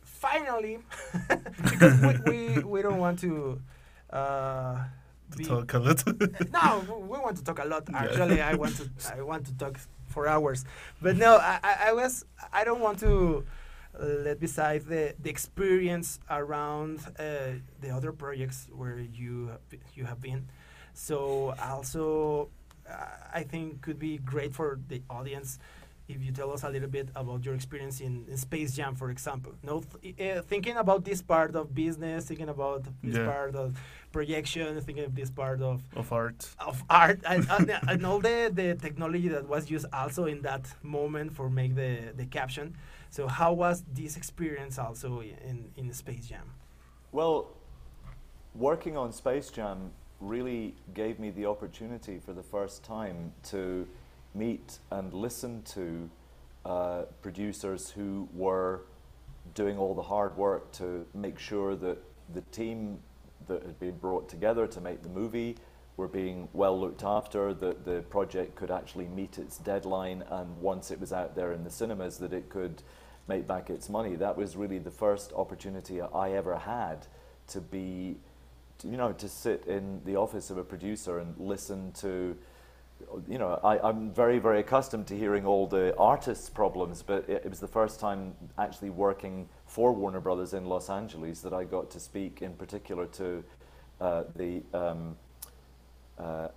finally, 0.03 0.79
because 1.63 2.01
we, 2.25 2.57
we, 2.57 2.63
we 2.63 2.81
don't 2.81 2.99
want 2.99 3.19
to. 3.19 3.61
Uh, 4.09 4.83
To 5.31 5.37
be- 5.37 5.45
talk 5.45 5.73
a 5.73 5.79
lot. 5.79 6.03
no, 6.53 6.83
we 7.09 7.17
want 7.17 7.35
to 7.37 7.43
talk 7.43 7.59
a 7.59 7.65
lot. 7.65 7.83
Yeah. 7.89 8.03
Actually, 8.03 8.41
I 8.41 8.53
want 8.55 8.75
to 8.77 8.85
I 9.17 9.21
want 9.23 9.45
to 9.47 9.53
talk 9.57 9.79
for 10.07 10.27
hours, 10.27 10.65
but 11.01 11.17
no, 11.17 11.37
I, 11.37 11.89
I, 11.89 11.93
was 11.93 12.23
I 12.53 12.63
don't 12.63 12.79
want 12.79 12.99
to 12.99 13.43
uh, 13.99 14.05
let 14.23 14.39
beside 14.39 14.85
the 14.85 15.15
the 15.19 15.29
experience 15.31 16.19
around 16.29 16.99
uh, 17.17 17.57
the 17.81 17.89
other 17.89 18.11
projects 18.13 18.67
where 18.71 18.99
you 18.99 19.47
have 19.49 19.81
you 19.95 20.05
have 20.05 20.21
been. 20.21 20.45
So 20.93 21.55
also, 21.59 22.49
uh, 22.87 22.93
I 23.33 23.43
think 23.43 23.81
could 23.81 23.97
be 23.99 24.19
great 24.19 24.53
for 24.53 24.77
the 24.87 25.01
audience 25.09 25.57
if 26.07 26.23
you 26.23 26.31
tell 26.31 26.51
us 26.51 26.63
a 26.63 26.69
little 26.69 26.87
bit 26.89 27.09
about 27.15 27.43
your 27.45 27.55
experience 27.55 27.99
in, 27.99 28.25
in 28.29 28.37
Space 28.37 28.75
Jam, 28.75 28.95
for 28.95 29.09
example. 29.09 29.53
No, 29.63 29.81
th- 30.01 30.37
uh, 30.37 30.41
thinking 30.43 30.77
about 30.77 31.03
this 31.03 31.21
part 31.21 31.55
of 31.55 31.73
business, 31.73 32.25
thinking 32.25 32.49
about 32.49 32.83
this 33.03 33.15
Yeah. 33.15 33.25
part 33.25 33.55
of 33.55 33.79
projection, 34.11 34.79
thinking 34.81 35.03
of 35.05 35.15
this 35.15 35.31
part 35.31 35.61
of 35.61 35.81
of 35.95 36.11
art. 36.13 36.47
of 36.59 36.83
art 36.89 37.19
and, 37.27 37.47
and, 37.49 37.71
and 37.87 38.05
all 38.05 38.19
the, 38.19 38.51
the 38.53 38.75
technology 38.75 39.27
that 39.29 39.47
was 39.47 39.69
used 39.71 39.87
also 39.91 40.25
in 40.25 40.41
that 40.43 40.67
moment 40.83 41.33
for 41.33 41.49
make 41.49 41.75
the, 41.75 42.13
the 42.15 42.25
caption. 42.25 42.75
So 43.09 43.27
how 43.27 43.53
was 43.53 43.83
this 43.91 44.15
experience 44.15 44.77
also 44.77 45.21
in, 45.21 45.71
in 45.75 45.91
Space 45.93 46.27
Jam? 46.27 46.51
Well, 47.11 47.47
working 48.53 48.95
on 48.95 49.11
Space 49.11 49.49
Jam 49.49 49.91
really 50.21 50.75
gave 50.93 51.19
me 51.19 51.29
the 51.31 51.45
opportunity 51.45 52.19
for 52.19 52.33
the 52.33 52.43
first 52.43 52.83
time 52.83 53.33
to 53.51 53.87
meet 54.35 54.79
and 54.91 55.13
listen 55.13 55.61
to 55.63 56.09
uh, 56.65 57.03
producers 57.21 57.89
who 57.89 58.27
were 58.33 58.81
doing 59.53 59.77
all 59.77 59.93
the 59.93 60.01
hard 60.01 60.35
work 60.35 60.71
to 60.73 61.05
make 61.13 61.39
sure 61.39 61.75
that 61.75 61.97
the 62.33 62.41
team 62.51 62.99
that 63.47 63.61
had 63.63 63.79
been 63.79 63.97
brought 63.97 64.27
together 64.27 64.65
to 64.67 64.81
make 64.81 65.03
the 65.03 65.09
movie 65.09 65.55
were 65.97 66.07
being 66.07 66.49
well 66.51 66.77
looked 66.79 67.03
after, 67.03 67.53
that 67.53 67.85
the 67.85 68.01
project 68.09 68.55
could 68.55 68.71
actually 68.71 69.07
meet 69.07 69.37
its 69.37 69.59
deadline, 69.59 70.23
and 70.29 70.59
once 70.59 70.91
it 70.91 70.99
was 70.99 71.13
out 71.13 71.35
there 71.35 71.53
in 71.53 71.63
the 71.63 71.69
cinemas, 71.69 72.17
that 72.17 72.33
it 72.33 72.49
could 72.49 72.83
make 73.27 73.47
back 73.47 73.69
its 73.69 73.89
money. 73.89 74.15
That 74.15 74.35
was 74.35 74.55
really 74.55 74.79
the 74.79 74.91
first 74.91 75.31
opportunity 75.33 76.01
I 76.01 76.31
ever 76.31 76.57
had 76.57 77.07
to 77.47 77.61
be, 77.61 78.17
you 78.83 78.97
know, 78.97 79.13
to 79.13 79.29
sit 79.29 79.65
in 79.67 80.01
the 80.03 80.17
office 80.17 80.49
of 80.49 80.57
a 80.57 80.63
producer 80.63 81.19
and 81.19 81.33
listen 81.37 81.91
to, 81.93 82.35
you 83.27 83.37
know, 83.37 83.59
I, 83.63 83.77
I'm 83.79 84.11
very, 84.11 84.39
very 84.39 84.59
accustomed 84.59 85.07
to 85.07 85.17
hearing 85.17 85.45
all 85.45 85.67
the 85.67 85.95
artists' 85.97 86.49
problems, 86.49 87.03
but 87.03 87.27
it, 87.29 87.43
it 87.45 87.49
was 87.49 87.59
the 87.59 87.67
first 87.67 87.99
time 87.99 88.33
actually 88.57 88.89
working 88.89 89.47
for 89.65 89.91
Warner 89.93 90.19
Brothers 90.19 90.53
in 90.53 90.65
Los 90.65 90.89
Angeles 90.89 91.41
that 91.41 91.53
I 91.53 91.63
got 91.63 91.89
to 91.91 91.99
speak 91.99 92.41
in 92.41 92.53
particular 92.53 93.05
to 93.07 93.43
uh, 94.01 94.23
the. 94.35 94.61
Um, 94.73 95.15
uh, 96.17 96.47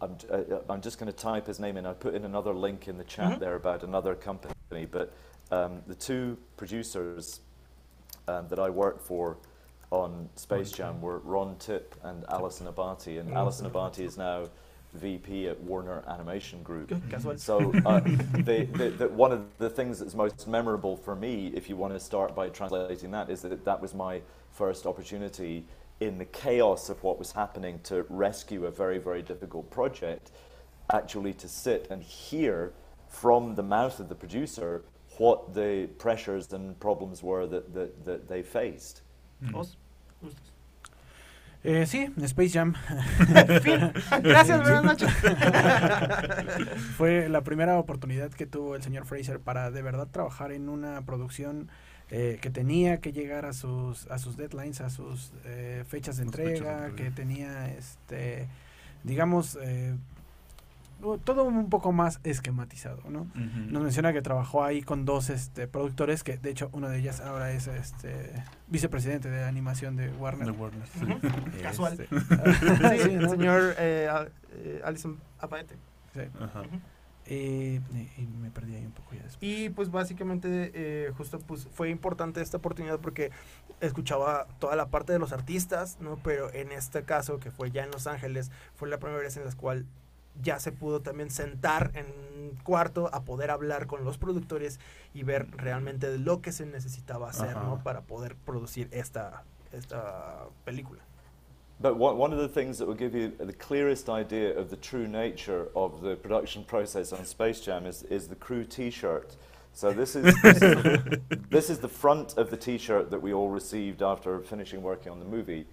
I'm, 0.00 0.16
uh, 0.30 0.42
I'm 0.68 0.80
just 0.80 0.98
going 1.00 1.10
to 1.10 1.16
type 1.18 1.48
his 1.48 1.58
name 1.58 1.76
in. 1.76 1.84
I 1.84 1.92
put 1.92 2.14
in 2.14 2.24
another 2.24 2.52
link 2.54 2.86
in 2.86 2.98
the 2.98 3.04
chat 3.04 3.32
Mhm. 3.32 3.38
there 3.40 3.56
about 3.56 3.82
another 3.82 4.14
company, 4.14 4.86
but 4.88 5.12
um, 5.50 5.82
the 5.88 5.94
two 5.96 6.38
producers 6.56 7.40
um, 8.28 8.46
that 8.48 8.60
I 8.60 8.70
worked 8.70 9.02
for 9.02 9.38
on 9.90 10.28
Space 10.36 10.70
Jam 10.70 11.00
were 11.00 11.18
Ron 11.18 11.56
Tippe 11.56 11.96
and 12.04 12.24
Allison 12.28 12.68
Abbate, 12.68 13.18
and 13.18 13.30
Mm. 13.30 13.36
Allison 13.36 13.68
Abbate 13.68 14.00
is 14.00 14.16
now 14.16 14.44
VP 14.94 15.48
at 15.48 15.60
Warner 15.60 16.02
Animation 16.08 16.62
Group. 16.62 16.92
Casual. 17.10 17.36
So 17.38 17.72
uh, 17.86 18.00
they, 18.34 18.64
they, 18.64 18.88
the, 18.90 19.08
one 19.08 19.32
of 19.32 19.46
the 19.58 19.70
things 19.70 19.98
that's 19.98 20.14
most 20.14 20.48
memorable 20.48 20.96
for 20.96 21.14
me, 21.14 21.52
if 21.54 21.68
you 21.68 21.76
want 21.76 21.92
to 21.92 22.00
start 22.00 22.34
by 22.34 22.48
translating 22.48 23.10
that, 23.12 23.30
is 23.30 23.42
that 23.42 23.64
that 23.64 23.80
was 23.80 23.94
my 23.94 24.20
first 24.52 24.86
opportunity 24.86 25.64
in 26.00 26.18
the 26.18 26.24
chaos 26.26 26.88
of 26.88 27.02
what 27.02 27.18
was 27.18 27.32
happening 27.32 27.80
to 27.84 28.04
rescue 28.08 28.66
a 28.66 28.70
very, 28.70 28.98
very 28.98 29.22
difficult 29.22 29.70
project, 29.70 30.30
actually 30.92 31.32
to 31.34 31.48
sit 31.48 31.86
and 31.90 32.02
hear 32.02 32.72
from 33.08 33.54
the 33.54 33.62
mouth 33.62 33.98
of 34.00 34.08
the 34.08 34.14
producer 34.14 34.82
what 35.16 35.54
the 35.54 35.88
pressures 35.98 36.52
and 36.52 36.78
problems 36.78 37.22
were 37.22 37.46
that, 37.46 37.74
that, 37.74 38.04
that 38.04 38.28
they 38.28 38.42
faced. 38.42 39.02
Os- 39.54 39.76
Eh, 41.64 41.86
sí, 41.86 42.08
Space 42.22 42.50
Jam. 42.50 42.74
Fin. 43.62 43.92
Gracias, 44.22 44.60
buenas 44.62 44.84
noches. 44.84 45.10
Fue 46.96 47.28
la 47.28 47.42
primera 47.42 47.78
oportunidad 47.78 48.30
que 48.30 48.46
tuvo 48.46 48.76
el 48.76 48.82
señor 48.82 49.06
Fraser 49.06 49.40
para 49.40 49.70
de 49.70 49.82
verdad 49.82 50.08
trabajar 50.10 50.52
en 50.52 50.68
una 50.68 51.02
producción 51.02 51.68
eh, 52.10 52.38
que 52.40 52.50
tenía 52.50 53.00
que 53.00 53.12
llegar 53.12 53.44
a 53.44 53.52
sus 53.52 54.06
a 54.06 54.18
sus 54.18 54.36
deadlines, 54.36 54.80
a 54.80 54.88
sus 54.88 55.32
eh, 55.44 55.84
fechas 55.88 56.16
de 56.16 56.24
Sus 56.24 56.34
fechas 56.34 56.48
de 56.48 56.56
entrega, 56.58 56.86
entrega. 56.86 56.96
que 56.96 57.10
tenía 57.10 57.74
este 57.74 58.48
digamos 59.02 59.58
eh, 59.60 59.94
todo 61.24 61.44
un 61.44 61.70
poco 61.70 61.92
más 61.92 62.20
esquematizado, 62.24 63.02
¿no? 63.08 63.26
Nos 63.34 63.82
menciona 63.82 64.12
que 64.12 64.20
trabajó 64.22 64.64
ahí 64.64 64.82
con 64.82 65.04
dos 65.04 65.30
este, 65.30 65.68
productores, 65.68 66.24
que 66.24 66.36
de 66.38 66.50
hecho 66.50 66.68
una 66.72 66.88
de 66.88 66.98
ellas 66.98 67.20
ahora 67.20 67.52
es 67.52 67.66
este 67.68 68.32
vicepresidente 68.66 69.30
de 69.30 69.44
animación 69.44 69.96
de 69.96 70.10
Warner. 70.10 70.46
De 70.46 70.52
Warner, 70.52 70.86
sí. 70.88 71.06
Este, 71.48 71.62
Casual. 71.62 71.96
sí, 71.96 72.04
Sí, 72.10 73.10
el 73.10 73.20
¿no? 73.22 73.28
señor 73.30 73.74
eh, 73.78 74.08
eh, 74.52 74.80
Alison 74.84 75.18
Aparte. 75.38 75.76
Sí. 76.14 76.20
Ajá. 76.40 76.62
Y, 77.26 77.34
y- 77.34 78.10
y 78.16 78.26
me 78.40 78.50
perdí 78.50 78.74
ahí 78.74 78.86
un 78.86 78.92
poco 78.92 79.14
ya 79.14 79.22
después. 79.22 79.38
Y 79.42 79.68
pues 79.68 79.90
básicamente 79.90 80.70
eh, 80.74 81.12
justo 81.16 81.38
pues 81.38 81.68
fue 81.72 81.90
importante 81.90 82.40
esta 82.40 82.56
oportunidad 82.56 82.98
porque 83.00 83.30
escuchaba 83.80 84.46
toda 84.58 84.76
la 84.76 84.86
parte 84.86 85.12
de 85.12 85.18
los 85.18 85.32
artistas, 85.32 85.98
¿no? 86.00 86.16
Pero 86.24 86.52
en 86.54 86.72
este 86.72 87.02
caso 87.02 87.38
que 87.38 87.50
fue 87.50 87.70
ya 87.70 87.84
en 87.84 87.90
Los 87.90 88.06
Ángeles, 88.06 88.50
fue 88.74 88.88
la 88.88 88.98
primera 88.98 89.20
vez 89.20 89.36
en 89.36 89.44
la 89.44 89.52
cual 89.52 89.84
ya 90.42 90.58
se 90.58 90.72
pudo 90.72 91.00
también 91.00 91.30
sentar 91.30 91.92
en 91.94 92.06
un 92.06 92.56
cuarto 92.62 93.10
a 93.12 93.24
poder 93.24 93.50
hablar 93.50 93.86
con 93.86 94.04
los 94.04 94.18
productores 94.18 94.80
y 95.14 95.22
ver 95.22 95.50
realmente 95.56 96.18
lo 96.18 96.40
que 96.40 96.52
se 96.52 96.66
necesitaba 96.66 97.30
hacer, 97.30 97.50
Ajá. 97.50 97.62
¿no? 97.62 97.82
Para 97.82 98.02
poder 98.02 98.36
producir 98.36 98.88
esta, 98.92 99.44
esta 99.72 100.46
película. 100.64 101.02
But 101.80 101.96
one, 101.96 102.18
one 102.18 102.32
of 102.32 102.40
the 102.40 102.48
things 102.48 102.78
that 102.78 102.88
will 102.88 102.96
give 102.96 103.14
you 103.14 103.32
the 103.38 103.52
clearest 103.52 104.08
idea 104.08 104.58
of 104.58 104.68
the 104.68 104.76
true 104.76 105.06
nature 105.06 105.68
of 105.76 106.02
the 106.02 106.16
production 106.16 106.64
process 106.64 107.12
on 107.12 107.24
Space 107.24 107.60
Jam 107.60 107.86
is, 107.86 108.02
is 108.04 108.26
the 108.26 108.34
crew 108.34 108.64
T-shirt. 108.64 109.36
So 109.74 109.92
this 109.92 110.16
is 110.16 110.24
this 110.42 110.60
is, 110.60 111.18
this 111.50 111.70
is 111.70 111.78
the 111.78 111.88
front 111.88 112.36
of 112.36 112.50
the 112.50 112.56
T-shirt 112.56 113.10
that 113.12 113.22
we 113.22 113.32
all 113.32 113.48
received 113.48 114.02
after 114.02 114.40
finishing 114.40 114.82
working 114.82 115.12
on 115.12 115.20
the 115.20 115.24
movie. 115.24 115.66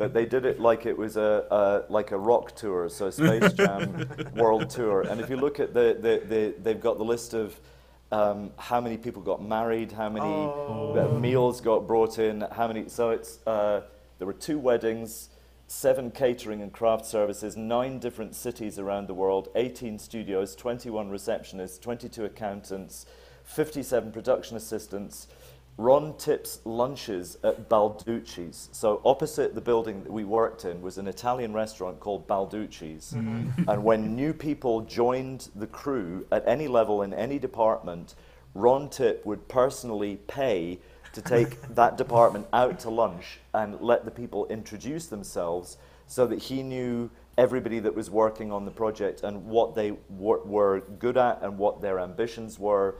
But 0.00 0.14
they 0.14 0.24
did 0.24 0.46
it 0.46 0.58
like 0.58 0.86
it 0.86 0.96
was 0.96 1.18
a, 1.18 1.44
a 1.50 1.92
like 1.92 2.10
a 2.10 2.16
rock 2.18 2.56
tour, 2.56 2.88
so 2.88 3.10
Space 3.10 3.52
Jam 3.60 4.08
World 4.34 4.70
Tour. 4.70 5.02
And 5.02 5.20
if 5.20 5.28
you 5.28 5.36
look 5.36 5.60
at 5.60 5.74
the, 5.74 5.94
the, 6.00 6.22
the 6.26 6.54
they've 6.62 6.80
got 6.80 6.96
the 6.96 7.04
list 7.04 7.34
of 7.34 7.60
um, 8.10 8.50
how 8.56 8.80
many 8.80 8.96
people 8.96 9.20
got 9.20 9.44
married, 9.44 9.92
how 9.92 10.08
many 10.08 10.24
Oh. 10.24 10.96
uh, 11.16 11.18
meals 11.18 11.60
got 11.60 11.86
brought 11.86 12.18
in, 12.18 12.40
how 12.50 12.66
many. 12.66 12.88
So 12.88 13.10
it's 13.10 13.46
uh, 13.46 13.82
there 14.16 14.26
were 14.26 14.32
two 14.32 14.58
weddings, 14.58 15.28
seven 15.66 16.10
catering 16.10 16.62
and 16.62 16.72
craft 16.72 17.04
services, 17.04 17.54
nine 17.54 17.98
different 17.98 18.34
cities 18.34 18.78
around 18.78 19.06
the 19.06 19.12
world, 19.14 19.48
18 19.54 19.98
studios, 19.98 20.56
21 20.56 21.10
receptionists, 21.10 21.78
22 21.78 22.24
accountants, 22.24 23.04
57 23.44 24.12
production 24.12 24.56
assistants. 24.56 25.26
Ron 25.80 26.12
Tippe's 26.14 26.60
lunches 26.66 27.38
at 27.42 27.70
Balducci's. 27.70 28.68
So 28.70 29.00
opposite 29.02 29.54
the 29.54 29.62
building 29.62 30.04
that 30.04 30.12
we 30.12 30.24
worked 30.24 30.66
in 30.66 30.82
was 30.82 30.98
an 30.98 31.08
Italian 31.08 31.54
restaurant 31.54 32.00
called 32.00 32.28
Balducci's. 32.28 33.14
Mm-hmm. 33.14 33.62
and 33.70 33.82
when 33.82 34.14
new 34.14 34.34
people 34.34 34.82
joined 34.82 35.48
the 35.56 35.66
crew 35.66 36.26
at 36.30 36.46
any 36.46 36.68
level 36.68 37.00
in 37.00 37.14
any 37.14 37.38
department, 37.38 38.14
Ron 38.52 38.90
Tippe 38.90 39.24
would 39.24 39.48
personally 39.48 40.16
pay 40.26 40.78
to 41.14 41.22
take 41.22 41.62
that 41.74 41.96
department 41.96 42.46
out 42.52 42.78
to 42.80 42.90
lunch 42.90 43.40
and 43.54 43.80
let 43.80 44.04
the 44.04 44.10
people 44.10 44.46
introduce 44.48 45.06
themselves 45.06 45.78
so 46.06 46.26
that 46.26 46.40
he 46.40 46.62
knew 46.62 47.08
everybody 47.38 47.78
that 47.78 47.94
was 47.94 48.10
working 48.10 48.52
on 48.52 48.66
the 48.66 48.70
project 48.70 49.22
and 49.22 49.46
what 49.46 49.74
they 49.74 49.92
were, 50.10 50.42
were 50.44 50.80
good 50.98 51.16
at 51.16 51.40
and 51.42 51.56
what 51.56 51.80
their 51.80 51.98
ambitions 51.98 52.58
were. 52.58 52.96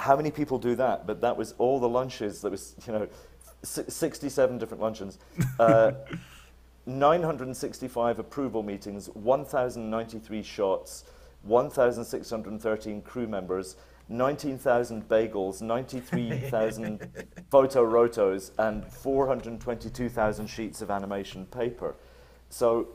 How 0.00 0.16
many 0.16 0.30
people 0.30 0.58
do 0.58 0.74
that? 0.76 1.06
But 1.06 1.20
that 1.20 1.36
was 1.36 1.54
all 1.58 1.78
the 1.78 1.88
lunches. 1.88 2.40
That 2.40 2.50
was, 2.50 2.74
you 2.86 2.92
know, 2.92 3.08
67 3.62 4.58
different 4.58 4.82
luncheons. 4.82 5.18
Uh, 5.58 5.92
965 6.86 8.18
approval 8.18 8.62
meetings, 8.62 9.08
1,093 9.14 10.42
shots, 10.42 11.04
1,613 11.42 13.02
crew 13.02 13.26
members, 13.26 13.76
19,000 14.08 15.08
bagels, 15.08 15.62
93,000 15.62 17.26
photo 17.50 17.84
rotos, 17.84 18.50
and 18.58 18.84
422,000 18.86 20.46
sheets 20.46 20.82
of 20.82 20.90
animation 20.90 21.46
paper. 21.46 21.94
So 22.48 22.88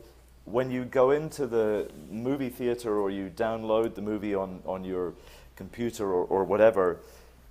when 0.44 0.70
you 0.70 0.84
go 0.84 1.12
into 1.12 1.46
the 1.46 1.88
movie 2.10 2.50
theater 2.50 2.98
or 2.98 3.10
you 3.10 3.30
download 3.30 3.94
the 3.94 4.02
movie 4.02 4.34
on, 4.34 4.62
on 4.66 4.84
your 4.84 5.14
computer 5.56 6.04
or, 6.12 6.24
or 6.24 6.44
whatever. 6.44 7.00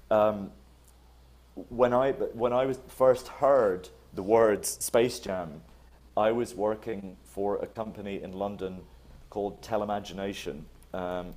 Um, 0.09 0.51
when 1.69 1.93
I 1.93 2.11
when 2.11 2.53
I 2.53 2.65
was 2.65 2.79
first 2.87 3.27
heard 3.27 3.89
the 4.13 4.23
words 4.23 4.69
Space 4.83 5.19
Jam, 5.19 5.61
I 6.15 6.31
was 6.31 6.53
working 6.53 7.17
for 7.23 7.57
a 7.57 7.67
company 7.67 8.21
in 8.21 8.33
London 8.33 8.81
called 9.29 9.61
Telemagination, 9.61 10.61
um, 10.93 11.33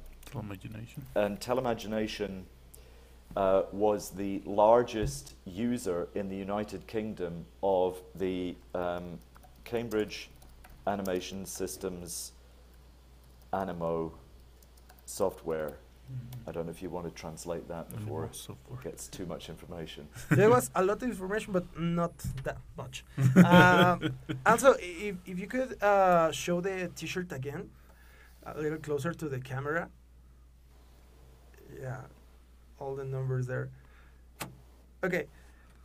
and 1.16 1.40
Telemagination 1.40 2.42
uh, 3.36 3.62
was 3.72 4.10
the 4.10 4.42
largest 4.44 5.34
user 5.44 6.08
in 6.14 6.28
the 6.28 6.36
United 6.36 6.86
Kingdom 6.86 7.44
of 7.62 7.98
the 8.14 8.56
um, 8.74 9.18
Cambridge 9.64 10.30
Animation 10.86 11.44
Systems 11.44 12.32
Animo 13.52 14.12
software. 15.06 15.76
I 16.46 16.52
don't 16.52 16.64
know 16.64 16.70
if 16.70 16.80
you 16.82 16.88
want 16.90 17.06
to 17.06 17.12
translate 17.12 17.68
that 17.68 17.90
before 17.90 18.24
it 18.24 18.46
gets 18.82 19.06
too 19.08 19.26
much 19.26 19.48
information. 19.50 20.08
there 20.30 20.48
was 20.48 20.70
a 20.74 20.82
lot 20.82 20.96
of 21.02 21.02
information, 21.02 21.52
but 21.52 21.66
not 21.78 22.16
that 22.44 22.56
much. 22.76 23.04
um, 23.44 24.14
also, 24.46 24.72
i- 24.74 24.78
if, 24.80 25.16
if 25.26 25.38
you 25.38 25.46
could 25.46 25.82
uh, 25.82 26.32
show 26.32 26.60
the 26.62 26.90
T-shirt 26.96 27.32
again, 27.32 27.68
a 28.46 28.58
little 28.58 28.78
closer 28.78 29.12
to 29.12 29.28
the 29.28 29.38
camera. 29.40 29.90
Yeah, 31.80 32.00
all 32.80 32.94
the 32.96 33.04
numbers 33.04 33.46
there. 33.46 33.68
Okay, 35.04 35.26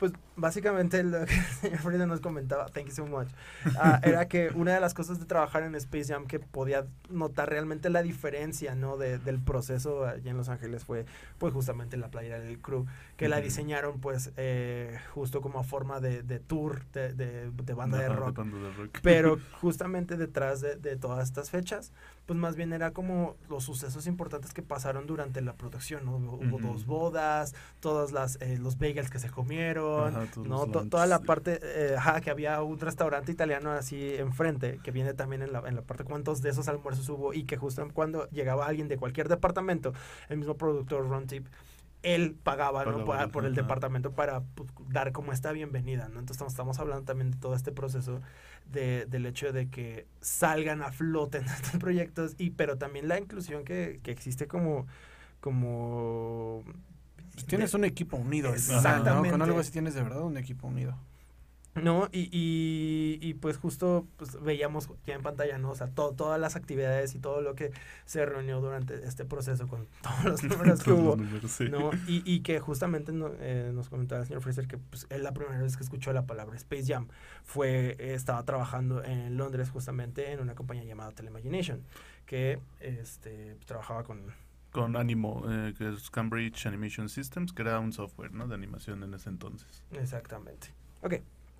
pues 0.03 0.11
básicamente 0.35 1.01
lo 1.01 1.25
que 1.25 1.33
el 1.37 1.45
señor 1.45 1.79
Frida 1.79 2.05
nos 2.05 2.19
comentaba, 2.19 2.65
thank 2.65 2.87
you 2.87 2.93
so 2.93 3.05
much, 3.05 3.29
ah, 3.77 4.01
era 4.03 4.27
que 4.27 4.49
una 4.53 4.73
de 4.73 4.81
las 4.81 4.93
cosas 4.93 5.17
de 5.17 5.25
trabajar 5.25 5.63
en 5.63 5.75
Space 5.75 6.11
Jam 6.11 6.27
que 6.27 6.41
podía 6.41 6.87
notar 7.09 7.49
realmente 7.49 7.89
la 7.89 8.01
diferencia, 8.01 8.75
¿no? 8.75 8.97
De, 8.97 9.17
del 9.17 9.39
proceso 9.39 10.05
allá 10.05 10.29
en 10.29 10.35
Los 10.35 10.49
Ángeles 10.49 10.83
fue, 10.83 11.05
pues 11.37 11.53
justamente 11.53 11.95
la 11.95 12.09
playera 12.09 12.41
del 12.41 12.59
crew, 12.59 12.85
que 13.15 13.29
la 13.29 13.39
diseñaron, 13.39 14.01
pues, 14.01 14.33
eh, 14.35 14.99
justo 15.13 15.39
como 15.39 15.59
a 15.59 15.63
forma 15.63 16.01
de, 16.01 16.21
de 16.21 16.41
tour, 16.41 16.83
de, 16.91 17.13
de, 17.13 17.49
de 17.51 17.73
banda 17.73 17.97
de 17.97 18.07
Ajá, 18.07 18.15
rock. 18.15 18.35
banda 18.35 18.57
de 18.57 18.73
rock. 18.73 18.99
Pero 19.03 19.39
justamente 19.61 20.17
detrás 20.17 20.59
de, 20.59 20.75
de 20.75 20.97
todas 20.97 21.23
estas 21.23 21.49
fechas, 21.49 21.93
pues 22.25 22.39
más 22.39 22.55
bien 22.55 22.71
era 22.71 22.91
como 22.91 23.35
los 23.49 23.65
sucesos 23.65 24.07
importantes 24.07 24.53
que 24.53 24.61
pasaron 24.61 25.07
durante 25.07 25.41
la 25.41 25.53
producción, 25.53 26.05
¿no? 26.05 26.15
Hubo 26.15 26.55
Ujú. 26.57 26.59
dos 26.59 26.85
bodas, 26.85 27.53
todas 27.81 28.11
las, 28.11 28.37
eh, 28.41 28.57
los 28.57 28.77
bagels 28.77 29.09
que 29.09 29.19
se 29.19 29.29
comieron, 29.29 30.15
Ajá, 30.15 30.27
¿no? 30.45 30.65
To- 30.67 30.87
toda 30.87 31.05
la 31.05 31.19
parte, 31.19 31.59
eh, 31.61 31.95
ajá, 31.97 32.21
que 32.21 32.29
había 32.31 32.61
un 32.61 32.79
restaurante 32.79 33.31
italiano 33.31 33.71
así 33.71 34.15
enfrente, 34.15 34.79
que 34.83 34.91
viene 34.91 35.13
también 35.13 35.41
en 35.41 35.51
la, 35.51 35.59
en 35.67 35.75
la 35.75 35.81
parte 35.81 36.03
cuántos 36.05 36.41
de 36.41 36.49
esos 36.51 36.67
almuerzos 36.69 37.09
hubo 37.09 37.33
y 37.33 37.43
que 37.43 37.57
justo 37.57 37.85
cuando 37.93 38.29
llegaba 38.29 38.65
alguien 38.67 38.87
de 38.87 38.97
cualquier 38.97 39.27
departamento, 39.27 39.93
el 40.29 40.37
mismo 40.37 40.55
productor 40.55 41.09
Ron 41.09 41.27
Tip, 41.27 41.47
él 42.03 42.35
pagaba, 42.41 42.83
por 43.31 43.45
el 43.45 43.55
departamento 43.55 44.11
para 44.11 44.41
pues, 44.41 44.69
dar 44.89 45.11
como 45.11 45.31
esta 45.31 45.51
bienvenida, 45.51 46.09
¿no? 46.09 46.19
Entonces 46.19 46.35
estamos, 46.35 46.53
estamos 46.53 46.79
hablando 46.79 47.05
también 47.05 47.31
de 47.31 47.37
todo 47.37 47.55
este 47.55 47.71
proceso 47.71 48.21
de, 48.71 49.05
del 49.05 49.25
hecho 49.25 49.51
de 49.51 49.69
que 49.69 50.05
salgan 50.21 50.81
a 50.81 50.91
flote 50.91 51.39
en 51.39 51.45
estos 51.47 51.79
proyectos 51.79 52.35
y 52.37 52.51
pero 52.51 52.77
también 52.77 53.07
la 53.07 53.17
inclusión 53.17 53.63
que, 53.63 53.99
que 54.03 54.11
existe 54.11 54.47
como 54.47 54.85
como 55.39 56.63
Pues 57.33 57.45
tienes 57.45 57.73
un 57.73 57.83
equipo 57.83 58.15
unido. 58.15 58.53
Exactamente. 58.53 59.29
Con 59.29 59.41
algo 59.41 59.59
así 59.59 59.71
tienes 59.71 59.93
de 59.93 60.01
verdad 60.01 60.21
un 60.21 60.37
equipo 60.37 60.67
unido. 60.67 60.97
No, 61.75 62.07
y, 62.11 62.29
y, 62.31 63.17
y 63.19 63.33
pues 63.33 63.57
justo 63.57 64.05
pues, 64.17 64.39
veíamos 64.43 64.89
ya 65.07 65.15
en 65.15 65.23
pantalla, 65.23 65.57
¿no? 65.57 65.71
O 65.71 65.75
sea, 65.75 65.87
to- 65.87 66.11
todas 66.11 66.39
las 66.39 66.55
actividades 66.55 67.15
y 67.15 67.19
todo 67.19 67.41
lo 67.41 67.55
que 67.55 67.71
se 68.05 68.23
reunió 68.27 68.61
durante 68.61 68.93
este 69.07 69.25
proceso 69.25 69.67
con 69.67 69.87
todos 70.03 70.23
los 70.23 70.43
números 70.43 70.83
que 70.83 70.91
Todos 70.91 71.03
los 71.03 71.15
hubo. 71.15 71.15
números, 71.15 71.51
sí. 71.51 71.69
¿no? 71.69 71.89
Y, 72.07 72.21
y 72.31 72.41
que 72.41 72.59
justamente 72.59 73.11
no- 73.11 73.31
eh, 73.39 73.71
nos 73.73 73.89
comentaba 73.89 74.21
el 74.21 74.27
señor 74.27 74.43
Fraser 74.43 74.67
que 74.67 74.77
pues, 74.77 75.07
él 75.09 75.23
la 75.23 75.33
primera 75.33 75.59
vez 75.59 75.75
que 75.75 75.83
escuchó 75.83 76.13
la 76.13 76.27
palabra 76.27 76.55
Space 76.57 76.85
Jam 76.93 77.07
fue, 77.43 77.95
estaba 77.99 78.43
trabajando 78.43 79.03
en 79.03 79.35
Londres 79.37 79.71
justamente 79.71 80.31
en 80.31 80.41
una 80.41 80.53
compañía 80.53 80.83
llamada 80.83 81.11
Telemagination, 81.11 81.81
que 82.27 82.59
este, 82.81 83.55
trabajaba 83.65 84.03
con... 84.03 84.21
Con 84.71 84.95
Animo, 84.95 85.43
eh, 85.49 85.73
que 85.77 85.89
es 85.89 86.09
Cambridge 86.09 86.65
Animation 86.67 87.07
Systems, 87.09 87.51
que 87.53 87.61
era 87.63 87.79
un 87.79 87.93
software 87.93 88.31
¿no? 88.31 88.47
de 88.47 88.55
animación 88.55 89.03
en 89.03 89.13
ese 89.13 89.29
entonces. 89.29 89.83
Exactamente. 89.91 90.67
Ok, 91.01 91.15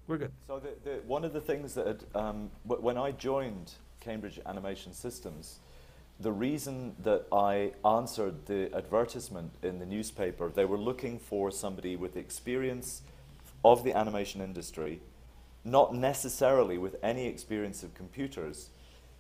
we're 0.08 0.18
good. 0.18 0.32
So 0.48 0.60
the, 0.60 0.90
the, 0.90 0.96
one 1.08 1.24
of 1.24 1.34
the 1.34 1.42
things 1.42 1.74
that 1.76 2.04
um, 2.16 2.52
w- 2.68 2.84
when 2.84 2.98
I 2.98 3.12
joined 3.12 3.74
Cambridge 4.02 4.40
Animation 4.46 4.94
Systems, 4.94 5.60
the 6.20 6.32
reason 6.32 6.96
that 7.04 7.26
I 7.32 7.72
answered 7.86 8.46
the 8.46 8.74
advertisement 8.76 9.54
in 9.64 9.80
the 9.80 9.86
newspaper, 9.86 10.50
they 10.50 10.66
were 10.66 10.78
looking 10.78 11.20
for 11.20 11.52
somebody 11.52 11.96
with 11.96 12.18
experience 12.18 13.02
of 13.64 13.84
the 13.84 13.94
animation 13.94 14.42
industry, 14.42 15.00
not 15.64 15.96
necessarily 15.96 16.78
with 16.78 16.98
any 17.02 17.28
experience 17.28 17.82
of 17.84 17.94
computers, 17.94 18.70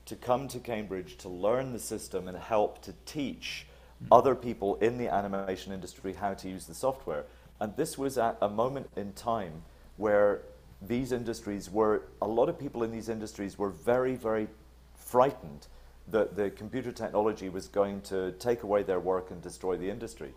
to 0.05 0.15
come 0.15 0.47
to 0.49 0.59
Cambridge 0.59 1.17
to 1.17 1.29
learn 1.29 1.71
the 1.71 1.79
system 1.79 2.27
and 2.27 2.38
help 2.38 2.81
to 2.84 2.93
teach 3.05 3.65
other 4.11 4.36
people 4.36 4.75
in 4.75 4.97
the 4.97 5.07
animation 5.07 5.71
industry 5.71 6.13
how 6.13 6.34
to 6.34 6.49
use 6.49 6.65
the 6.65 6.73
software. 6.73 7.23
And 7.61 7.75
this 7.77 7.97
was 7.97 8.17
at 8.17 8.38
a 8.41 8.49
moment 8.49 8.89
in 8.97 9.13
time 9.13 9.63
where 9.95 10.41
these 10.88 11.11
industries 11.11 11.69
were, 11.69 12.03
a 12.21 12.27
lot 12.27 12.49
of 12.49 12.59
people 12.59 12.84
in 12.84 12.91
these 12.91 13.09
industries 13.09 13.57
were 13.57 13.69
very, 13.69 14.15
very 14.15 14.47
frightened 14.95 15.67
that 16.09 16.36
the 16.36 16.49
computer 16.49 16.91
technology 16.91 17.49
was 17.49 17.67
going 17.67 18.01
to 18.01 18.31
take 18.34 18.63
away 18.63 18.84
their 18.84 18.99
work 18.99 19.31
and 19.31 19.41
destroy 19.41 19.77
the 19.77 19.89
industry. 19.89 20.34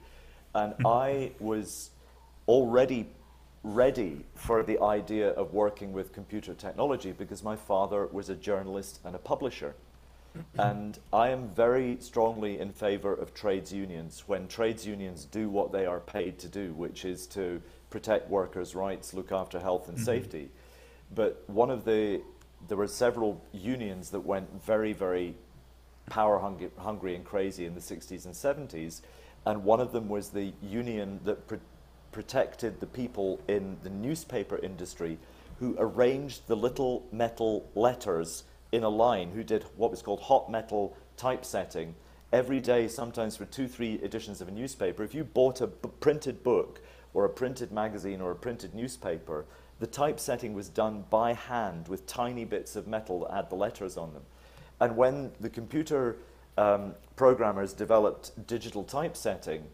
And 0.55 0.74
hmm. 0.74 0.86
I 0.86 1.32
was 1.40 1.90
already 2.47 3.09
ready 3.64 4.24
for 4.34 4.62
the 4.62 4.80
idea 4.80 5.30
of 5.30 5.53
working 5.53 5.92
with 5.92 6.12
computer 6.12 6.55
technology 6.55 7.11
because 7.11 7.42
my 7.42 7.57
father 7.57 8.07
was 8.07 8.28
a 8.28 8.34
journalist 8.36 9.01
and 9.05 9.14
a 9.14 9.18
publisher. 9.18 9.74
Hmm. 10.34 10.61
and 10.61 10.99
I 11.14 11.30
am 11.30 11.49
very 11.49 11.97
strongly 12.01 12.61
in 12.61 12.70
favor 12.70 13.14
of 13.14 13.32
trades 13.32 13.72
unions 13.72 14.24
when 14.26 14.47
trades 14.49 14.86
unions 14.86 15.24
do 15.24 15.49
what 15.49 15.72
they 15.72 15.86
are 15.86 16.01
paid 16.01 16.38
to 16.40 16.49
do, 16.49 16.74
which 16.74 17.05
is 17.05 17.26
to 17.28 17.62
protect 17.91 18.28
workers' 18.30 18.74
rights, 18.74 19.14
look 19.14 19.32
after 19.32 19.59
health 19.61 19.89
and 19.89 19.99
Mhm. 19.99 20.05
safety. 20.05 20.51
But 21.14 21.43
one 21.47 21.70
of 21.70 21.84
the, 21.84 22.20
there 22.68 22.76
were 22.76 22.89
several 22.89 23.41
unions 23.53 24.11
that 24.11 24.20
went 24.20 24.62
very, 24.62 24.93
very 24.93 25.37
power 26.07 26.39
hungry, 26.39 26.70
hungry 26.78 27.14
and 27.14 27.24
crazy 27.24 27.64
in 27.64 27.74
the 27.74 27.80
60s 27.80 28.26
and 28.26 28.34
70s, 28.34 29.03
and 29.45 29.64
one 29.64 29.80
of 29.80 29.93
them 29.93 30.09
was 30.09 30.30
the 30.30 30.53
union 30.62 31.20
that 31.24 31.47
pr- 31.47 31.57
protected 32.12 32.80
the 32.80 32.87
people 32.87 33.41
in 33.49 33.76
the 33.82 33.91
newspaper 33.91 34.57
industry 34.59 35.18
who 35.59 35.74
arranged 35.78 36.47
the 36.49 36.57
little 36.57 37.05
metal 37.12 37.68
letters 37.74 38.45
in 38.72 38.82
a 38.82 38.89
line, 38.89 39.30
who 39.30 39.43
did 39.45 39.64
what 39.76 39.91
was 39.91 40.03
called 40.03 40.20
hot 40.20 40.51
metal 40.51 40.97
typesetting. 41.16 41.95
Every 42.32 42.61
day, 42.61 42.89
sometimes 42.89 43.37
for 43.37 43.45
two, 43.47 43.68
three 43.68 43.95
editions 44.03 44.41
of 44.41 44.49
a 44.49 44.51
newspaper, 44.51 45.03
if 45.03 45.14
you 45.14 45.24
bought 45.24 45.61
a 45.61 45.66
b- 45.68 45.89
printed 46.01 46.43
book 46.43 46.80
or 47.16 47.24
a 47.24 47.30
printed 47.30 47.72
magazine 47.72 48.20
or 48.20 48.30
a 48.30 48.34
printed 48.36 48.74
newspaper, 48.74 49.46
the 49.80 49.86
typesetting 49.86 50.52
was 50.52 50.68
done 50.68 51.02
by 51.08 51.32
hand 51.32 51.88
with 51.88 52.06
tiny 52.06 52.44
bits 52.44 52.76
of 52.76 52.86
metal 52.86 53.20
that 53.20 53.30
had 53.30 53.48
the 53.48 53.54
letters 53.54 53.96
on 53.96 54.12
them. 54.12 54.22
And 54.80 54.98
when 54.98 55.32
the 55.40 55.48
computer 55.48 56.18
um, 56.58 56.94
programmers 57.16 57.72
developed 57.72 58.46
digital 58.46 58.84
typesetting, 58.84 59.64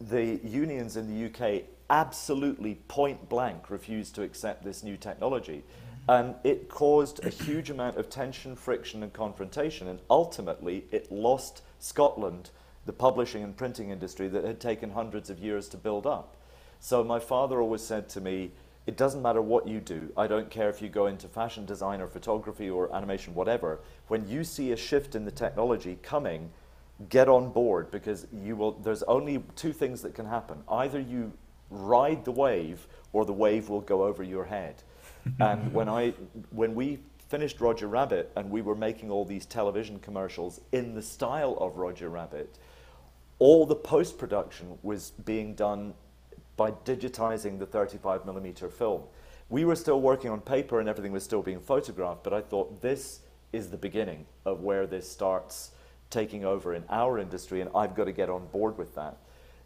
the 0.00 0.40
unions 0.42 0.96
in 0.96 1.06
the 1.06 1.26
UK 1.26 1.62
absolutely 1.90 2.74
point 2.88 3.28
blank 3.28 3.70
refused 3.70 4.16
to 4.16 4.22
accept 4.22 4.64
this 4.64 4.82
new 4.82 4.96
technology. 4.96 5.62
And 6.08 6.34
it 6.42 6.68
caused 6.68 7.24
a 7.24 7.28
huge 7.28 7.70
amount 7.70 7.98
of 7.98 8.10
tension, 8.10 8.56
friction, 8.56 9.04
and 9.04 9.12
confrontation. 9.12 9.86
And 9.86 10.00
ultimately, 10.10 10.86
it 10.90 11.12
lost 11.12 11.62
Scotland 11.78 12.50
the 12.86 12.92
publishing 12.92 13.42
and 13.42 13.56
printing 13.56 13.90
industry 13.90 14.28
that 14.28 14.44
had 14.44 14.60
taken 14.60 14.90
hundreds 14.90 15.28
of 15.28 15.38
years 15.38 15.68
to 15.68 15.76
build 15.76 16.06
up. 16.06 16.36
So 16.80 17.04
my 17.04 17.18
father 17.18 17.60
always 17.60 17.82
said 17.82 18.08
to 18.10 18.20
me, 18.20 18.52
it 18.86 18.96
doesn't 18.96 19.20
matter 19.20 19.42
what 19.42 19.66
you 19.66 19.80
do. 19.80 20.12
I 20.16 20.28
don't 20.28 20.48
care 20.48 20.70
if 20.70 20.80
you 20.80 20.88
go 20.88 21.06
into 21.06 21.26
fashion 21.26 21.66
design 21.66 22.00
or 22.00 22.06
photography 22.06 22.70
or 22.70 22.94
animation, 22.94 23.34
whatever. 23.34 23.80
When 24.06 24.28
you 24.28 24.44
see 24.44 24.70
a 24.70 24.76
shift 24.76 25.16
in 25.16 25.24
the 25.24 25.32
technology 25.32 25.98
coming, 26.02 26.50
get 27.08 27.28
on 27.28 27.50
board 27.50 27.90
because 27.90 28.26
you 28.32 28.56
will 28.56 28.72
there's 28.72 29.02
only 29.02 29.42
two 29.56 29.72
things 29.72 30.02
that 30.02 30.14
can 30.14 30.26
happen. 30.26 30.62
Either 30.68 31.00
you 31.00 31.32
ride 31.68 32.24
the 32.24 32.30
wave 32.30 32.86
or 33.12 33.24
the 33.24 33.32
wave 33.32 33.68
will 33.68 33.80
go 33.80 34.04
over 34.04 34.22
your 34.22 34.44
head. 34.44 34.82
and 35.40 35.72
when 35.72 35.88
I 35.88 36.14
when 36.50 36.76
we 36.76 37.00
finished 37.28 37.60
Roger 37.60 37.88
Rabbit 37.88 38.30
and 38.36 38.50
we 38.50 38.62
were 38.62 38.76
making 38.76 39.10
all 39.10 39.24
these 39.24 39.46
television 39.46 39.98
commercials 39.98 40.60
in 40.70 40.94
the 40.94 41.02
style 41.02 41.56
of 41.60 41.76
Roger 41.76 42.08
Rabbit, 42.08 42.56
all 43.38 43.66
the 43.66 43.76
post 43.76 44.18
production 44.18 44.78
was 44.82 45.10
being 45.10 45.54
done 45.54 45.94
by 46.56 46.70
digitizing 46.70 47.58
the 47.58 47.66
35 47.66 48.24
millimeter 48.24 48.68
film. 48.68 49.02
We 49.48 49.64
were 49.64 49.76
still 49.76 50.00
working 50.00 50.30
on 50.30 50.40
paper 50.40 50.80
and 50.80 50.88
everything 50.88 51.12
was 51.12 51.22
still 51.22 51.42
being 51.42 51.60
photographed, 51.60 52.24
but 52.24 52.32
I 52.32 52.40
thought 52.40 52.80
this 52.80 53.20
is 53.52 53.68
the 53.68 53.76
beginning 53.76 54.26
of 54.44 54.62
where 54.62 54.86
this 54.86 55.10
starts 55.10 55.70
taking 56.10 56.44
over 56.44 56.74
in 56.74 56.84
our 56.88 57.18
industry, 57.18 57.60
and 57.60 57.70
I've 57.74 57.94
got 57.94 58.04
to 58.04 58.12
get 58.12 58.30
on 58.30 58.46
board 58.46 58.78
with 58.78 58.94
that. 58.94 59.16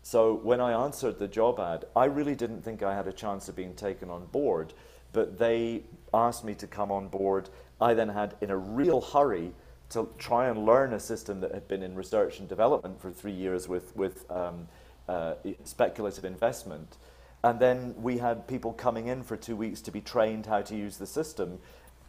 So 0.02 0.34
when 0.34 0.60
I 0.60 0.72
answered 0.84 1.18
the 1.18 1.28
job 1.28 1.60
ad, 1.60 1.84
I 1.94 2.06
really 2.06 2.34
didn't 2.34 2.62
think 2.62 2.82
I 2.82 2.94
had 2.94 3.06
a 3.06 3.12
chance 3.12 3.48
of 3.48 3.56
being 3.56 3.74
taken 3.74 4.08
on 4.10 4.26
board, 4.26 4.72
but 5.12 5.38
they 5.38 5.82
asked 6.14 6.44
me 6.44 6.54
to 6.54 6.66
come 6.66 6.90
on 6.90 7.08
board. 7.08 7.50
I 7.80 7.94
then 7.94 8.08
had, 8.08 8.36
in 8.40 8.50
a 8.50 8.56
real 8.56 9.00
hurry, 9.00 9.52
to 9.90 10.08
try 10.18 10.48
and 10.48 10.64
learn 10.64 10.92
a 10.92 11.00
system 11.00 11.40
that 11.40 11.52
had 11.52 11.68
been 11.68 11.82
in 11.82 11.94
research 11.94 12.38
and 12.38 12.48
development 12.48 13.00
for 13.00 13.10
three 13.10 13.32
years 13.32 13.68
with, 13.68 13.94
with 13.96 14.30
um, 14.30 14.68
uh, 15.08 15.34
speculative 15.64 16.24
investment. 16.24 16.96
And 17.42 17.58
then 17.58 17.94
we 17.96 18.18
had 18.18 18.46
people 18.46 18.72
coming 18.72 19.08
in 19.08 19.22
for 19.22 19.36
two 19.36 19.56
weeks 19.56 19.80
to 19.82 19.90
be 19.90 20.00
trained 20.00 20.46
how 20.46 20.62
to 20.62 20.76
use 20.76 20.96
the 20.96 21.06
system 21.06 21.58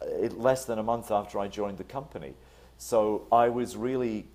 uh, 0.00 0.28
less 0.28 0.64
than 0.64 0.78
a 0.78 0.82
month 0.82 1.10
after 1.10 1.38
I 1.38 1.48
joined 1.48 1.78
the 1.78 1.84
company. 1.84 2.34
So 2.78 3.26
I 3.32 3.48
was 3.48 3.76
really 3.76 4.26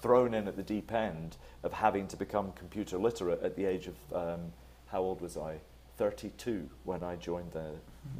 thrown 0.00 0.32
in 0.32 0.48
at 0.48 0.56
the 0.56 0.62
deep 0.62 0.92
end 0.92 1.36
of 1.62 1.72
having 1.72 2.06
to 2.08 2.16
become 2.16 2.52
computer 2.52 2.98
literate 2.98 3.42
at 3.42 3.56
the 3.56 3.64
age 3.64 3.88
of, 3.88 3.96
um, 4.14 4.52
how 4.86 5.00
old 5.00 5.20
was 5.20 5.36
I? 5.36 5.58
32 5.96 6.68
when 6.84 7.02
I 7.02 7.16
joined 7.16 7.52
the, 7.52 7.70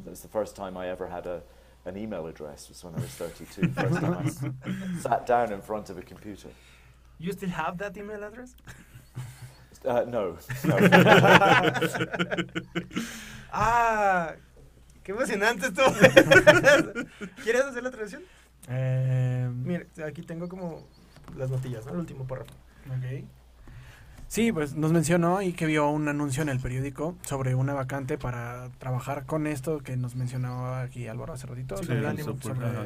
that 0.03 0.09
was 0.09 0.21
the 0.21 0.27
first 0.27 0.55
time 0.55 0.77
I 0.77 0.89
ever 0.89 1.07
had 1.07 1.25
a, 1.25 1.41
an 1.85 1.97
email 1.97 2.25
address 2.27 2.67
was 2.69 2.83
when 2.83 2.95
I 2.95 2.99
was 2.99 3.09
32. 3.11 3.69
First 3.69 3.99
time 4.01 4.17
I 4.17 4.99
sat 4.99 5.25
down 5.25 5.51
in 5.53 5.61
front 5.61 5.89
of 5.89 5.97
a 5.97 6.01
computer. 6.01 6.49
You 7.19 7.31
still 7.31 7.49
have 7.49 7.77
that 7.77 7.95
email 7.97 8.23
address? 8.23 8.55
Uh, 9.85 10.03
no, 10.07 10.37
no. 10.65 10.77
Ah, 13.57 14.33
qué 15.03 15.11
emocionante 15.13 15.67
esto. 15.67 15.83
¿Quieres 17.43 17.61
hacer 17.63 17.83
la 17.83 17.91
traducción? 17.91 18.23
Eh, 18.67 19.49
Mira, 19.53 19.85
aquí 20.05 20.23
tengo 20.23 20.49
como 20.49 20.87
las 21.37 21.49
notillas, 21.49 21.85
¿no? 21.85 21.93
El 21.93 21.99
último 21.99 22.25
párrafo. 22.27 22.51
Ok. 22.87 23.23
Sí, 24.35 24.51
pues 24.51 24.75
nos 24.75 24.91
mencionó 24.91 25.41
y 25.41 25.53
que 25.53 25.65
vio 25.65 25.89
un 25.89 26.09
anuncio 26.09 26.43
en 26.43 26.49
el 26.49 26.59
periódico 26.59 27.15
sobre 27.21 27.55
una 27.55 27.73
vacante 27.73 28.17
para 28.17 28.67
trabajar 28.79 29.25
con 29.25 29.47
esto 29.47 29.79
que 29.79 29.95
nos 29.95 30.17
mencionaba 30.17 30.81
aquí 30.81 31.07
Álvaro 31.07 31.31
hace 31.31 31.47
ratito, 31.47 31.77
Sí, 31.77 31.85
sobre, 31.85 32.05
ánimo, 32.05 32.35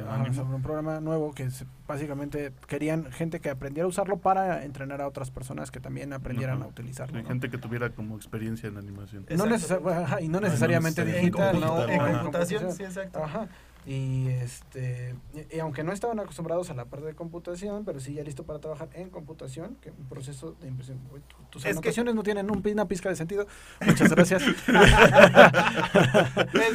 ajá, 0.07 0.43
un 0.43 0.61
programa 0.61 0.99
nuevo 0.99 1.33
que 1.33 1.49
se- 1.49 1.65
básicamente 1.87 2.53
querían 2.67 3.11
gente 3.11 3.39
que 3.39 3.49
aprendiera 3.49 3.85
a 3.85 3.89
usarlo 3.89 4.17
para 4.17 4.63
entrenar 4.63 5.01
a 5.01 5.07
otras 5.07 5.31
personas 5.31 5.71
que 5.71 5.79
también 5.79 6.13
aprendieran 6.13 6.61
a 6.61 6.67
utilizarlo. 6.67 7.17
Hay 7.17 7.23
¿no? 7.23 7.29
gente 7.29 7.49
que 7.49 7.57
tuviera 7.57 7.89
como 7.89 8.15
experiencia 8.15 8.69
en 8.69 8.77
animación. 8.77 9.25
No 9.35 9.45
ajá, 9.91 10.21
y 10.21 10.27
no 10.27 10.41
necesariamente 10.41 11.01
En 11.01 11.07
digital, 11.15 11.55
en 11.89 12.17
computación, 12.19 12.71
sí, 12.73 12.83
exacto. 12.83 13.23
Ajá. 13.23 13.47
Y 13.85 14.27
este 14.29 15.15
y, 15.51 15.59
aunque 15.59 15.83
no 15.83 15.91
estaban 15.93 16.19
acostumbrados 16.19 16.69
a 16.69 16.73
la 16.73 16.85
parte 16.85 17.05
de 17.07 17.15
computación, 17.15 17.85
pero 17.85 17.99
sí 17.99 18.13
ya 18.13 18.23
listo 18.23 18.43
para 18.43 18.59
trabajar 18.59 18.89
en 18.93 19.09
computación, 19.09 19.77
que 19.81 19.89
un 19.91 20.07
proceso 20.09 20.55
de 20.61 20.67
impresión. 20.67 20.99
Tus 21.49 21.63
Es 21.63 21.65
que- 21.65 21.71
anotaciones 21.71 22.13
no 22.13 22.21
tienen 22.23 22.51
un, 22.51 22.61
una 22.65 22.87
pizca 22.87 23.09
de 23.09 23.15
sentido. 23.15 23.47
Muchas 23.85 24.13
gracias. 24.13 24.43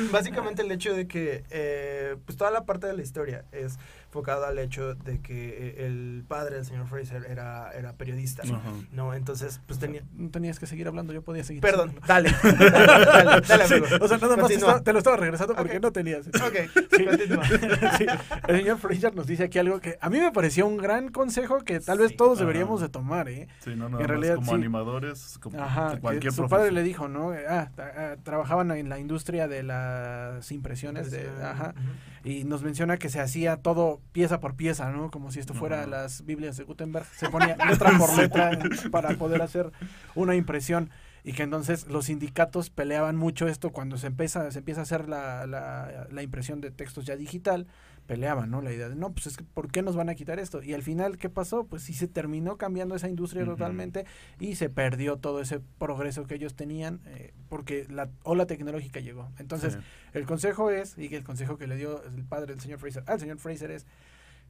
Básicamente 0.12 0.62
el 0.62 0.72
hecho 0.72 0.94
de 0.94 1.06
que 1.06 1.44
eh, 1.50 2.16
pues 2.24 2.36
toda 2.38 2.50
la 2.50 2.64
parte 2.64 2.86
de 2.86 2.94
la 2.94 3.02
historia 3.02 3.44
es 3.52 3.78
enfocada 4.14 4.46
al 4.46 4.58
hecho 4.60 4.94
de 4.94 5.18
que 5.20 5.48
eh, 5.80 5.86
el 5.86 6.24
padre 6.28 6.54
del 6.54 6.64
señor 6.64 6.86
Fraser 6.86 7.26
era, 7.28 7.72
era 7.72 7.94
periodista. 7.94 8.44
No, 8.92 9.12
entonces 9.12 9.60
pues 9.66 9.80
tenía... 9.80 10.02
No 10.14 10.30
tenías 10.30 10.60
que 10.60 10.66
seguir 10.68 10.86
hablando, 10.86 11.12
yo 11.12 11.22
podía 11.22 11.42
seguir. 11.42 11.60
Perdón, 11.60 11.98
dale. 12.06 12.30
Dale, 12.44 13.06
dale, 13.06 13.40
dale, 13.40 13.66
Sí, 13.66 13.74
amigo. 13.74 13.86
o 14.00 14.06
sea, 14.08 14.18
nada 14.18 14.36
más 14.36 14.46
te, 14.46 14.54
Continúa. 14.54 14.68
estaba- 14.68 14.80
te 14.84 14.92
lo 14.92 14.98
estaba 14.98 15.16
regresando 15.16 15.54
porque 15.56 15.80
no 15.80 15.90
tenías. 15.90 16.28
Ok, 16.28 16.70
Sí. 16.96 17.06
Sí, 17.98 18.06
El 18.46 18.56
señor 18.58 18.78
Fraser 18.78 19.14
nos 19.16 19.26
dice 19.26 19.44
aquí 19.44 19.58
algo 19.58 19.80
que 19.80 19.98
a 20.00 20.08
mí 20.10 20.20
me 20.20 20.30
pareció 20.30 20.64
un 20.66 20.76
gran 20.76 21.08
consejo 21.08 21.58
que 21.64 21.80
tal 21.80 21.98
vez 21.98 22.10
Sí. 22.10 22.16
todos 22.16 22.38
deberíamos 22.38 22.80
de 22.80 22.88
tomar, 22.88 23.28
¿eh? 23.28 23.48
Sí, 23.64 23.74
no, 23.74 23.88
nada 23.88 24.02
En 24.04 24.08
realidad, 24.08 24.36
como 24.36 24.50
sí. 24.50 24.54
animadores, 24.54 25.38
como 25.40 25.60
Ajá, 25.60 25.94
que 25.94 26.00
cualquier 26.00 26.32
su 26.32 26.48
padre 26.48 26.70
le 26.70 26.82
dijo, 26.84 27.08
¿no? 27.08 27.32
Ah, 27.48 27.70
ta- 27.74 27.92
ah, 27.96 28.16
trabajaban 28.22 28.70
en 28.72 28.88
la 28.88 28.98
industria 29.00 29.48
de 29.48 29.62
las 29.64 30.52
impresiones, 30.52 31.10
de, 31.10 31.28
ajá, 31.42 31.74
y 32.22 32.44
nos 32.44 32.62
menciona 32.62 32.96
que 32.96 33.08
se 33.08 33.20
hacía 33.20 33.56
todo 33.56 34.00
pieza 34.12 34.40
por 34.40 34.54
pieza, 34.54 34.90
¿no? 34.90 35.10
Como 35.10 35.30
si 35.30 35.40
esto 35.40 35.54
fuera 35.54 35.86
las 35.86 36.24
Biblias 36.24 36.56
de 36.56 36.64
Gutenberg, 36.64 37.06
se 37.06 37.28
ponía 37.28 37.56
letra 37.68 37.98
por 37.98 38.16
letra 38.16 38.58
para 38.90 39.10
poder 39.16 39.42
hacer 39.42 39.70
una 40.14 40.34
impresión 40.34 40.90
y 41.24 41.32
que 41.32 41.42
entonces 41.42 41.86
los 41.88 42.04
sindicatos 42.06 42.68
peleaban 42.70 43.16
mucho 43.16 43.48
esto 43.48 43.70
cuando 43.70 43.96
se 43.96 44.06
empieza, 44.08 44.50
se 44.50 44.58
empieza 44.58 44.80
a 44.80 44.84
hacer 44.84 45.08
la, 45.08 45.46
la, 45.46 46.06
la 46.10 46.22
impresión 46.22 46.60
de 46.60 46.70
textos 46.70 47.06
ya 47.06 47.16
digital, 47.16 47.66
peleaban, 48.06 48.50
¿no? 48.50 48.60
La 48.60 48.70
idea 48.70 48.90
de, 48.90 48.96
no, 48.96 49.12
pues 49.14 49.26
es 49.28 49.38
que, 49.38 49.44
¿por 49.44 49.72
qué 49.72 49.80
nos 49.80 49.96
van 49.96 50.10
a 50.10 50.14
quitar 50.14 50.38
esto? 50.38 50.62
Y 50.62 50.74
al 50.74 50.82
final, 50.82 51.16
¿qué 51.16 51.30
pasó? 51.30 51.64
Pues 51.66 51.82
sí 51.82 51.94
se 51.94 52.06
terminó 52.06 52.58
cambiando 52.58 52.94
esa 52.94 53.08
industria 53.08 53.46
totalmente 53.46 54.04
y 54.38 54.56
se 54.56 54.68
perdió 54.68 55.16
todo 55.16 55.40
ese 55.40 55.60
progreso 55.78 56.26
que 56.26 56.34
ellos 56.34 56.54
tenían 56.54 57.00
eh, 57.06 57.32
porque 57.48 57.86
la 57.88 58.10
ola 58.22 58.44
tecnológica 58.46 59.00
llegó. 59.00 59.30
Entonces, 59.38 59.72
Sí. 59.72 59.78
el 60.12 60.26
consejo 60.26 60.70
es, 60.70 60.98
y 60.98 61.08
que 61.08 61.16
el 61.16 61.24
consejo 61.24 61.56
que 61.56 61.66
le 61.66 61.76
dio 61.76 62.04
el 62.04 62.24
padre 62.24 62.52
del 62.52 62.60
señor 62.60 62.78
Fraser 62.78 63.02
al 63.06 63.18
señor 63.18 63.38
Fraser 63.38 63.70
es 63.70 63.86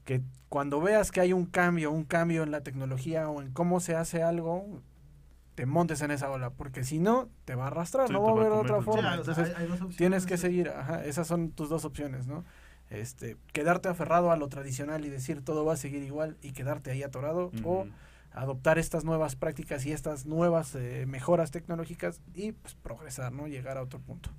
que 0.04 0.20
cuando 0.48 0.80
veas 0.80 1.12
que 1.12 1.20
hay 1.20 1.32
un 1.32 1.46
cambio, 1.46 1.92
un 1.92 2.04
cambio 2.04 2.42
en 2.42 2.50
la 2.50 2.62
tecnología 2.62 3.28
o 3.30 3.40
en 3.40 3.52
cómo 3.52 3.78
se 3.78 3.94
hace 3.94 4.24
algo, 4.24 4.82
te 5.54 5.66
montes 5.66 6.00
en 6.02 6.10
esa 6.10 6.30
ola, 6.30 6.50
porque 6.50 6.82
si 6.84 6.98
no, 6.98 7.28
te 7.44 7.54
va 7.54 7.64
a 7.64 7.66
arrastrar, 7.68 8.08
Sí, 8.08 8.12
no 8.12 8.22
va 8.22 8.30
a 8.30 8.32
va 8.34 8.42
a 8.42 8.46
haber 8.46 8.52
otra 8.58 8.82
forma. 8.82 9.12
Sí, 9.12 9.18
Entonces, 9.20 9.48
hay- 9.48 9.62
hay 9.62 9.66
dos 9.68 9.74
opciones. 9.76 9.96
tienes 9.96 10.26
que 10.26 10.36
seguir, 10.36 10.68
ajá, 10.70 11.04
esas 11.04 11.26
son 11.26 11.50
tus 11.50 11.68
dos 11.68 11.84
opciones, 11.84 12.26
¿no? 12.26 12.44
Este, 12.90 13.36
quedarte 13.52 13.88
aferrado 13.88 14.30
a 14.30 14.36
lo 14.36 14.48
tradicional 14.48 15.04
y 15.04 15.10
decir 15.10 15.42
todo 15.42 15.64
va 15.64 15.74
a 15.74 15.76
seguir 15.76 16.02
igual 16.02 16.36
y 16.42 16.52
quedarte 16.52 16.90
ahí 16.90 17.02
atorado, 17.02 17.50
o 17.64 17.86
adoptar 18.32 18.78
estas 18.78 19.04
nuevas 19.04 19.36
prácticas 19.36 19.86
y 19.86 19.92
estas 19.92 20.26
nuevas 20.26 20.74
eh, 20.74 21.04
mejoras 21.06 21.50
tecnológicas 21.52 22.20
y 22.34 22.52
pues 22.52 22.74
progresar, 22.74 23.32
¿no? 23.32 23.46
Llegar 23.46 23.78
a 23.78 23.82
otro 23.82 24.00
punto. 24.00 24.30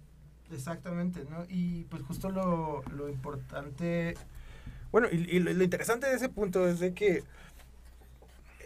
Exactamente, 0.51 1.25
¿no? 1.29 1.45
Y 1.49 1.85
pues 1.85 2.03
justo 2.03 2.29
lo, 2.29 2.83
lo 2.91 3.09
importante, 3.09 4.15
bueno, 4.91 5.07
y, 5.11 5.15
y 5.35 5.39
lo, 5.39 5.51
lo 5.53 5.63
interesante 5.63 6.07
de 6.07 6.15
ese 6.15 6.29
punto 6.29 6.67
es 6.67 6.79
de 6.79 6.93
que 6.93 7.23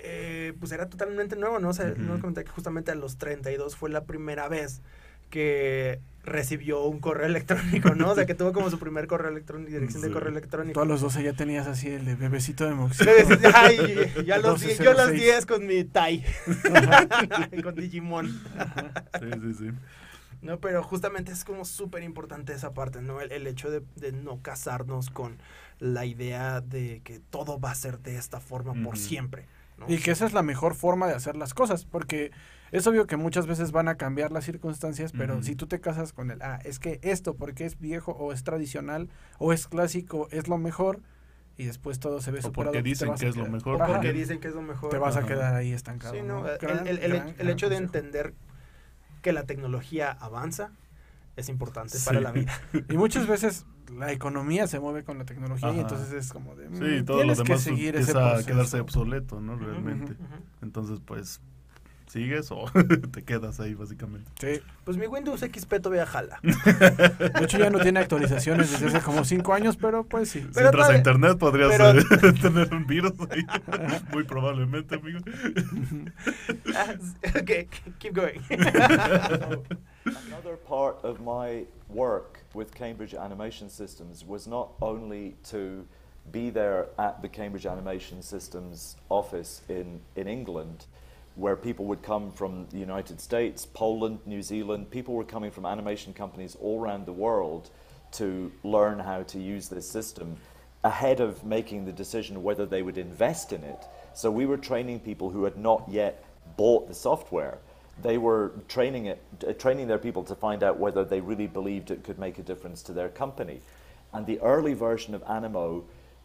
eh, 0.03 0.53
pues 0.59 0.71
era 0.71 0.89
totalmente 0.89 1.35
nuevo, 1.35 1.59
¿no? 1.59 1.69
O 1.69 1.73
sea, 1.73 1.87
Ujú. 1.87 2.01
nos 2.01 2.19
comenté 2.21 2.43
que 2.43 2.51
justamente 2.51 2.91
a 2.91 2.95
los 2.95 3.17
32 3.17 3.75
fue 3.75 3.89
la 3.89 4.03
primera 4.03 4.47
vez 4.47 4.81
que 5.29 5.99
recibió 6.23 6.83
un 6.83 6.99
correo 6.99 7.25
electrónico, 7.27 7.93
¿no? 7.95 8.11
O 8.11 8.15
sea, 8.15 8.25
que 8.25 8.35
tuvo 8.35 8.51
como 8.51 8.69
su 8.69 8.79
primer 8.79 9.07
correo 9.07 9.29
electrónico, 9.29 9.71
dirección 9.71 10.01
de 10.01 10.11
correo 10.11 10.29
electrónico. 10.29 10.81
A 10.81 10.85
los 10.85 11.01
12 11.01 11.23
ya 11.23 11.33
tenías 11.33 11.67
así 11.67 11.89
el 11.89 12.05
de 12.05 12.15
bebecito 12.15 12.65
de 12.65 12.73
Moxie. 12.73 13.05
Le 13.05 13.23
decís, 13.23 13.51
Ay, 13.53 14.23
yo 14.25 14.35
a 14.35 14.37
los, 14.39 14.61
10, 14.61 14.79
yo 14.79 14.93
los 14.93 15.09
12.06. 15.09 15.13
10 15.13 15.45
con 15.45 15.67
mi 15.67 15.83
Tai, 15.83 16.25
con 17.63 17.75
Digimon. 17.75 18.27
Sí, 19.19 19.29
sí, 19.41 19.53
sí. 19.53 19.71
No, 20.41 20.59
pero 20.59 20.81
justamente 20.83 21.31
es 21.33 21.43
como 21.43 21.65
súper 21.65 22.01
importante 22.01 22.53
esa 22.53 22.73
parte, 22.73 23.01
¿no? 23.01 23.19
El, 23.19 23.31
el 23.31 23.45
hecho 23.45 23.69
de, 23.69 23.83
de 23.97 24.13
no 24.13 24.41
casarnos 24.41 25.09
con 25.09 25.37
la 25.79 26.05
idea 26.05 26.61
de 26.61 27.01
que 27.03 27.19
todo 27.19 27.59
va 27.59 27.71
a 27.71 27.75
ser 27.75 27.99
de 27.99 28.17
esta 28.17 28.39
forma 28.39 28.73
por 28.83 28.97
siempre. 28.97 29.45
¿No? 29.79 29.85
Y 29.87 29.97
que 29.99 30.11
esa 30.11 30.25
es 30.25 30.33
la 30.33 30.43
mejor 30.43 30.75
forma 30.75 31.07
de 31.07 31.13
hacer 31.15 31.35
las 31.35 31.53
cosas, 31.53 31.85
porque 31.85 32.31
es 32.71 32.85
obvio 32.85 33.07
que 33.07 33.17
muchas 33.17 33.47
veces 33.47 33.71
van 33.71 33.87
a 33.87 33.95
cambiar 33.95 34.31
las 34.31 34.45
circunstancias, 34.45 35.11
pero 35.17 35.35
Ujú. 35.35 35.43
si 35.43 35.55
tú 35.55 35.65
te 35.67 35.79
casas 35.81 36.13
con 36.13 36.29
el, 36.31 36.41
ah, 36.41 36.59
es 36.63 36.77
que 36.79 36.99
esto, 37.01 37.35
porque 37.35 37.65
es 37.65 37.79
viejo 37.79 38.11
o 38.11 38.31
es 38.33 38.43
tradicional 38.43 39.09
o 39.39 39.53
es 39.53 39.67
clásico, 39.67 40.27
es 40.31 40.47
lo 40.47 40.57
mejor, 40.57 40.99
y 41.57 41.65
después 41.65 41.99
todo 41.99 42.21
se 42.21 42.31
ve 42.31 42.39
O 42.39 42.41
superado. 42.43 42.71
porque 42.71 42.83
te 42.83 42.89
dicen 42.89 43.09
vas 43.09 43.19
que 43.19 43.25
a 43.25 43.29
es 43.29 43.35
lo 43.35 43.43
quedar- 43.43 43.51
mejor, 43.53 43.77
porque 43.85 44.13
dicen 44.13 44.39
que 44.39 44.47
es 44.49 44.53
lo 44.55 44.61
mejor. 44.61 44.89
te 44.91 44.97
vas 44.97 45.15
a 45.17 45.25
quedar 45.25 45.55
ahí 45.55 45.73
estancado. 45.73 46.13
Sí, 46.13 46.21
¿no? 46.21 46.41
no, 46.43 46.47
el, 46.49 46.57
Gran- 46.57 46.87
el- 46.87 46.99
el- 46.99 47.11
gran- 47.13 47.35
el 47.37 47.49
hecho 47.49 47.69
de 47.69 47.75
entender 47.77 48.33
que 49.21 49.33
la 49.33 49.43
tecnología 49.43 50.11
avanza 50.11 50.71
es 51.35 51.49
importante 51.49 51.97
Sí. 51.97 52.05
para 52.05 52.21
la 52.21 52.31
vida. 52.31 52.53
Y 52.89 52.95
muchas 52.97 53.27
veces 53.27 53.65
la 53.97 54.11
economía 54.11 54.67
se 54.67 54.79
mueve 54.79 55.03
con 55.03 55.17
la 55.17 55.25
tecnología 55.25 55.69
y 55.69 55.71
Ajá. 55.71 55.81
entonces 55.81 56.11
es 56.13 56.31
como 56.31 56.55
de, 56.55 56.67
Sí, 56.69 57.01
mm, 57.01 57.05
todo 57.05 57.17
lo 57.17 57.23
tienes 57.23 57.37
que 57.39 57.43
demás 57.43 57.61
seguir 57.63 57.95
ese 57.95 58.11
a 58.11 58.13
proceso. 58.31 58.47
quedarse 58.47 58.79
obsoleto, 58.79 59.39
¿no? 59.41 59.55
Realmente. 59.57 60.13
Ujú, 60.13 60.23
ujú. 60.23 60.43
Entonces, 60.61 60.99
pues, 61.05 61.41
¿sigues 62.07 62.49
o 62.51 62.65
te 63.11 63.23
quedas 63.23 63.59
ahí, 63.59 63.73
básicamente? 63.75 64.29
Sí. 64.39 64.61
Pues 64.83 64.97
mi 64.97 65.05
Windows 65.05 65.41
XP 65.41 65.79
todavía 65.79 66.05
jala. 66.07 66.39
De 66.43 67.43
hecho 67.43 67.59
ya 67.59 67.69
no 67.69 67.79
tiene 67.79 67.99
actualizaciones 67.99 68.71
desde 68.71 68.87
hace 68.87 69.01
como 69.05 69.23
cinco 69.23 69.53
años, 69.53 69.77
pero 69.77 70.03
pues 70.03 70.29
sí. 70.29 70.41
Si 70.41 70.47
Pero 70.53 70.67
entras 70.69 70.89
a 70.89 70.95
internet 70.97 71.37
podrías 71.37 71.69
pero- 71.69 71.99
eh, 71.99 72.33
tener 72.41 72.73
un 72.73 72.87
virus 72.87 73.13
ahí. 73.29 73.45
Muy 74.11 74.23
probablemente, 74.23 74.95
amigo. 74.95 75.19
Ah, 76.75 76.95
ok, 77.39 77.51
keep 77.99 78.15
going. 78.15 78.39
Another 80.05 80.57
part 80.67 81.03
of 81.03 81.19
my 81.19 81.67
work 81.89 82.38
with 82.59 82.75
Cambridge 82.75 83.13
Animation 83.13 83.69
Systems 83.69 84.25
was 84.25 84.45
not 84.45 84.73
only 84.81 85.37
to 85.45 85.87
be 86.29 86.49
there 86.49 86.87
at 86.99 87.21
the 87.21 87.29
Cambridge 87.29 87.65
Animation 87.65 88.21
Systems 88.21 88.97
office 89.07 89.61
in, 89.69 90.01
in 90.17 90.27
England, 90.27 90.85
where 91.35 91.55
people 91.55 91.85
would 91.85 92.03
come 92.03 92.33
from 92.33 92.67
the 92.71 92.77
United 92.77 93.21
States, 93.21 93.65
Poland, 93.65 94.19
New 94.25 94.43
Zealand, 94.43 94.91
people 94.91 95.13
were 95.13 95.23
coming 95.23 95.51
from 95.51 95.65
animation 95.65 96.13
companies 96.13 96.57
all 96.59 96.81
around 96.81 97.05
the 97.05 97.13
world 97.13 97.69
to 98.11 98.51
learn 98.65 98.99
how 98.99 99.23
to 99.23 99.39
use 99.39 99.69
this 99.69 99.89
system. 99.89 100.35
ahead 100.83 101.19
of 101.19 101.43
making 101.43 101.85
the 101.85 101.91
decision 101.91 102.41
whether 102.41 102.65
they 102.65 102.81
would 102.81 102.97
invest 102.97 103.51
in 103.51 103.63
it. 103.63 103.85
So 104.13 104.31
we 104.31 104.45
were 104.45 104.57
training 104.57 105.01
people 105.01 105.29
who 105.29 105.43
had 105.43 105.57
not 105.57 105.83
yet 105.89 106.23
bought 106.55 106.87
the 106.87 106.93
software. 106.93 107.57
They 108.01 108.17
were 108.17 108.51
training 108.67 109.07
it, 109.07 109.21
uh, 109.47 109.53
training 109.53 109.87
their 109.87 109.97
people 109.97 110.23
to 110.23 110.35
find 110.35 110.63
out 110.63 110.79
whether 110.79 111.03
they 111.03 111.21
really 111.21 111.47
believed 111.47 111.91
it 111.91 112.03
could 112.03 112.19
make 112.19 112.39
a 112.39 112.43
difference 112.43 112.81
to 112.83 112.93
their 112.93 113.09
company. 113.09 113.61
And 114.13 114.25
the 114.25 114.39
early 114.39 114.73
version 114.73 115.13
of 115.13 115.23
Animo 115.23 115.83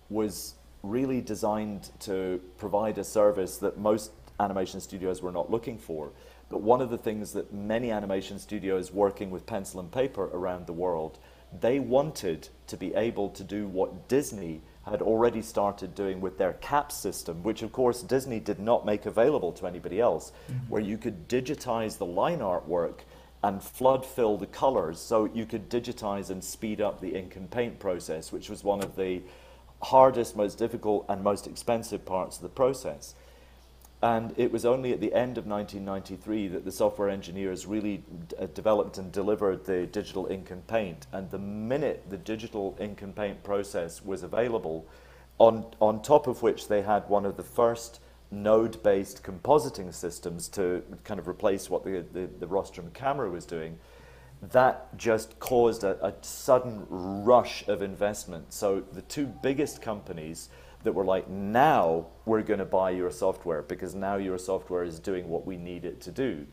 was 0.08 0.54
really 0.82 1.20
designed 1.20 1.90
to 2.00 2.40
provide 2.58 2.98
a 2.98 3.04
service 3.04 3.56
that 3.58 3.78
most 3.78 4.12
animation 4.40 4.80
studios 4.80 5.22
were 5.22 5.32
not 5.32 5.50
looking 5.50 5.78
for. 5.78 6.10
But 6.50 6.60
one 6.60 6.80
of 6.80 6.90
the 6.90 6.98
things 6.98 7.32
that 7.32 7.52
many 7.52 7.90
animation 7.90 8.38
studios 8.38 8.92
working 8.92 9.30
with 9.30 9.46
pencil 9.46 9.80
and 9.80 9.90
paper 9.90 10.24
around 10.24 10.66
the 10.66 10.72
world, 10.72 11.18
they 11.60 11.80
wanted 11.80 12.48
to 12.66 12.76
be 12.76 12.94
able 12.94 13.30
to 13.30 13.42
do 13.42 13.66
what 13.66 14.08
Disney 14.08 14.60
had 14.90 15.02
already 15.02 15.42
started 15.42 15.94
doing 15.94 16.20
with 16.20 16.38
their 16.38 16.54
CAP 16.54 16.92
system, 16.92 17.42
which 17.42 17.62
of 17.62 17.72
course 17.72 18.02
Disney 18.02 18.40
did 18.40 18.60
not 18.60 18.84
make 18.84 19.06
available 19.06 19.52
to 19.52 19.66
anybody 19.66 20.00
else, 20.00 20.32
mm-hmm. 20.50 20.68
where 20.68 20.82
you 20.82 20.98
could 20.98 21.28
digitize 21.28 21.98
the 21.98 22.06
line 22.06 22.40
artwork 22.40 23.00
and 23.42 23.62
flood 23.62 24.06
fill 24.06 24.38
the 24.38 24.46
colors 24.46 24.98
so 24.98 25.26
you 25.34 25.44
could 25.44 25.68
digitize 25.68 26.30
and 26.30 26.42
speed 26.42 26.80
up 26.80 27.00
the 27.00 27.14
ink 27.14 27.36
and 27.36 27.50
paint 27.50 27.78
process, 27.78 28.32
which 28.32 28.48
was 28.48 28.64
one 28.64 28.82
of 28.82 28.96
the 28.96 29.22
hardest, 29.82 30.34
most 30.34 30.56
difficult, 30.56 31.04
and 31.08 31.22
most 31.22 31.46
expensive 31.46 32.04
parts 32.06 32.36
of 32.36 32.42
the 32.42 32.48
process. 32.48 33.14
And 34.04 34.34
it 34.36 34.52
was 34.52 34.66
only 34.66 34.92
at 34.92 35.00
the 35.00 35.14
end 35.14 35.38
of 35.38 35.46
1993 35.46 36.48
that 36.48 36.66
the 36.66 36.70
software 36.70 37.08
engineers 37.08 37.64
really 37.64 38.02
uh, 38.38 38.44
developed 38.52 38.98
and 38.98 39.10
delivered 39.10 39.64
the 39.64 39.86
digital 39.86 40.26
ink 40.26 40.50
and 40.50 40.66
paint. 40.66 41.06
And 41.10 41.30
the 41.30 41.38
minute 41.38 42.04
the 42.10 42.18
digital 42.18 42.76
ink 42.78 43.00
and 43.00 43.16
paint 43.16 43.42
process 43.42 44.04
was 44.04 44.22
available, 44.22 44.86
on, 45.38 45.64
on 45.80 46.02
top 46.02 46.26
of 46.26 46.42
which 46.42 46.68
they 46.68 46.82
had 46.82 47.08
one 47.08 47.24
of 47.24 47.38
the 47.38 47.42
first 47.42 48.00
node-based 48.30 49.22
compositing 49.22 49.94
systems 49.94 50.48
to 50.48 50.82
kind 51.04 51.18
of 51.18 51.26
replace 51.26 51.70
what 51.70 51.82
the, 51.82 52.04
the, 52.12 52.28
the 52.40 52.46
rostrum 52.46 52.90
camera 52.90 53.30
was 53.30 53.46
doing, 53.46 53.78
that 54.42 54.94
just 54.98 55.38
caused 55.38 55.82
a, 55.82 56.04
a 56.04 56.12
sudden 56.20 56.84
rush 56.90 57.66
of 57.68 57.80
investment. 57.80 58.52
So 58.52 58.82
the 58.92 59.00
two 59.00 59.24
biggest 59.24 59.80
companies 59.80 60.50
that 60.84 60.94
were 60.94 61.04
like, 61.04 61.28
now 61.28 62.06
we're 62.24 62.42
going 62.42 62.60
to 62.60 62.64
buy 62.64 62.90
your 62.90 63.10
software 63.10 63.62
because 63.62 63.94
now 63.94 64.16
your 64.16 64.38
software 64.38 64.84
is 64.84 65.00
doing 65.00 65.28
what 65.28 65.46
we 65.46 65.56
need 65.56 65.84
it 65.84 66.00
to 66.02 66.12
do. 66.12 66.46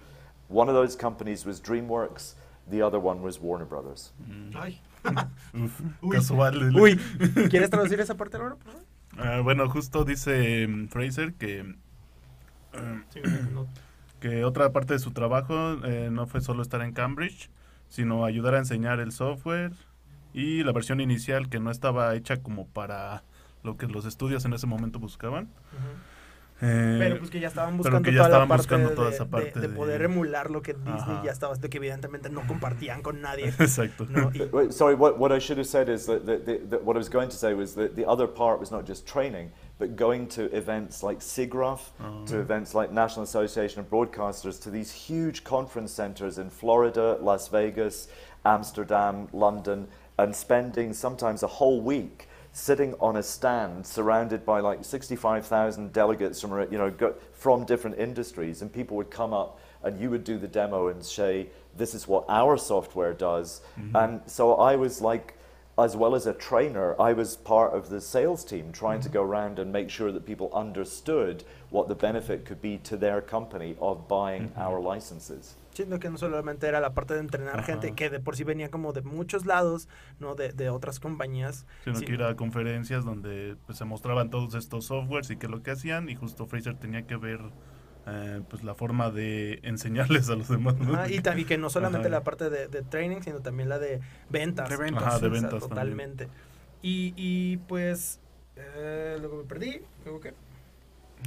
One 0.47 0.67
of 0.67 0.75
those 0.75 0.95
companies 0.95 1.45
was 1.45 1.61
DreamWorks, 1.61 2.33
the 2.67 2.81
other 2.81 2.99
one 2.99 3.21
was 3.21 3.39
Warner 3.39 3.65
Brothers. 3.65 4.11
Mm. 4.29 4.55
Ay. 4.55 4.79
Uf, 5.53 5.81
Uy. 6.03 6.15
Casual. 6.15 6.75
Uy. 6.75 6.95
¿Quieres 7.49 7.69
traducir 7.69 7.99
esa 7.99 8.15
parte 8.15 8.37
ahora, 8.37 8.55
por 8.55 8.71
favor? 8.71 8.85
Uh, 9.17 9.43
bueno, 9.43 9.67
justo 9.69 10.05
dice 10.05 10.65
um, 10.65 10.87
Fraser 10.87 11.33
que, 11.33 11.75
sí, 13.13 13.19
no. 13.53 13.67
que 14.21 14.45
otra 14.45 14.71
parte 14.71 14.93
de 14.93 14.99
su 14.99 15.11
trabajo 15.11 15.83
eh, 15.83 16.09
no 16.11 16.27
fue 16.27 16.39
solo 16.39 16.61
estar 16.61 16.81
en 16.81 16.93
Cambridge, 16.93 17.49
sino 17.89 18.23
ayudar 18.23 18.55
a 18.55 18.59
enseñar 18.59 18.99
el 19.01 19.11
software 19.11 19.73
y 20.33 20.63
la 20.63 20.71
versión 20.71 21.01
inicial 21.01 21.49
que 21.49 21.59
no 21.59 21.71
estaba 21.71 22.15
hecha 22.15 22.37
como 22.37 22.67
para 22.67 23.23
lo 23.63 23.77
que 23.77 23.87
los 23.87 24.05
estudios 24.05 24.45
en 24.45 24.53
ese 24.53 24.67
momento 24.67 24.99
buscaban. 24.99 25.49
Eh, 26.63 26.97
pero 26.99 27.17
pues 27.17 27.31
que 27.31 27.39
ya 27.39 27.47
estaban 27.47 27.75
buscando, 27.75 28.07
toda, 28.11 28.29
la 28.29 28.47
parte 28.47 28.77
de, 28.77 29.09
esa 29.09 29.25
parte 29.25 29.59
de, 29.59 29.69
poder 29.69 30.03
emular 30.03 30.51
lo 30.51 30.61
que 30.61 30.75
Disney 30.75 31.23
ya 31.23 31.31
estaba, 31.31 31.55
de 31.55 31.69
que 31.69 31.77
evidentemente 31.77 32.29
no 32.29 32.45
compartían 32.45 33.01
con 33.01 33.19
nadie. 33.19 33.47
Exacto. 33.59 34.05
¿no? 34.07 34.31
Wait, 34.51 34.71
sorry, 34.71 34.93
what, 34.93 35.17
what 35.17 35.31
I 35.31 35.39
should 35.39 35.57
have 35.57 35.65
said 35.65 35.89
is 35.89 36.05
that, 36.05 36.27
that, 36.27 36.69
that, 36.69 36.83
what 36.83 36.95
I 36.95 36.99
was 36.99 37.09
going 37.09 37.29
to 37.29 37.35
say 37.35 37.55
was 37.55 37.73
that 37.73 37.95
the 37.95 38.07
other 38.07 38.27
part 38.27 38.59
was 38.59 38.69
not 38.69 38.85
just 38.85 39.07
training, 39.07 39.51
but 39.79 39.95
going 39.95 40.27
to 40.27 40.55
events 40.55 41.01
like 41.01 41.19
SIGGRAPH, 41.19 41.81
uh-huh. 41.99 42.25
to 42.27 42.39
events 42.39 42.75
like 42.75 42.91
National 42.91 43.23
Association 43.23 43.79
of 43.79 43.89
Broadcasters, 43.89 44.61
to 44.61 44.69
these 44.69 44.91
huge 44.91 45.43
conference 45.43 45.91
centers 45.91 46.37
in 46.37 46.51
Florida, 46.51 47.17
Las 47.21 47.47
Vegas, 47.47 48.07
Amsterdam, 48.45 49.27
London, 49.33 49.87
and 50.19 50.35
spending 50.35 50.93
sometimes 50.93 51.41
a 51.41 51.47
whole 51.47 51.81
week 51.81 52.27
sitting 52.53 52.93
on 52.99 53.15
a 53.15 53.23
stand 53.23 53.85
surrounded 53.85 54.45
by 54.45 54.59
like 54.59 54.83
65,000 54.83 55.93
delegates 55.93 56.41
from, 56.41 56.51
you 56.71 56.77
know, 56.77 57.13
from 57.33 57.65
different 57.65 57.97
industries, 57.97 58.61
and 58.61 58.71
people 58.71 58.97
would 58.97 59.09
come 59.09 59.33
up 59.33 59.59
and 59.83 59.99
you 59.99 60.09
would 60.09 60.23
do 60.23 60.37
the 60.37 60.47
demo 60.47 60.89
and 60.89 61.03
say, 61.03 61.47
this 61.77 61.93
is 61.95 62.07
what 62.07 62.25
our 62.29 62.57
software 62.57 63.13
does. 63.13 63.61
Mm-hmm. 63.79 63.95
And 63.95 64.21
so 64.25 64.55
I 64.55 64.75
was 64.75 65.01
like, 65.01 65.35
as 65.77 65.95
well 65.95 66.13
as 66.13 66.27
a 66.27 66.33
trainer, 66.33 66.99
I 67.01 67.13
was 67.13 67.37
part 67.37 67.73
of 67.73 67.89
the 67.89 68.01
sales 68.01 68.43
team 68.43 68.71
trying 68.71 68.99
mm-hmm. 68.99 69.07
to 69.07 69.13
go 69.13 69.23
around 69.23 69.57
and 69.57 69.71
make 69.71 69.89
sure 69.89 70.11
that 70.11 70.25
people 70.25 70.51
understood 70.53 71.43
what 71.69 71.87
the 71.87 71.95
benefit 71.95 72.45
could 72.45 72.61
be 72.61 72.77
to 72.79 72.97
their 72.97 73.21
company 73.21 73.75
of 73.79 74.07
buying 74.07 74.49
mm-hmm. 74.49 74.59
our 74.59 74.79
licenses. 74.79 75.55
Siendo 75.81 75.99
que 75.99 76.09
no 76.09 76.17
solamente 76.17 76.67
era 76.67 76.79
la 76.79 76.93
parte 76.93 77.15
de 77.15 77.21
entrenar 77.21 77.63
gente, 77.63 77.93
que 77.93 78.09
de 78.09 78.19
por 78.19 78.35
sí 78.35 78.43
venía 78.43 78.69
como 78.69 78.93
de 78.93 79.01
muchos 79.01 79.45
lados, 79.45 79.89
¿no? 80.19 80.35
De, 80.35 80.53
de 80.53 80.69
otras 80.69 80.99
compañías. 80.99 81.65
Sino 81.83 81.99
que 81.99 82.13
ir 82.13 82.23
a 82.23 82.35
conferencias 82.35 83.03
donde 83.03 83.57
pues, 83.65 83.77
se 83.79 83.85
mostraban 83.85 84.29
todos 84.29 84.53
estos 84.53 84.85
softwares 84.85 85.29
y 85.31 85.37
qué 85.37 85.47
lo 85.47 85.63
que 85.63 85.71
hacían, 85.71 86.09
y 86.09 86.15
justo 86.15 86.45
Fraser 86.45 86.75
tenía 86.77 87.07
que 87.07 87.15
ver 87.15 87.39
eh, 88.05 88.41
pues 88.49 88.63
la 88.63 88.75
forma 88.75 89.09
de 89.09 89.59
enseñarles 89.63 90.29
a 90.29 90.35
los 90.35 90.49
demás. 90.49 90.75
y, 91.09 91.19
también 91.21 91.47
que 91.47 91.57
no 91.57 91.69
solamente 91.69 92.09
la 92.09 92.23
parte 92.23 92.49
de, 92.49 92.67
de, 92.67 92.83
training, 92.83 93.21
sino 93.21 93.39
también 93.39 93.69
la 93.69 93.79
de 93.79 94.01
ventas. 94.29 94.69
De 94.69 94.77
ventas. 94.77 95.19
de 95.19 95.29
ventas 95.29 95.59
totalmente. 95.59 96.27
Y, 96.83 97.13
y 97.15 97.57
pues, 97.57 98.19
eh, 98.55 99.17
luego 99.19 99.37
me 99.37 99.43
perdí, 99.43 99.81
luego 100.03 100.19
qué. 100.19 100.33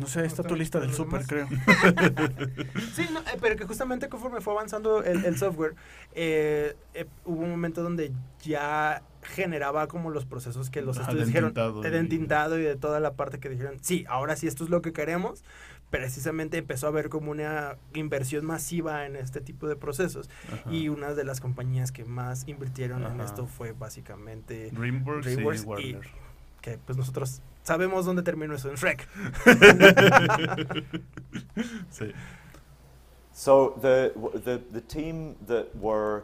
No 0.01 0.07
sé, 0.07 0.25
está 0.25 0.43
tu 0.43 0.57
lista 0.57 0.81
del 0.81 0.93
súper, 0.93 1.25
creo. 1.25 1.47
sí, 2.95 3.07
no, 3.13 3.21
eh, 3.21 3.39
pero 3.41 3.57
que 3.57 3.65
justamente 3.65 4.09
conforme 4.09 4.41
fue 4.41 4.53
avanzando 4.53 5.05
el, 5.05 5.37
software, 5.37 5.75
eh, 6.15 6.77
eh, 6.95 7.07
hubo 7.25 7.43
un 7.43 7.51
momento 7.51 7.83
donde 7.83 8.13
ya 8.43 9.03
generaba 9.23 9.87
como 9.87 10.11
los 10.11 10.27
procesos 10.27 10.69
que 10.69 10.83
los 10.83 10.99
estudios 10.99 11.27
dijeron, 11.27 11.55
de 11.55 11.99
entintado 11.99 12.59
y 12.59 12.63
de 12.63 12.77
toda 12.77 13.01
la 13.01 13.15
parte 13.15 13.39
que 13.39 13.49
dijeron, 13.49 13.79
sí, 13.81 14.05
ahora 14.09 14.37
sí 14.37 14.47
esto 14.47 14.65
es 14.65 14.71
lo 14.71 14.83
que 14.83 14.93
queremos, 14.93 15.45
precisamente 15.91 16.59
empezó 16.59 16.87
a 16.87 16.89
haber 16.91 17.09
como 17.09 17.31
una 17.31 17.77
inversión 17.95 18.45
masiva 18.45 19.07
en 19.07 19.15
este 19.15 19.41
tipo 19.41 19.69
de 19.69 19.77
procesos. 19.77 20.29
Y 20.69 20.89
una 20.89 21.15
de 21.15 21.25
las 21.25 21.41
compañías 21.41 21.93
que 21.93 22.05
más 22.05 22.49
invirtieron 22.49 23.05
en 23.05 23.21
esto 23.21 23.47
fue 23.47 23.73
básicamente 23.73 24.71
DreamWorks, 24.73 25.29
y, 25.79 25.97
que 26.61 26.79
pues 26.79 26.99
nosotros 26.99 27.43
sabemos 27.65 28.05
dónde 28.05 28.23
terminó 28.23 28.55
eso 28.55 28.69
en 28.71 28.77
Shrek. 28.77 29.09
sí. 31.91 32.15
So 33.33 33.75
the, 33.81 34.13
the 34.45 34.61
the 34.71 34.81
team 34.81 35.37
that 35.47 35.75
were 35.77 36.23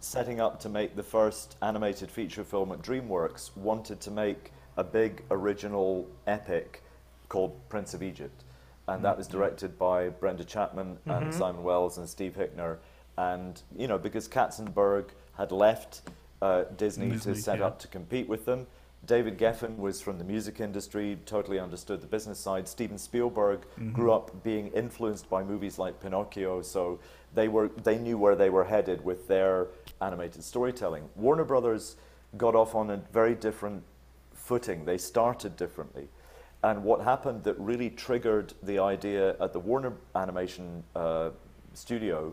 setting 0.00 0.40
up 0.40 0.58
to 0.60 0.68
make 0.68 0.96
the 0.96 1.02
first 1.02 1.56
animated 1.60 2.10
feature 2.10 2.44
film 2.44 2.72
at 2.72 2.80
DreamWorks 2.80 3.54
wanted 3.56 4.00
to 4.00 4.10
make 4.10 4.52
a 4.78 4.84
big 4.84 5.22
original 5.30 6.08
epic 6.26 6.82
called 7.28 7.52
Prince 7.68 7.92
of 7.92 8.02
Egypt, 8.02 8.44
and 8.88 9.04
that 9.04 9.18
was 9.18 9.28
mm-hmm. 9.28 9.38
directed 9.38 9.78
by 9.78 10.08
Brenda 10.08 10.44
Chapman 10.44 10.96
mm-hmm. 11.06 11.10
and 11.10 11.34
Simon 11.34 11.62
Wells 11.62 11.98
and 11.98 12.08
Steve 12.08 12.34
Hickner, 12.38 12.78
and 13.18 13.60
you 13.76 13.86
know 13.86 13.98
because 13.98 14.26
Katzenberg 14.26 15.10
had 15.36 15.52
left 15.52 16.02
uh, 16.40 16.64
Disney, 16.76 17.10
Disney, 17.10 17.34
to 17.34 17.40
set 17.40 17.58
yeah. 17.58 17.66
up 17.66 17.78
to 17.80 17.88
compete 17.88 18.28
with 18.28 18.46
them. 18.46 18.66
David 19.10 19.38
Geffen 19.38 19.76
was 19.76 20.00
from 20.00 20.18
the 20.18 20.24
music 20.24 20.60
industry, 20.60 21.18
totally 21.26 21.58
understood 21.58 22.00
the 22.00 22.06
business 22.06 22.38
side. 22.38 22.68
Steven 22.68 22.96
Spielberg 22.96 23.62
mm-hmm. 23.62 23.90
grew 23.90 24.12
up 24.12 24.44
being 24.44 24.68
influenced 24.68 25.28
by 25.28 25.42
movies 25.42 25.80
like 25.80 26.00
Pinocchio, 26.00 26.62
so 26.62 27.00
they 27.34 27.48
were 27.48 27.70
they 27.82 27.98
knew 27.98 28.16
where 28.16 28.36
they 28.36 28.50
were 28.50 28.62
headed 28.62 29.04
with 29.04 29.26
their 29.26 29.66
animated 30.00 30.44
storytelling. 30.44 31.08
Warner 31.16 31.42
Brothers 31.42 31.96
got 32.36 32.54
off 32.54 32.76
on 32.76 32.88
a 32.88 32.98
very 33.12 33.34
different 33.34 33.82
footing. 34.32 34.84
They 34.84 34.96
started 34.96 35.56
differently. 35.56 36.06
And 36.62 36.84
what 36.84 37.00
happened 37.00 37.42
that 37.42 37.58
really 37.58 37.90
triggered 37.90 38.54
the 38.62 38.78
idea 38.78 39.34
at 39.40 39.52
the 39.52 39.58
Warner 39.58 39.94
Animation 40.14 40.84
uh, 40.94 41.30
studio 41.74 42.32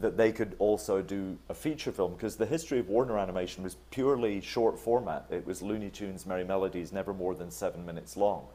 that 0.00 0.16
they 0.16 0.30
could 0.30 0.54
also 0.58 1.02
do 1.02 1.38
a 1.48 1.54
feature 1.54 1.90
film 1.90 2.14
because 2.14 2.36
the 2.36 2.46
history 2.46 2.78
of 2.78 2.88
Warner 2.88 3.18
Animation 3.18 3.64
was 3.64 3.76
purely 3.90 4.40
short 4.40 4.78
format. 4.78 5.26
It 5.28 5.44
was 5.44 5.60
Looney 5.60 5.90
Tunes, 5.90 6.24
Merrie 6.24 6.46
Melodies, 6.46 6.92
never 6.92 7.12
more 7.12 7.34
than 7.34 7.50
seven 7.50 7.84
minutes 7.84 8.16
long. 8.16 8.46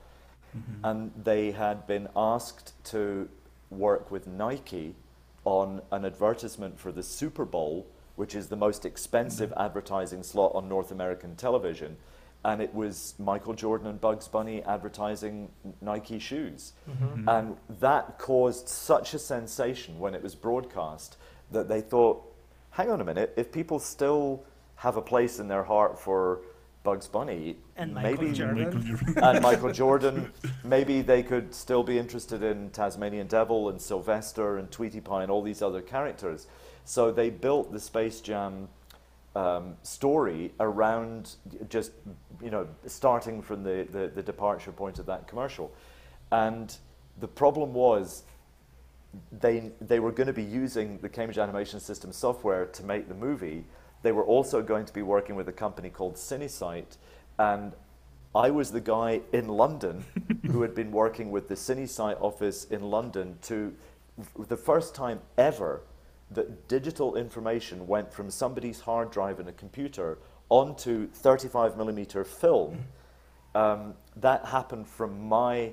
Mm-hmm. 0.55 0.85
And 0.85 1.11
they 1.21 1.51
had 1.51 1.85
been 1.85 2.07
asked 2.15 2.73
to 2.85 3.27
work 3.69 4.09
with 4.09 4.25
Nike 4.25 4.95
on 5.43 5.81
an 5.91 6.05
advertisement 6.05 6.79
for 6.79 6.91
the 6.91 7.03
Super 7.03 7.43
Bowl, 7.43 7.87
which 8.15 8.35
is 8.35 8.47
the 8.47 8.55
most 8.55 8.85
expensive 8.85 9.49
mm-hmm. 9.49 9.61
advertising 9.61 10.23
slot 10.23 10.53
on 10.55 10.69
North 10.69 10.91
American 10.91 11.35
television. 11.35 11.97
And 12.45 12.61
it 12.61 12.73
was 12.73 13.15
Michael 13.19 13.53
Jordan 13.53 13.87
and 13.87 13.99
Bugs 13.99 14.27
Bunny 14.27 14.63
advertising 14.63 15.49
Nike 15.81 16.19
shoes. 16.19 16.73
Mm-hmm. 16.89 17.27
And 17.27 17.57
that 17.81 18.17
caused 18.17 18.69
such 18.69 19.13
a 19.13 19.19
sensation 19.19 19.99
when 19.99 20.13
it 20.13 20.21
was 20.21 20.35
broadcast 20.35 21.17
that 21.53 21.67
they 21.69 21.81
thought, 21.81 22.23
hang 22.71 22.89
on 22.89 23.01
a 23.01 23.03
minute, 23.05 23.33
if 23.37 23.51
people 23.51 23.79
still 23.79 24.43
have 24.75 24.97
a 24.97 25.01
place 25.01 25.39
in 25.39 25.47
their 25.47 25.63
heart 25.63 25.97
for 25.99 26.41
Bugs 26.83 27.07
Bunny, 27.07 27.55
And 27.77 27.93
Michael 27.93 28.11
maybe 28.23 28.33
Jordan. 28.33 28.65
Michael 28.65 28.81
Jordan. 28.81 29.17
and 29.23 29.41
Michael 29.41 29.71
Jordan, 29.71 30.33
maybe 30.65 31.01
they 31.01 31.23
could 31.23 31.53
still 31.55 31.83
be 31.83 31.97
interested 31.97 32.43
in 32.43 32.69
Tasmanian 32.71 33.27
Devil 33.27 33.69
and 33.69 33.79
Sylvester 33.81 34.57
and 34.57 34.69
Tweety 34.69 34.99
Pie 34.99 35.23
and 35.23 35.31
all 35.31 35.41
these 35.41 35.61
other 35.61 35.81
characters. 35.81 36.47
So 36.83 37.11
they 37.11 37.29
built 37.29 37.71
the 37.71 37.79
Space 37.79 38.19
Jam 38.19 38.67
um, 39.35 39.75
story 39.83 40.51
around 40.59 41.35
just, 41.69 41.91
you 42.41 42.51
know, 42.51 42.67
starting 42.85 43.41
from 43.41 43.63
the, 43.63 43.87
the, 43.89 44.11
the 44.13 44.21
departure 44.21 44.71
point 44.73 44.99
of 44.99 45.05
that 45.05 45.27
commercial. 45.27 45.71
And 46.31 46.75
the 47.19 47.27
problem 47.27 47.73
was 47.73 48.23
they, 49.31 49.71
they 49.81 49.99
were 49.99 50.11
going 50.11 50.27
to 50.27 50.33
be 50.33 50.43
using 50.43 50.97
the 50.99 51.09
Cambridge 51.09 51.37
Animation 51.37 51.79
System 51.79 52.11
software 52.11 52.65
to 52.67 52.83
make 52.83 53.07
the 53.07 53.15
movie. 53.15 53.65
They 54.01 54.11
were 54.11 54.23
also 54.23 54.61
going 54.61 54.85
to 54.85 54.93
be 54.93 55.01
working 55.01 55.35
with 55.35 55.47
a 55.47 55.53
company 55.53 55.89
called 55.89 56.15
CineSite. 56.15 56.97
And 57.37 57.73
I 58.35 58.49
was 58.49 58.71
the 58.71 58.81
guy 58.81 59.21
in 59.31 59.47
London 59.47 60.03
who 60.51 60.61
had 60.61 60.73
been 60.73 60.91
working 60.91 61.31
with 61.31 61.47
the 61.47 61.55
CineSite 61.55 62.19
office 62.21 62.65
in 62.65 62.81
London 62.81 63.37
to, 63.43 63.73
the 64.47 64.57
first 64.57 64.95
time 64.95 65.19
ever 65.37 65.81
that 66.31 66.67
digital 66.67 67.15
information 67.15 67.87
went 67.87 68.11
from 68.11 68.29
somebody's 68.31 68.81
hard 68.81 69.11
drive 69.11 69.39
in 69.39 69.47
a 69.47 69.51
computer 69.51 70.17
onto 70.49 71.07
35 71.07 71.77
millimeter 71.77 72.23
film. 72.23 72.85
Um, 73.55 73.93
that 74.15 74.45
happened 74.45 74.87
from 74.87 75.27
my 75.27 75.71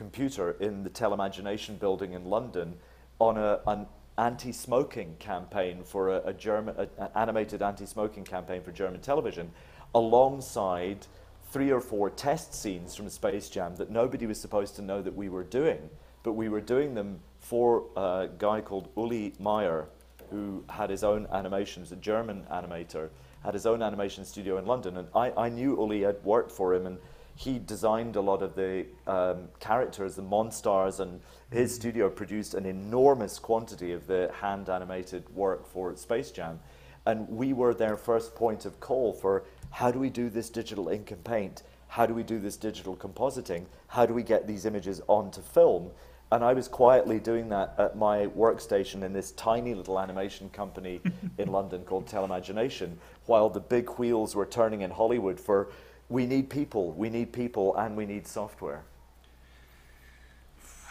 computer 0.00 0.52
in 0.60 0.82
the 0.82 0.88
Telemagination 0.88 1.78
building 1.78 2.14
in 2.14 2.24
London 2.24 2.74
on 3.18 3.36
a, 3.36 3.60
an 3.66 3.86
anti-smoking 4.16 5.14
campaign 5.18 5.82
for 5.84 6.08
a, 6.08 6.22
a 6.24 6.32
German, 6.32 6.74
an 6.78 7.08
animated 7.14 7.60
anti-smoking 7.60 8.24
campaign 8.24 8.62
for 8.62 8.72
German 8.72 9.02
television, 9.02 9.50
alongside 9.94 11.06
three 11.52 11.70
or 11.70 11.82
four 11.82 12.08
test 12.08 12.54
scenes 12.54 12.96
from 12.96 13.10
Space 13.10 13.50
Jam 13.50 13.76
that 13.76 13.90
nobody 13.90 14.24
was 14.24 14.40
supposed 14.40 14.74
to 14.76 14.80
know 14.80 15.02
that 15.02 15.14
we 15.14 15.28
were 15.28 15.44
doing, 15.44 15.90
but 16.22 16.32
we 16.32 16.48
were 16.48 16.62
doing 16.62 16.94
them 16.94 17.20
for 17.38 17.84
a 17.94 18.30
guy 18.38 18.62
called 18.62 18.88
Uli 18.96 19.34
Meyer, 19.38 19.86
who 20.30 20.64
had 20.70 20.88
his 20.88 21.04
own 21.04 21.26
animations, 21.30 21.92
a 21.92 21.96
German 21.96 22.46
animator, 22.50 23.10
had 23.44 23.52
his 23.52 23.66
own 23.66 23.82
animation 23.82 24.24
studio 24.24 24.56
in 24.56 24.64
London. 24.64 24.96
And 24.96 25.08
I, 25.14 25.30
I 25.36 25.50
knew 25.50 25.76
Uli, 25.76 26.06
I'd 26.06 26.24
worked 26.24 26.52
for 26.52 26.72
him, 26.72 26.86
and 26.86 26.96
he 27.40 27.58
designed 27.58 28.16
a 28.16 28.20
lot 28.20 28.42
of 28.42 28.54
the 28.54 28.84
um, 29.06 29.48
characters, 29.60 30.14
the 30.14 30.20
monsters, 30.20 31.00
and 31.00 31.22
his 31.50 31.74
studio 31.74 32.10
produced 32.10 32.52
an 32.52 32.66
enormous 32.66 33.38
quantity 33.38 33.92
of 33.92 34.06
the 34.06 34.30
hand 34.42 34.68
animated 34.68 35.26
work 35.34 35.66
for 35.66 35.96
Space 35.96 36.30
Jam. 36.30 36.60
And 37.06 37.26
we 37.30 37.54
were 37.54 37.72
their 37.72 37.96
first 37.96 38.34
point 38.34 38.66
of 38.66 38.78
call 38.78 39.14
for 39.14 39.44
how 39.70 39.90
do 39.90 39.98
we 39.98 40.10
do 40.10 40.28
this 40.28 40.50
digital 40.50 40.90
ink 40.90 41.12
and 41.12 41.24
paint? 41.24 41.62
How 41.88 42.04
do 42.04 42.12
we 42.12 42.24
do 42.24 42.38
this 42.38 42.58
digital 42.58 42.94
compositing? 42.94 43.64
How 43.86 44.04
do 44.04 44.12
we 44.12 44.22
get 44.22 44.46
these 44.46 44.66
images 44.66 45.00
onto 45.06 45.40
film? 45.40 45.92
And 46.32 46.44
I 46.44 46.52
was 46.52 46.68
quietly 46.68 47.20
doing 47.20 47.48
that 47.48 47.74
at 47.78 47.96
my 47.96 48.26
workstation 48.26 49.02
in 49.02 49.14
this 49.14 49.32
tiny 49.32 49.74
little 49.74 49.98
animation 49.98 50.50
company 50.50 51.00
in 51.38 51.50
London 51.50 51.84
called 51.84 52.06
Telemagination, 52.06 52.96
while 53.24 53.48
the 53.48 53.60
big 53.60 53.88
wheels 53.98 54.34
were 54.34 54.44
turning 54.44 54.82
in 54.82 54.90
Hollywood 54.90 55.40
for 55.40 55.70
we 56.10 56.26
need 56.26 56.50
people, 56.50 56.92
we 56.92 57.08
need 57.08 57.32
people, 57.32 57.74
and 57.76 57.96
we 57.96 58.04
need 58.04 58.26
software. 58.26 58.82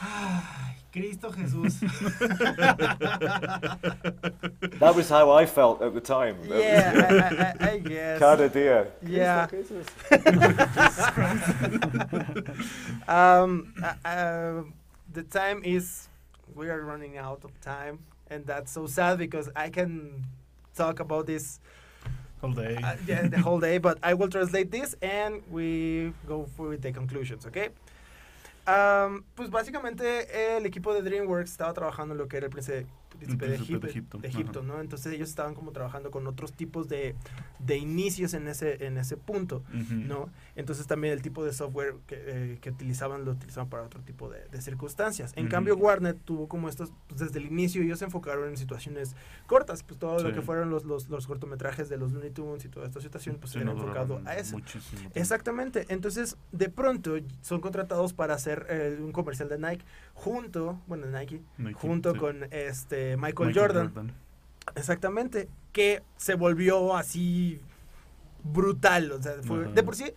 Cristo 0.91 1.30
Jesús. 1.30 1.80
That 4.80 4.95
was 4.95 5.09
how 5.09 5.30
I 5.32 5.45
felt 5.45 5.82
at 5.82 5.93
the 5.93 5.99
time. 5.99 6.38
yeah, 6.47 6.93
I, 6.95 7.15
I, 7.15 7.53
I, 7.67 7.72
I 7.72 7.78
guess. 7.80 8.20
Cada 8.24 8.47
dia. 8.47 8.88
Yeah. 9.05 9.45
um, 13.07 13.74
uh, 13.84 13.93
uh, 14.07 14.63
the 15.11 15.24
time 15.24 15.61
is 15.65 16.07
we 16.55 16.70
are 16.70 16.82
running 16.82 17.17
out 17.17 17.43
of 17.43 17.51
time, 17.59 17.99
and 18.32 18.45
that's 18.45 18.72
so 18.72 18.88
sad 18.88 19.17
because 19.20 19.49
I 19.53 19.70
can 19.70 20.24
talk 20.76 21.01
about 21.01 21.28
this 21.28 21.59
Whole 22.41 22.53
day. 22.53 22.77
uh, 22.81 22.95
yeah, 23.05 23.27
the 23.27 23.37
whole 23.41 23.59
day, 23.59 23.77
but 23.79 23.97
I 24.01 24.13
will 24.13 24.29
translate 24.29 24.71
this 24.71 24.95
and 25.01 25.41
we 25.51 26.13
go 26.27 26.45
through 26.55 26.77
the 26.77 26.91
conclusions, 26.93 27.45
¿ok? 27.45 27.71
Um, 28.67 29.23
pues 29.35 29.49
básicamente 29.49 30.27
el 30.55 30.65
equipo 30.65 30.93
de 30.93 31.01
DreamWorks 31.01 31.51
estaba 31.51 31.73
trabajando 31.73 32.13
en 32.13 32.19
lo 32.19 32.27
que 32.27 32.37
era 32.37 32.45
el 32.45 32.51
príncipe, 33.20 33.47
de, 33.47 33.55
Egipto, 33.55 34.17
de 34.17 34.28
Egipto, 34.28 34.63
¿no? 34.63 34.82
Entonces 34.82 35.13
ellos 35.13 35.30
estaban 35.30 35.53
como 35.53 35.72
trabajando 35.72 36.11
con 36.11 36.26
otros 36.28 36.53
tipos 36.53 36.88
de, 36.89 37.15
de 37.59 37.78
inicios 37.78 38.34
en 38.34 38.47
ese, 38.47 38.86
en 38.86 38.97
ese 38.97 39.17
punto. 39.17 39.63
¿no? 39.89 40.30
Entonces 40.55 40.88
también 40.88 41.13
el 41.13 41.22
tipo 41.22 41.43
de 41.45 41.53
software 41.53 41.95
que, 42.07 42.15
eh, 42.17 42.57
que 42.61 42.70
utilizaban 42.72 43.26
lo 43.26 43.32
utilizaban 43.32 43.70
para 43.70 43.84
otro 43.84 44.01
tipo 44.01 44.30
de, 44.30 44.47
de 44.49 44.61
circunstancias. 44.61 45.34
En 45.36 45.47
cambio 45.47 45.76
Warner 45.76 46.15
tuvo 46.15 46.47
como 46.47 46.70
estos, 46.70 46.91
pues, 47.07 47.20
desde 47.20 47.39
el 47.39 47.45
inicio 47.45 47.82
ellos 47.82 47.99
se 47.99 48.05
enfocaron 48.05 48.49
en 48.49 48.57
situaciones 48.57 49.15
cortas, 49.47 49.84
pues 49.84 49.99
todo 49.99 50.20
lo 50.24 50.34
que 50.34 50.41
fueron 50.41 50.70
los, 50.70 50.86
los, 50.86 51.09
los 51.09 51.28
cortometrajes 51.28 51.89
de 51.89 51.97
los 51.97 52.11
Looney 52.11 52.32
Tunes 52.32 52.65
y 52.65 52.70
toda 52.70 52.88
esta 52.88 53.01
situación, 53.01 53.38
pues 53.39 53.51
Sí, 53.51 53.57
era 53.59 53.65
no 53.65 53.72
enfocado 53.74 54.22
a 54.26 54.36
eso. 54.38 54.57
muchísimo. 54.57 55.09
Exactamente, 55.15 55.86
entonces 55.89 56.38
de 56.51 56.70
pronto 56.70 57.17
son 57.41 57.61
contratados 57.61 58.13
para 58.13 58.34
hacer 58.36 58.65
eh, 58.70 58.97
un 59.01 59.11
comercial 59.11 59.49
de 59.49 59.57
Nike 59.57 59.86
junto, 60.13 60.80
bueno, 60.88 61.07
de 61.07 61.20
Nike, 61.20 61.41
Nike, 61.57 61.74
junto 61.74 62.13
sí. 62.13 62.20
con 62.20 62.43
este 62.51 63.09
Michael, 63.18 63.53
Jordan. 63.57 64.14
Exactamente, 64.76 65.49
que 65.72 66.03
se 66.18 66.36
volvió 66.36 66.95
así 66.95 67.60
brutal, 68.43 69.12
o 69.12 69.22
sea, 69.22 69.34
fue- 69.43 69.72
de 69.74 69.84
por 69.84 69.95
sí 69.95 70.14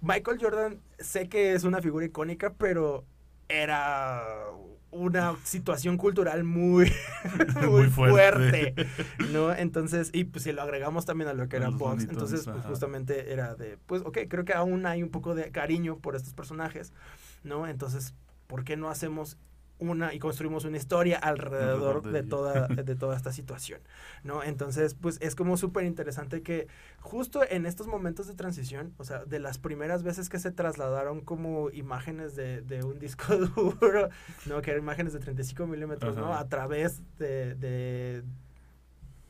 Michael 0.00 0.38
Jordan 0.40 0.80
sé 0.98 1.28
que 1.28 1.54
es 1.54 1.64
una 1.64 1.80
figura 1.80 2.04
icónica, 2.04 2.52
pero 2.52 3.04
era 3.48 4.22
una 4.90 5.34
situación 5.44 5.96
cultural 5.96 6.44
muy, 6.44 6.92
muy, 7.56 7.68
Muy 7.68 7.86
fuerte. 7.88 8.74
fuerte. 8.74 8.74
¿no? 9.32 9.52
Entonces, 9.54 10.10
y 10.12 10.24
pues 10.24 10.44
si 10.44 10.52
lo 10.52 10.62
agregamos 10.62 11.04
también 11.06 11.28
a 11.30 11.32
lo 11.34 11.48
que 11.48 11.56
era 11.56 11.70
Tunes, 11.70 12.04
entonces 12.08 12.44
pues 12.44 12.58
ajá. 12.58 12.68
justamente 12.68 13.32
era 13.32 13.54
de, 13.54 13.78
pues 13.86 14.02
ok, 14.04 14.18
creo 14.28 14.44
que 14.44 14.52
aún 14.54 14.86
hay 14.86 15.02
un 15.02 15.08
poco 15.10 15.34
de 15.34 15.50
cariño 15.50 15.96
por 15.98 16.14
estos 16.16 16.34
personajes, 16.34 16.92
¿no? 17.42 17.66
Entonces, 17.66 18.14
¿por 18.46 18.62
qué 18.64 18.76
no 18.76 18.88
hacemos 18.90 19.36
una 19.78 20.14
y 20.14 20.18
construimos 20.18 20.64
una 20.64 20.76
historia 20.76 21.18
alrededor 21.18 22.02
de 22.02 22.22
toda, 22.22 22.68
de 22.68 22.94
toda 22.94 23.16
esta 23.16 23.32
situación, 23.32 23.80
¿no? 24.22 24.42
Entonces, 24.42 24.94
pues 24.94 25.18
es 25.20 25.34
como 25.34 25.56
súper 25.56 25.84
interesante 25.84 26.42
que 26.42 26.68
justo 27.00 27.42
en 27.48 27.66
estos 27.66 27.86
momentos 27.86 28.26
de 28.26 28.34
transición, 28.34 28.94
o 28.98 29.04
sea, 29.04 29.24
de 29.24 29.38
las 29.40 29.58
primeras 29.58 30.02
veces 30.02 30.28
que 30.28 30.38
se 30.38 30.50
trasladaron 30.50 31.20
como 31.20 31.70
imágenes 31.70 32.36
de, 32.36 32.62
de 32.62 32.84
un 32.84 32.98
disco 32.98 33.36
duro, 33.36 34.08
¿no? 34.46 34.62
Que 34.62 34.70
eran 34.70 34.82
imágenes 34.82 35.12
de 35.12 35.18
35 35.20 35.66
milímetros, 35.66 36.16
¿no? 36.16 36.34
A 36.34 36.48
través 36.48 37.02
de, 37.18 37.54
de 37.54 38.22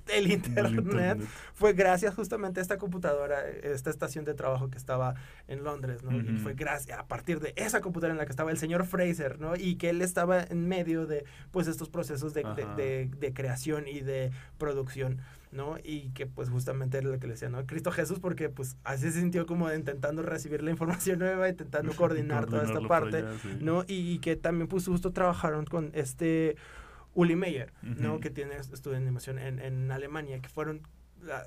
Del 0.14 0.30
internet, 0.30 0.72
internet. 0.72 1.18
fue 1.54 1.72
gracias 1.72 2.14
justamente 2.14 2.60
a 2.60 2.62
esta 2.62 2.76
computadora, 2.78 3.48
esta 3.48 3.90
estación 3.90 4.24
de 4.24 4.34
trabajo 4.34 4.68
que 4.70 4.76
estaba 4.78 5.14
en 5.48 5.64
Londres, 5.64 6.02
¿no? 6.02 6.12
Y 6.16 6.36
fue 6.38 6.54
gracias 6.54 6.98
a 6.98 7.06
partir 7.06 7.40
de 7.40 7.52
esa 7.56 7.80
computadora 7.80 8.12
en 8.12 8.18
la 8.18 8.26
que 8.26 8.32
estaba 8.32 8.50
el 8.50 8.58
señor 8.58 8.84
Fraser, 8.86 9.38
¿no? 9.40 9.56
Y 9.56 9.76
que 9.76 9.90
él 9.90 10.02
estaba 10.02 10.42
en 10.42 10.68
medio 10.68 11.06
de, 11.06 11.24
pues, 11.50 11.66
estos 11.68 11.88
procesos 11.88 12.34
de, 12.34 12.42
de- 12.42 12.62
Ajá. 12.64 12.74
de- 12.76 13.10
de 13.18 13.32
creación 13.32 13.88
y 13.88 14.00
de 14.00 14.30
producción, 14.58 15.20
¿no? 15.52 15.76
Y 15.82 16.10
que, 16.10 16.26
pues, 16.26 16.50
justamente 16.50 16.98
era 16.98 17.08
lo 17.08 17.18
que 17.18 17.26
le 17.26 17.34
decía, 17.34 17.48
¿no? 17.48 17.64
Cristo 17.66 17.90
Jesús, 17.92 18.18
porque, 18.20 18.48
pues, 18.48 18.76
así 18.84 19.10
se 19.10 19.20
sintió 19.20 19.46
como 19.46 19.72
intentando 19.72 20.22
recibir 20.22 20.62
la 20.62 20.70
información 20.70 21.18
nueva, 21.20 21.48
intentando 21.48 21.92
coordinar 21.96 22.46
toda 22.46 22.64
esta 22.64 22.80
parte, 22.86 23.18
allá, 23.18 23.38
sí. 23.40 23.56
¿no? 23.60 23.84
Y, 23.86 24.12
y 24.14 24.18
que 24.18 24.36
también, 24.36 24.68
pues, 24.68 24.86
justo 24.86 25.12
trabajaron 25.12 25.64
con 25.64 25.90
este 25.94 26.56
Uli 27.14 27.36
Meyer, 27.36 27.72
¿no? 27.82 28.20
Que 28.20 28.30
tiene 28.30 28.56
estudio 28.56 28.92
de 28.92 29.02
animación 29.02 29.38
en, 29.38 29.58
en 29.58 29.90
Alemania, 29.90 30.40
que 30.40 30.48
fueron 30.48 30.82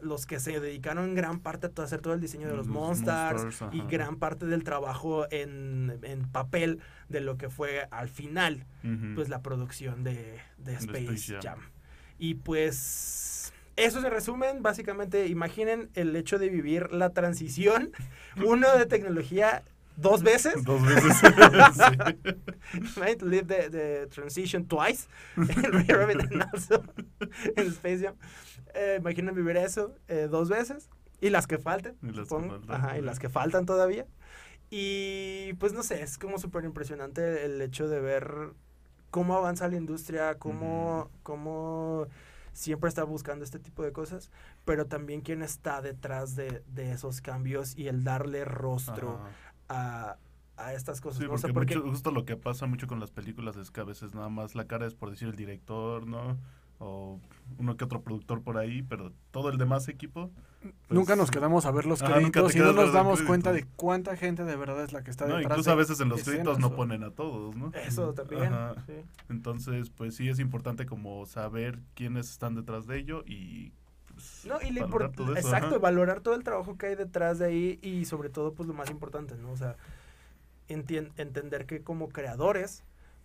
los 0.02 0.26
que 0.26 0.40
se 0.40 0.60
dedicaron 0.60 1.06
en 1.10 1.14
gran 1.16 1.40
parte 1.40 1.68
a 1.68 1.70
todo- 1.70 1.86
hacer 1.86 2.02
todo 2.02 2.14
el 2.16 2.20
diseño 2.20 2.48
de 2.48 2.56
los, 2.56 2.68
Monstars, 2.68 3.44
y 3.74 3.82
gran 3.88 4.16
parte 4.18 4.48
del 4.48 4.64
trabajo 4.64 5.28
en, 5.30 6.00
en 6.02 6.28
papel 6.32 6.80
de 7.10 7.22
lo 7.22 7.38
que 7.38 7.50
fue 7.52 7.88
al 7.92 8.10
final, 8.10 8.66
pues 9.14 9.30
la 9.30 9.44
producción 9.44 10.04
de, 10.04 10.40
de 10.58 10.74
Space, 10.74 11.04
Space 11.14 11.34
Jam. 11.34 11.42
Jam. 11.60 11.60
Y 12.18 12.34
pues 12.36 13.54
eso 13.76 14.02
se 14.02 14.10
resumen, 14.10 14.64
básicamente 14.64 15.28
imaginen 15.28 15.90
el 15.94 16.16
hecho 16.16 16.40
de 16.40 16.50
vivir 16.50 16.92
la 16.92 17.12
transición, 17.12 17.92
uno 18.44 18.76
de 18.76 18.86
tecnología 18.88 19.64
dos 19.98 20.24
veces, 20.24 20.64
Dos 20.64 20.82
veces. 20.86 21.14
Sí. 22.94 23.26
Live 23.26 23.46
the, 23.48 23.70
the 23.70 24.08
transition 24.08 24.66
twice 24.68 25.08
Rabbit 25.36 26.20
and 26.32 26.44
also 26.54 26.84
in 27.56 27.68
Space 27.68 28.02
Jam. 28.02 28.16
Eh, 28.74 28.98
imaginen 29.00 29.34
vivir 29.36 29.58
eso 29.58 29.96
eh, 30.08 30.28
dos 30.30 30.50
veces 30.50 30.90
y 31.22 31.30
las 31.30 31.48
que 31.48 31.58
falten, 31.58 31.96
Y 32.02 32.08
las 32.08 32.16
que 32.16 32.22
supongo. 32.26 32.60
faltan, 32.60 32.76
Ajá, 32.76 32.98
y 32.98 33.02
las 33.02 33.20
que 33.20 33.30
faltan 33.30 33.66
todavía. 33.66 34.06
Y 34.70 35.54
pues 35.60 35.74
no 35.74 35.82
sé, 35.84 36.02
es 36.04 36.18
como 36.18 36.38
súper 36.38 36.66
impresionante 36.66 37.46
el 37.46 37.62
hecho 37.62 37.88
de 37.88 38.00
ver 38.02 38.52
cómo 39.12 39.36
avanza 39.36 39.68
la 39.70 39.78
industria, 39.78 40.36
cómo, 40.38 41.04
Ujú. 41.04 41.10
cómo 41.24 42.08
siempre 42.52 42.90
está 42.90 43.04
buscando 43.04 43.46
este 43.46 43.60
tipo 43.60 43.84
de 43.84 43.92
cosas, 43.94 44.30
pero 44.66 44.86
también 44.88 45.22
quién 45.22 45.42
está 45.42 45.82
detrás 45.82 46.36
de, 46.36 46.64
de 46.68 46.92
esos 46.92 47.22
cambios 47.22 47.78
y 47.78 47.88
el 47.88 48.04
darle 48.04 48.44
rostro 48.46 49.20
Ajá. 49.22 49.30
A, 49.70 50.18
a 50.58 50.74
estas 50.74 51.02
cosas. 51.02 51.20
Sí, 51.22 51.28
¿no? 51.28 51.34
O 51.34 51.38
sea, 51.38 51.54
porque, 51.54 51.76
mucho- 51.78 51.90
justo 51.90 52.12
lo 52.12 52.26
que 52.26 52.36
pasa 52.38 52.66
mucho 52.66 52.88
con 52.88 53.00
las 53.00 53.12
películas 53.12 53.56
es 53.58 53.72
que 53.72 53.82
a 53.82 53.86
veces 53.86 54.14
nada 54.16 54.30
más 54.30 54.56
la 54.56 54.66
cara 54.66 54.86
es 54.88 54.96
por 54.96 55.10
decir 55.10 55.28
el 55.28 55.36
director, 55.36 56.06
¿no? 56.08 56.38
O 56.80 57.20
uno 57.58 57.76
que 57.76 57.86
otro 57.86 58.02
productor 58.04 58.44
por 58.44 58.58
ahí, 58.60 58.84
pero 58.84 59.12
todo 59.32 59.50
el 59.50 59.58
demás 59.58 59.88
equipo. 59.88 60.30
pues, 60.62 60.74
nunca 60.90 61.16
nos 61.16 61.32
quedamos 61.32 61.66
a 61.66 61.72
ver 61.72 61.88
los 61.88 62.04
créditos 62.04 62.56
y 62.56 62.60
no 62.60 62.72
nos 62.72 62.94
damos 62.94 63.24
cuenta 63.24 63.52
de 63.52 63.66
cuánta 63.76 64.16
gente 64.16 64.44
de 64.44 64.56
verdad 64.56 64.84
es 64.84 64.94
la 64.94 65.04
que 65.04 65.10
está 65.10 65.26
No, 65.26 65.38
detrás 65.38 65.54
incluso 65.58 65.70
de 65.72 65.74
a 65.74 65.76
veces 65.76 66.00
en 66.02 66.10
los 66.10 66.22
créditos 66.24 66.60
no 66.60 66.68
o- 66.68 66.76
ponen 66.76 67.04
a 67.04 67.10
todos, 67.10 67.56
¿no? 67.56 67.72
Eso 67.74 68.14
también. 68.14 68.52
Sí. 68.86 68.94
Entonces, 69.28 69.90
pues 69.90 70.16
sí 70.16 70.30
es 70.30 70.38
importante 70.40 70.86
como 70.86 71.26
saber 71.26 71.80
quiénes 71.96 72.30
están 72.30 72.54
detrás 72.54 72.86
de 72.86 73.00
ello 73.00 73.24
y 73.26 73.74
pues, 74.18 74.46
No, 74.46 74.62
y 74.62 74.78
valorar 74.80 75.12
todo 75.14 75.32
eso, 75.36 75.48
exacto, 75.48 75.68
ajá. 75.68 75.78
valorar 75.80 76.20
todo 76.22 76.36
el 76.36 76.44
trabajo 76.44 76.78
que 76.78 76.88
hay 76.88 76.96
detrás 76.96 77.40
de 77.40 77.46
ahí 77.46 77.80
y 77.82 78.06
sobre 78.06 78.30
todo, 78.30 78.54
pues 78.54 78.68
lo 78.68 78.74
más 78.74 78.90
importante, 78.90 79.36
¿no? 79.38 79.52
O 79.52 79.58
sea, 79.58 79.76
entender 80.68 81.66
que 81.66 81.82
como 81.82 82.10
creadores, 82.10 82.84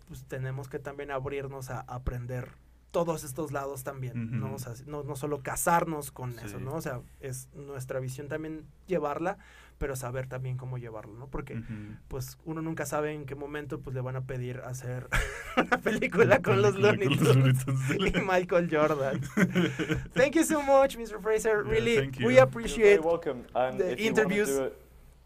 pues 0.09 0.25
tenemos 0.25 0.69
que 0.69 0.79
también 0.79 1.11
abrirnos 1.11 1.71
a 1.71 1.81
aprender 1.81 2.49
todos 2.91 3.25
estos 3.25 3.53
lados 3.53 3.85
también, 3.85 4.39
¿no? 4.39 4.55
O 4.55 4.59
sea, 4.59 4.75
no, 4.87 5.03
no 5.03 5.17
solo 5.17 5.43
casarnos 5.43 6.11
con 6.11 6.33
Sí. 6.33 6.41
eso, 6.45 6.61
¿no? 6.61 6.75
O 6.75 6.81
sea, 6.83 7.01
es 7.21 7.49
nuestra 7.55 8.01
visión 8.01 8.29
también 8.29 8.67
llevarla, 8.87 9.39
pero 9.83 9.97
saber 9.97 10.29
también 10.29 10.57
cómo 10.57 10.79
llevarlo, 10.79 11.15
¿no? 11.19 11.27
Porque 11.27 11.61
pues 12.07 12.39
uno 12.45 12.63
nunca 12.63 12.87
sabe 12.87 13.13
en 13.15 13.27
qué 13.27 13.35
momento 13.35 13.81
pues 13.81 13.97
le 13.97 14.01
van 14.01 14.15
a 14.15 14.21
pedir 14.21 14.61
hacer 14.61 15.09
una 15.57 15.77
película 15.79 16.41
con 16.41 16.63
los 16.63 16.77
Looney 16.77 17.09
Tunes 17.19 17.67
y. 17.99 18.21
Michael 18.21 18.69
Jordan. 18.71 19.21
Thank 20.15 20.37
you 20.37 20.45
so 20.45 20.63
much, 20.63 20.97
Mr. 20.97 21.21
Fraser. 21.21 21.65
Yeah, 21.65 21.73
really, 21.73 22.13
we 22.25 22.39
appreciate. 22.39 23.01
You're 23.01 23.03
very 23.03 23.35
welcome. 23.35 23.45
And 23.57 23.81
the 23.81 23.95
if 23.95 23.99
you 23.99 24.07
interviews. 24.07 24.71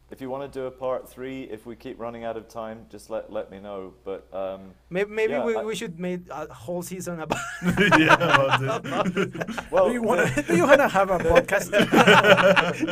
Want 0.08 0.18
to 0.18 0.18
do 0.18 0.18
it, 0.18 0.18
if 0.18 0.20
you 0.20 0.30
want 0.30 0.52
to 0.52 0.60
do 0.60 0.66
a 0.66 0.70
part 0.70 1.08
three, 1.08 1.42
if 1.50 1.66
we 1.66 1.74
keep 1.76 1.98
running 1.98 2.24
out 2.24 2.36
of 2.36 2.48
time, 2.48 2.86
just 2.90 3.10
let 3.10 3.32
let 3.32 3.50
me 3.50 3.58
know. 3.58 3.92
But 4.04 4.26
um, 4.32 4.74
Maybe, 4.90 5.10
maybe 5.10 5.32
Yeah, 5.32 5.44
we, 5.44 5.56
I- 5.56 5.64
we 5.64 5.74
should 5.74 5.98
make 5.98 6.20
a 6.30 6.52
whole 6.52 6.82
season 6.82 7.20
about. 7.20 7.40
Yeah, 7.98 8.76
about 8.76 9.16
it. 9.16 9.70
well, 9.72 9.88
Do 9.88 9.92
you 9.94 10.02
wanna, 10.02 10.26
there- 10.34 10.44
do 10.44 10.56
you 10.56 10.66
wanna 10.66 10.88
have 10.88 11.10
a 11.10 11.18
podcast? 11.18 11.70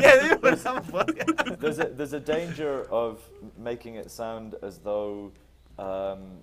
yeah, 0.00 0.24
you 0.30 0.38
want 0.42 0.58
some 0.58 0.82
podcast. 0.82 1.58
there's 1.60 1.78
a 1.78 1.84
there's 1.96 2.12
a 2.14 2.20
danger 2.20 2.84
of 2.90 3.20
making 3.56 3.94
it 3.96 4.10
sound 4.10 4.56
as 4.62 4.78
though, 4.78 5.30
um, 5.78 6.42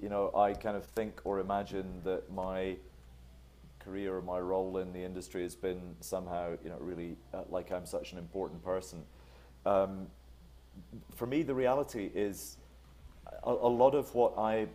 you 0.00 0.08
know, 0.08 0.30
I 0.34 0.52
kind 0.54 0.76
of 0.76 0.84
think 0.84 1.20
or 1.24 1.40
imagine 1.40 2.00
that 2.04 2.30
my 2.32 2.76
career 3.80 4.14
or 4.16 4.22
my 4.22 4.38
role 4.38 4.78
in 4.78 4.92
the 4.92 5.02
industry 5.02 5.42
has 5.42 5.56
been 5.56 5.96
somehow, 6.00 6.56
you 6.62 6.70
know, 6.70 6.78
really 6.78 7.16
uh, 7.34 7.42
like 7.48 7.72
I'm 7.72 7.86
such 7.86 8.12
an 8.12 8.18
important 8.18 8.62
person. 8.62 9.02
Um, 9.66 10.06
for 11.14 11.26
me, 11.26 11.42
the 11.42 11.54
reality 11.54 12.10
is 12.14 12.56
a, 13.42 13.50
a 13.50 13.68
lot 13.68 13.94
of 13.94 14.14
what 14.14 14.36
I 14.38 14.66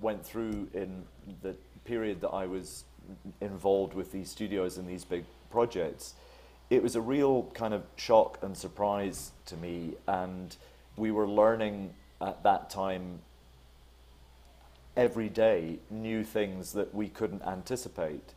went 0.00 0.24
through 0.24 0.68
in 0.74 1.04
the 1.42 1.54
period 1.84 2.20
that 2.20 2.30
I 2.30 2.46
was 2.46 2.84
involved 3.40 3.94
with 3.94 4.12
these 4.12 4.30
studios 4.30 4.78
and 4.78 4.88
these 4.88 5.04
big 5.04 5.24
projects, 5.50 6.14
it 6.70 6.82
was 6.82 6.96
a 6.96 7.00
real 7.00 7.50
kind 7.54 7.74
of 7.74 7.82
shock 7.96 8.38
and 8.42 8.56
surprise 8.56 9.32
to 9.46 9.56
me. 9.56 9.94
And 10.06 10.56
we 10.96 11.10
were 11.10 11.28
learning 11.28 11.94
at 12.20 12.42
that 12.44 12.70
time 12.70 13.20
every 14.96 15.28
day 15.28 15.78
new 15.90 16.22
things 16.24 16.72
that 16.72 16.94
we 16.94 17.08
couldn't 17.08 17.42
anticipate. 17.42 18.34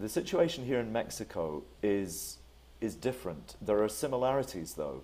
The 0.00 0.08
situation 0.08 0.64
here 0.64 0.80
in 0.80 0.92
Mexico 0.92 1.62
is 1.82 2.37
is 2.80 2.94
different. 2.94 3.56
There 3.60 3.82
are 3.82 3.88
similarities 3.88 4.74
though. 4.74 5.02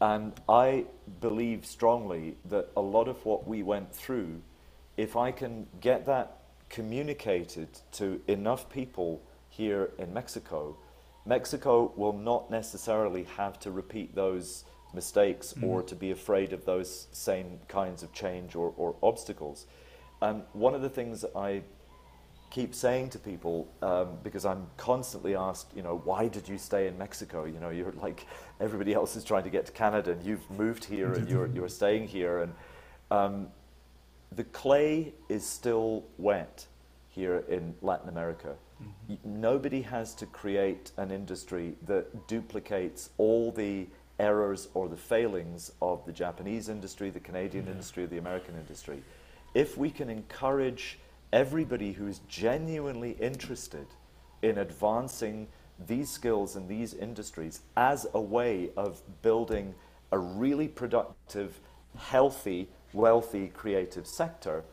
And 0.00 0.32
I 0.48 0.86
believe 1.20 1.64
strongly 1.64 2.36
that 2.46 2.70
a 2.76 2.80
lot 2.80 3.08
of 3.08 3.24
what 3.24 3.46
we 3.46 3.62
went 3.62 3.94
through, 3.94 4.42
if 4.96 5.16
I 5.16 5.30
can 5.30 5.66
get 5.80 6.06
that 6.06 6.38
communicated 6.68 7.68
to 7.92 8.20
enough 8.26 8.68
people 8.68 9.22
here 9.48 9.90
in 9.98 10.12
Mexico, 10.12 10.76
Mexico 11.24 11.92
will 11.96 12.12
not 12.12 12.50
necessarily 12.50 13.24
have 13.36 13.58
to 13.60 13.70
repeat 13.70 14.14
those 14.14 14.64
mistakes 14.94 15.52
mm-hmm. 15.52 15.64
or 15.64 15.82
to 15.82 15.94
be 15.94 16.10
afraid 16.10 16.52
of 16.52 16.64
those 16.64 17.08
same 17.12 17.58
kinds 17.68 18.02
of 18.02 18.12
change 18.12 18.54
or, 18.54 18.72
or 18.76 18.96
obstacles. 19.02 19.66
And 20.22 20.42
one 20.52 20.74
of 20.74 20.82
the 20.82 20.88
things 20.88 21.24
I 21.34 21.62
keep 22.50 22.74
saying 22.74 23.10
to 23.10 23.18
people 23.18 23.68
um, 23.82 24.08
because 24.22 24.44
I'm 24.44 24.66
constantly 24.76 25.34
asked, 25.36 25.68
you 25.76 25.82
know, 25.82 26.00
why 26.04 26.28
did 26.28 26.48
you 26.48 26.58
stay 26.58 26.86
in 26.86 26.96
Mexico? 26.98 27.44
You 27.44 27.58
know, 27.60 27.70
you're 27.70 27.92
like 27.92 28.26
everybody 28.60 28.94
else 28.94 29.16
is 29.16 29.24
trying 29.24 29.44
to 29.44 29.50
get 29.50 29.66
to 29.66 29.72
Canada, 29.72 30.12
and 30.12 30.22
you've 30.22 30.48
moved 30.50 30.84
here, 30.84 31.12
and 31.12 31.28
you're 31.28 31.46
you're 31.48 31.68
staying 31.68 32.08
here, 32.08 32.40
and 32.42 32.52
um, 33.10 33.48
the 34.32 34.44
clay 34.44 35.12
is 35.28 35.44
still 35.46 36.04
wet 36.18 36.66
here 37.08 37.44
in 37.48 37.74
Latin 37.82 38.08
America. 38.08 38.54
Y- 39.08 39.18
Nobody 39.24 39.82
has 39.82 40.14
to 40.16 40.26
create 40.26 40.92
an 40.96 41.10
industry 41.10 41.74
that 41.86 42.26
duplicates 42.28 43.10
all 43.18 43.50
the 43.52 43.86
errors 44.18 44.68
or 44.74 44.88
the 44.88 44.96
failings 44.96 45.72
of 45.80 46.04
the 46.06 46.12
Japanese 46.12 46.68
industry, 46.68 47.10
the 47.10 47.20
Canadian 47.20 47.66
industry, 47.68 48.06
the 48.06 48.18
American 48.18 48.54
industry. 48.56 49.02
If 49.54 49.76
we 49.78 49.90
can 49.90 50.08
encourage 50.10 50.98
everybody 51.32 51.92
who's 51.92 52.20
genuinely 52.28 53.12
interested 53.20 53.86
in 54.42 54.58
advancing 54.58 55.48
these 55.86 56.10
skills 56.10 56.56
in 56.56 56.68
these 56.68 56.94
industries 56.94 57.60
as 57.76 58.06
a 58.14 58.20
way 58.20 58.70
of 58.76 59.02
building 59.22 59.74
a 60.12 60.18
really 60.18 60.68
productive, 60.68 61.60
healthy, 61.96 62.68
wealthy, 62.92 63.48
creative 63.48 64.06
sector, 64.06 64.64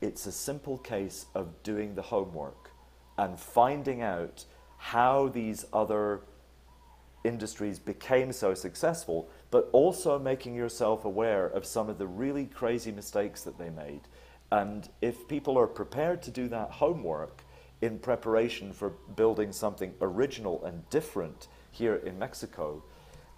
it's 0.00 0.26
a 0.26 0.32
simple 0.32 0.78
case 0.78 1.26
of 1.34 1.62
doing 1.62 1.94
the 1.94 2.02
homework 2.02 2.70
and 3.18 3.38
finding 3.38 4.02
out 4.02 4.44
how 4.78 5.28
these 5.28 5.64
other 5.72 6.22
industries 7.24 7.78
became 7.78 8.32
so 8.32 8.52
successful, 8.54 9.28
but 9.50 9.68
also 9.72 10.18
making 10.18 10.54
yourself 10.56 11.04
aware 11.04 11.46
of 11.46 11.64
some 11.64 11.88
of 11.88 11.98
the 11.98 12.06
really 12.06 12.46
crazy 12.46 12.90
mistakes 12.90 13.42
that 13.42 13.58
they 13.58 13.70
made. 13.70 14.00
And 14.52 14.86
if 15.00 15.26
people 15.28 15.58
are 15.58 15.66
prepared 15.66 16.22
to 16.24 16.30
do 16.30 16.46
that 16.48 16.72
homework 16.72 17.42
in 17.80 17.98
preparation 17.98 18.74
for 18.74 18.90
building 19.16 19.50
something 19.50 19.94
original 20.02 20.62
and 20.66 20.88
different 20.90 21.48
here 21.70 21.96
in 21.96 22.18
Mexico, 22.18 22.84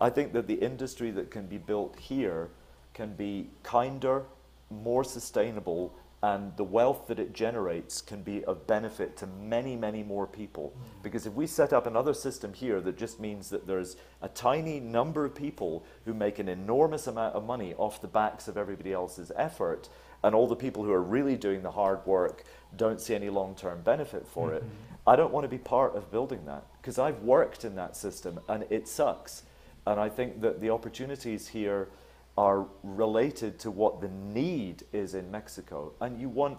I 0.00 0.10
think 0.10 0.32
that 0.32 0.48
the 0.48 0.54
industry 0.54 1.12
that 1.12 1.30
can 1.30 1.46
be 1.46 1.56
built 1.56 1.96
here 2.00 2.50
can 2.94 3.14
be 3.14 3.48
kinder, 3.62 4.24
more 4.70 5.04
sustainable, 5.04 5.94
and 6.20 6.56
the 6.56 6.64
wealth 6.64 7.06
that 7.06 7.20
it 7.20 7.32
generates 7.32 8.00
can 8.02 8.22
be 8.22 8.42
of 8.46 8.66
benefit 8.66 9.16
to 9.18 9.28
many, 9.28 9.76
many 9.76 10.02
more 10.02 10.26
people. 10.26 10.72
Mm. 10.74 11.02
Because 11.04 11.26
if 11.26 11.34
we 11.34 11.46
set 11.46 11.72
up 11.72 11.86
another 11.86 12.14
system 12.14 12.52
here 12.52 12.80
that 12.80 12.98
just 12.98 13.20
means 13.20 13.50
that 13.50 13.68
there's 13.68 13.96
a 14.20 14.28
tiny 14.28 14.80
number 14.80 15.24
of 15.24 15.32
people 15.32 15.84
who 16.06 16.12
make 16.12 16.40
an 16.40 16.48
enormous 16.48 17.06
amount 17.06 17.36
of 17.36 17.44
money 17.44 17.72
off 17.74 18.00
the 18.00 18.08
backs 18.08 18.48
of 18.48 18.56
everybody 18.56 18.92
else's 18.92 19.30
effort, 19.36 19.88
and 20.24 20.34
all 20.34 20.48
the 20.48 20.56
people 20.56 20.82
who 20.82 20.90
are 20.90 21.02
really 21.02 21.36
doing 21.36 21.62
the 21.62 21.70
hard 21.70 22.04
work 22.06 22.44
don't 22.76 23.00
see 23.00 23.14
any 23.14 23.28
long 23.28 23.54
term 23.54 23.82
benefit 23.82 24.26
for 24.26 24.52
it, 24.54 24.64
I 25.06 25.16
don't 25.16 25.32
want 25.32 25.44
to 25.44 25.48
be 25.48 25.58
part 25.58 25.94
of 25.94 26.10
building 26.10 26.46
that. 26.46 26.64
Because 26.80 26.98
I've 26.98 27.20
worked 27.20 27.64
in 27.64 27.76
that 27.76 27.94
system 27.94 28.40
and 28.48 28.64
it 28.70 28.88
sucks. 28.88 29.42
And 29.86 30.00
I 30.00 30.08
think 30.08 30.40
that 30.40 30.62
the 30.62 30.70
opportunities 30.70 31.48
here 31.48 31.88
are 32.38 32.66
related 32.82 33.58
to 33.60 33.70
what 33.70 34.00
the 34.00 34.08
need 34.08 34.82
is 34.92 35.14
in 35.14 35.30
Mexico. 35.30 35.92
And 36.00 36.18
you 36.18 36.30
want 36.30 36.58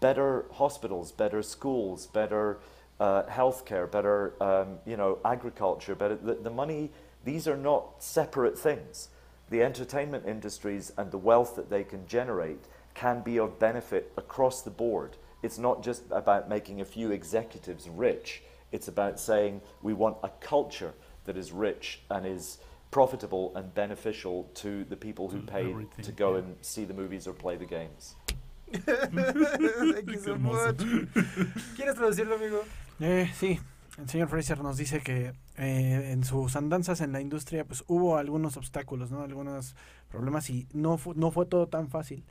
better 0.00 0.46
hospitals, 0.52 1.12
better 1.12 1.42
schools, 1.42 2.06
better 2.06 2.60
uh, 2.98 3.24
healthcare, 3.24 3.90
better 3.90 4.34
um, 4.42 4.78
you 4.86 4.96
know 4.96 5.18
agriculture, 5.24 5.94
better 5.94 6.16
the, 6.16 6.34
the 6.34 6.50
money. 6.50 6.90
These 7.24 7.46
are 7.46 7.56
not 7.56 8.02
separate 8.02 8.58
things. 8.58 9.08
The 9.50 9.62
entertainment 9.62 10.26
industries 10.26 10.92
and 10.96 11.10
the 11.10 11.18
wealth 11.18 11.56
that 11.56 11.68
they 11.68 11.84
can 11.84 12.06
generate 12.06 12.64
can 12.94 13.22
be 13.22 13.38
of 13.38 13.58
benefit 13.58 14.12
across 14.16 14.62
the 14.62 14.70
board. 14.70 15.16
It's 15.42 15.58
not 15.58 15.82
just 15.82 16.02
about 16.10 16.48
making 16.48 16.80
a 16.80 16.84
few 16.84 17.10
executives 17.10 17.88
rich. 17.88 18.42
It's 18.70 18.88
about 18.88 19.18
saying 19.18 19.60
we 19.82 19.92
want 19.92 20.16
a 20.22 20.30
culture 20.40 20.94
that 21.24 21.36
is 21.36 21.52
rich 21.52 22.00
and 22.10 22.24
is 22.26 22.58
profitable 22.90 23.52
and 23.56 23.74
beneficial 23.74 24.48
to 24.54 24.84
the 24.84 24.96
people 24.96 25.28
who 25.28 25.40
pay 25.40 25.74
to 26.02 26.12
go 26.12 26.32
yeah. 26.32 26.38
and 26.40 26.56
see 26.60 26.84
the 26.84 26.94
movies 26.94 27.26
or 27.26 27.32
play 27.32 27.56
the 27.56 27.66
games. 27.66 28.14
Thank 28.72 30.10
you 30.10 30.18
so 30.18 30.36
much. 30.36 30.76
¿Quieres 31.76 31.94
traducirlo, 31.94 32.36
amigo? 32.36 32.64
Eh, 33.00 33.30
sí, 33.34 33.58
el 33.98 34.08
señor 34.08 34.28
Fraser 34.28 34.62
nos 34.62 34.76
dice 34.76 35.00
que 35.00 35.32
eh, 35.58 36.12
en 36.12 36.24
sus 36.24 36.56
andanzas 36.56 37.00
en 37.00 37.12
la 37.12 37.20
industria 37.20 37.64
pues 37.64 37.84
hubo 37.88 38.16
algunos 38.16 38.56
obstáculos, 38.56 39.10
¿no? 39.10 39.22
Algunos 39.22 39.74
problemas 40.10 40.48
y 40.50 40.66
no, 40.72 40.96
fu- 40.98 41.14
no 41.14 41.30
fue 41.30 41.46
todo 41.46 41.66
tan 41.68 41.88
fácil. 41.88 42.24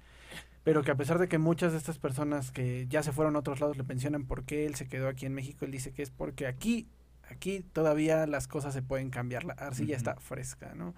Pero 0.64 0.84
que 0.84 0.92
a 0.92 0.96
pesar 0.96 1.20
de 1.20 1.28
que 1.28 1.38
muchas 1.38 1.72
de 1.72 1.78
estas 1.78 1.98
personas 1.98 2.52
que 2.52 2.88
ya 2.88 3.04
se 3.04 3.12
fueron 3.12 3.36
a 3.36 3.40
otros 3.40 3.60
lados 3.60 3.78
le 3.78 3.84
pensionan 3.84 4.26
por 4.26 4.44
qué 4.44 4.66
él 4.66 4.76
se 4.76 4.88
quedó 4.88 5.08
aquí 5.08 5.26
en 5.26 5.34
México, 5.34 5.66
él 5.66 5.72
dice 5.72 5.92
que 5.92 6.04
es 6.04 6.12
porque 6.12 6.48
aquí, 6.48 6.88
aquí 7.30 7.66
todavía 7.74 8.28
las 8.28 8.48
cosas 8.48 8.74
se 8.74 8.82
pueden 8.82 9.10
cambiar, 9.10 9.44
la 9.44 9.54
arcilla 9.54 9.96
está 9.96 10.16
fresca, 10.18 10.74
¿no? 10.76 10.94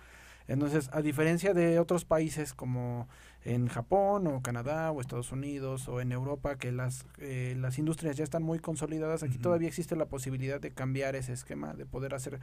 Entonces, 0.47 0.89
a 0.91 1.01
diferencia 1.01 1.53
de 1.53 1.79
otros 1.79 2.03
países 2.03 2.53
como 2.53 3.07
en 3.45 3.67
Japón 3.67 4.27
o 4.27 4.41
Canadá 4.41 4.91
o 4.91 4.99
Estados 4.99 5.31
Unidos 5.31 5.87
o 5.87 6.01
en 6.01 6.11
Europa, 6.11 6.57
que 6.57 6.71
las, 6.71 7.05
eh, 7.17 7.55
las 7.57 7.77
industrias 7.77 8.17
ya 8.17 8.23
están 8.23 8.43
muy 8.43 8.59
consolidadas, 8.59 9.23
aquí 9.23 9.37
todavía 9.37 9.67
existe 9.67 9.95
la 9.95 10.05
posibilidad 10.05 10.59
de 10.59 10.71
cambiar 10.71 11.15
ese 11.15 11.33
esquema, 11.33 11.73
de 11.73 11.85
poder 11.85 12.13
hacer 12.13 12.39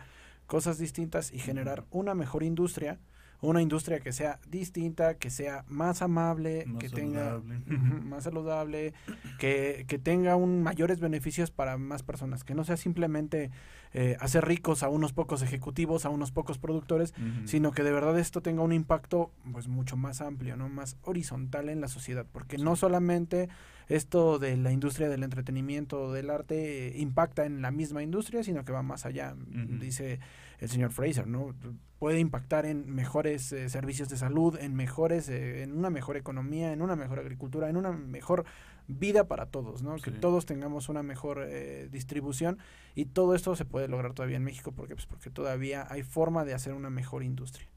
cosas 0.47 0.79
distintas 0.79 1.33
y 1.33 1.39
generar 1.39 1.85
una 1.91 2.15
mejor 2.15 2.43
industria, 2.43 2.99
una 3.41 3.63
industria 3.63 4.01
que 4.01 4.13
sea 4.13 4.39
distinta, 4.51 5.15
que 5.15 5.31
sea 5.31 5.65
más 5.69 6.03
amable, 6.03 6.65
Más 6.67 6.79
que 6.79 6.89
tenga 6.89 7.31
saludable. 7.31 7.57
Ujú, 7.71 8.03
más 8.05 8.25
saludable, 8.25 8.95
que, 9.39 9.85
que 9.89 9.99
tenga 9.99 10.37
un 10.37 10.63
mayores 10.63 11.01
beneficios 11.01 11.51
para 11.51 11.79
más 11.79 12.03
personas, 12.03 12.45
que 12.45 12.55
no 12.55 12.65
sea 12.65 12.77
simplemente 12.77 13.51
eh, 13.93 14.17
hacer 14.21 14.45
ricos 14.47 14.83
a 14.83 14.89
unos 14.89 15.13
pocos 15.13 15.43
ejecutivos, 15.43 16.05
a 16.05 16.11
unos 16.11 16.31
pocos 16.31 16.59
productores, 16.59 17.13
sino 17.45 17.73
que 17.73 17.83
de 17.83 17.93
verdad 17.93 18.19
esto 18.19 18.41
tenga 18.41 18.63
un 18.63 18.73
impacto 18.73 19.33
pues 19.53 19.69
mucho 19.69 19.97
más 19.97 20.21
amplio, 20.21 20.57
¿no? 20.57 20.69
Más 20.69 20.97
horizontal 21.03 21.69
en 21.69 21.81
la 21.81 21.89
sociedad, 21.89 22.27
porque 22.31 22.59
no 22.59 22.77
solamente 22.77 23.49
esto 23.89 24.39
de 24.39 24.57
la 24.57 24.71
industria 24.71 25.09
del 25.09 25.25
entretenimiento 25.25 26.03
o 26.03 26.13
del 26.13 26.31
arte 26.31 26.89
eh, 26.89 27.01
impacta 27.01 27.45
en 27.45 27.63
la 27.63 27.73
misma 27.73 28.03
industria, 28.05 28.45
sino 28.45 28.65
que 28.65 28.71
va 28.71 28.83
más 28.83 29.05
allá, 29.07 29.35
dice 29.81 30.21
el 30.61 30.69
señor 30.69 30.93
Fraser, 30.93 31.27
¿no? 31.27 31.55
Puede 31.99 32.19
impactar 32.19 32.67
en 32.67 32.89
mejores 32.95 33.53
eh, 33.53 33.69
servicios 33.69 34.09
de 34.09 34.17
salud, 34.17 34.57
en 34.61 34.75
mejores, 34.75 35.29
eh, 35.29 35.63
en 35.63 35.77
una 35.77 35.91
mejor 35.91 36.17
economía, 36.17 36.73
en 36.73 36.83
una 36.83 36.97
mejor 36.97 37.19
agricultura, 37.19 37.69
en 37.69 37.77
una 37.77 37.93
mejor 37.93 38.45
vida 38.87 39.27
para 39.29 39.47
todos, 39.47 39.83
¿no? 39.83 39.97
Que 39.97 40.11
todos 40.11 40.47
tengamos 40.47 40.89
una 40.89 41.03
mejor 41.03 41.45
eh, 41.47 41.89
distribución 41.91 42.59
y 42.95 43.07
todo 43.07 43.35
esto 43.35 43.55
se 43.57 43.65
puede 43.65 43.89
lograr 43.89 44.15
todavía 44.15 44.37
en 44.37 44.45
México 44.45 44.73
porque 44.73 44.95
pues 44.95 45.07
porque 45.07 45.31
todavía 45.31 45.87
hay 45.91 46.03
forma 46.03 46.45
de 46.45 46.55
hacer 46.55 46.75
una 46.75 46.91
mejor 46.91 47.23
industria. 47.23 47.69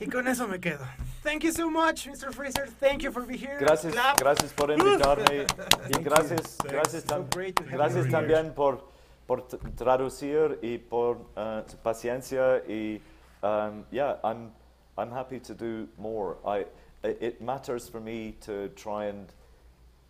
Y 0.00 0.06
con 0.06 0.26
eso 0.26 0.48
me 0.48 0.60
quedo. 0.60 0.84
Thank 1.22 1.42
you 1.44 1.52
so 1.52 1.70
much, 1.70 2.08
Mr. 2.08 2.32
Fraser. 2.32 2.68
Thank 2.80 3.02
you 3.02 3.12
for 3.12 3.24
being 3.24 3.38
here. 3.38 3.56
Gracias, 3.58 3.92
Clap. 3.92 4.18
gracias 4.18 4.52
por 4.52 4.70
invitarme 4.70 5.46
y 5.88 6.02
gracias, 6.02 6.58
gracias, 6.64 7.04
So 7.04 7.26
gracias 7.70 8.10
también 8.10 8.52
por, 8.52 8.93
por 9.26 9.42
traducir 9.76 10.58
y 10.62 10.78
por 10.88 11.18
uh, 11.36 11.62
paciencia 11.82 12.62
y 12.68 13.00
um, 13.42 13.84
yeah, 13.90 14.16
I'm 14.24 14.52
I'm 14.96 15.10
happy 15.10 15.40
to 15.40 15.54
do 15.54 15.88
more. 15.98 16.38
I 16.46 16.66
it 17.02 17.40
matters 17.40 17.88
for 17.88 18.00
me 18.00 18.36
to 18.42 18.68
try 18.70 19.06
and 19.06 19.32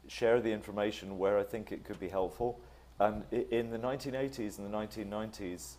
share 0.07 0.41
the 0.41 0.53
information 0.53 1.19
where 1.19 1.39
I 1.39 1.43
think 1.43 1.73
it 1.73 1.85
could 1.85 1.99
be 1.99 2.09
helpful. 2.09 2.61
And 3.01 3.25
in 3.33 3.71
the 3.71 3.79
1980s 3.79 4.59
and 4.59 4.73
the 4.73 4.77
1990s, 4.77 5.75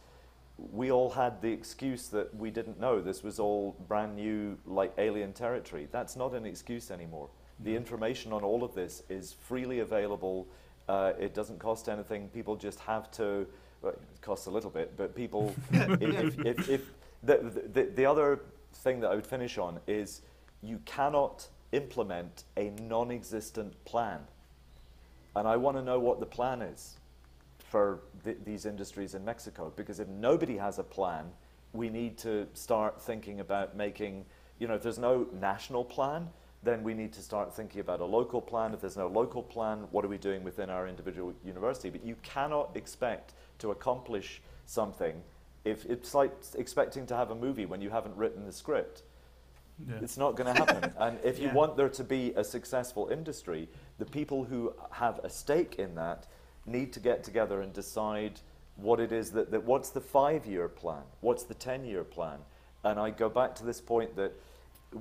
we 0.57 0.91
all 0.91 1.09
had 1.09 1.41
the 1.41 1.51
excuse 1.51 2.07
that 2.09 2.35
we 2.35 2.49
didn't 2.49 2.79
know 2.79 3.01
this 3.01 3.23
was 3.23 3.39
all 3.39 3.75
brand 3.87 4.15
new, 4.15 4.57
like 4.65 4.93
alien 4.97 5.33
territory. 5.33 5.87
That's 5.91 6.15
not 6.15 6.33
an 6.33 6.45
excuse 6.45 6.91
anymore. 6.91 7.29
The 7.59 7.75
information 7.75 8.33
on 8.33 8.43
all 8.43 8.63
of 8.63 8.73
this 8.75 9.03
is 9.09 9.33
freely 9.33 9.79
available. 9.79 10.47
Uh, 10.87 11.13
it 11.19 11.33
doesn't 11.33 11.59
cost 11.59 11.89
anything. 11.89 12.27
People 12.29 12.55
just 12.55 12.79
have 12.81 13.09
to. 13.11 13.47
Well, 13.81 13.93
it 13.93 14.21
costs 14.21 14.45
a 14.45 14.51
little 14.51 14.69
bit, 14.69 14.95
but 14.97 15.15
people. 15.15 15.55
if, 15.71 16.01
if, 16.01 16.39
if, 16.45 16.69
if 16.69 16.91
the, 17.23 17.37
the, 17.73 17.83
the 17.95 18.05
other 18.05 18.41
thing 18.73 18.99
that 18.99 19.11
I 19.11 19.15
would 19.15 19.25
finish 19.25 19.57
on 19.57 19.79
is 19.87 20.21
you 20.61 20.79
cannot 20.85 21.47
implement 21.71 22.43
a 22.57 22.69
non-existent 22.81 23.83
plan, 23.85 24.19
and 25.35 25.47
I 25.47 25.57
want 25.57 25.77
to 25.77 25.83
know 25.83 25.99
what 25.99 26.19
the 26.19 26.25
plan 26.25 26.61
is 26.61 26.97
for 27.59 27.99
th- 28.23 28.37
these 28.45 28.65
industries 28.65 29.15
in 29.15 29.25
Mexico. 29.25 29.73
Because 29.75 29.99
if 29.99 30.07
nobody 30.07 30.57
has 30.57 30.79
a 30.79 30.83
plan, 30.83 31.25
we 31.73 31.89
need 31.89 32.17
to 32.19 32.47
start 32.53 33.01
thinking 33.01 33.39
about 33.39 33.75
making, 33.75 34.25
you 34.59 34.67
know, 34.67 34.75
if 34.75 34.83
there's 34.83 34.99
no 34.99 35.27
national 35.39 35.83
plan, 35.83 36.29
then 36.65 36.83
we 36.83 36.93
need 36.93 37.13
to 37.13 37.21
start 37.21 37.55
thinking 37.55 37.79
about 37.79 38.01
a 38.01 38.05
local 38.05 38.41
plan. 38.41 38.73
If 38.73 38.81
there's 38.81 38.97
no 38.97 39.07
local 39.07 39.43
plan, 39.43 39.87
what 39.91 40.03
are 40.03 40.07
we 40.07 40.17
doing 40.17 40.43
within 40.43 40.69
our 40.69 40.87
individual 40.87 41.33
university? 41.45 41.89
But 41.89 42.03
you 42.03 42.15
cannot 42.23 42.75
expect 42.75 43.33
to 43.59 43.71
accomplish 43.71 44.41
something 44.65 45.21
if 45.63 45.85
it's 45.85 46.13
like 46.13 46.31
expecting 46.55 47.05
to 47.07 47.15
have 47.15 47.31
a 47.31 47.35
movie 47.35 47.65
when 47.65 47.81
you 47.81 47.89
haven't 47.89 48.15
written 48.15 48.45
the 48.45 48.51
script. 48.51 49.03
Yeah. 49.87 49.95
It's 50.01 50.17
not 50.17 50.35
going 50.35 50.53
to 50.53 50.59
happen. 50.59 50.93
and 50.99 51.19
if 51.23 51.39
you 51.39 51.49
want 51.49 51.77
there 51.77 51.89
to 51.89 52.03
be 52.03 52.33
a 52.35 52.43
successful 52.43 53.09
industry, 53.09 53.69
the 53.97 54.05
people 54.05 54.43
who 54.43 54.73
have 54.91 55.19
a 55.23 55.29
stake 55.29 55.75
in 55.75 55.95
that 55.95 56.27
need 56.65 56.93
to 56.93 56.99
get 56.99 57.23
together 57.23 57.61
and 57.61 57.73
decide 57.73 58.39
what 58.77 58.99
it 58.99 59.11
is 59.11 59.31
that, 59.31 59.51
that 59.51 59.63
what's 59.63 59.89
the 59.89 60.01
five 60.01 60.45
year 60.45 60.67
plan? 60.67 61.03
What's 61.21 61.43
the 61.43 61.53
10 61.53 61.85
year 61.85 62.03
plan? 62.03 62.39
And 62.83 62.99
I 62.99 63.09
go 63.09 63.29
back 63.29 63.55
to 63.55 63.65
this 63.65 63.81
point 63.81 64.15
that 64.15 64.33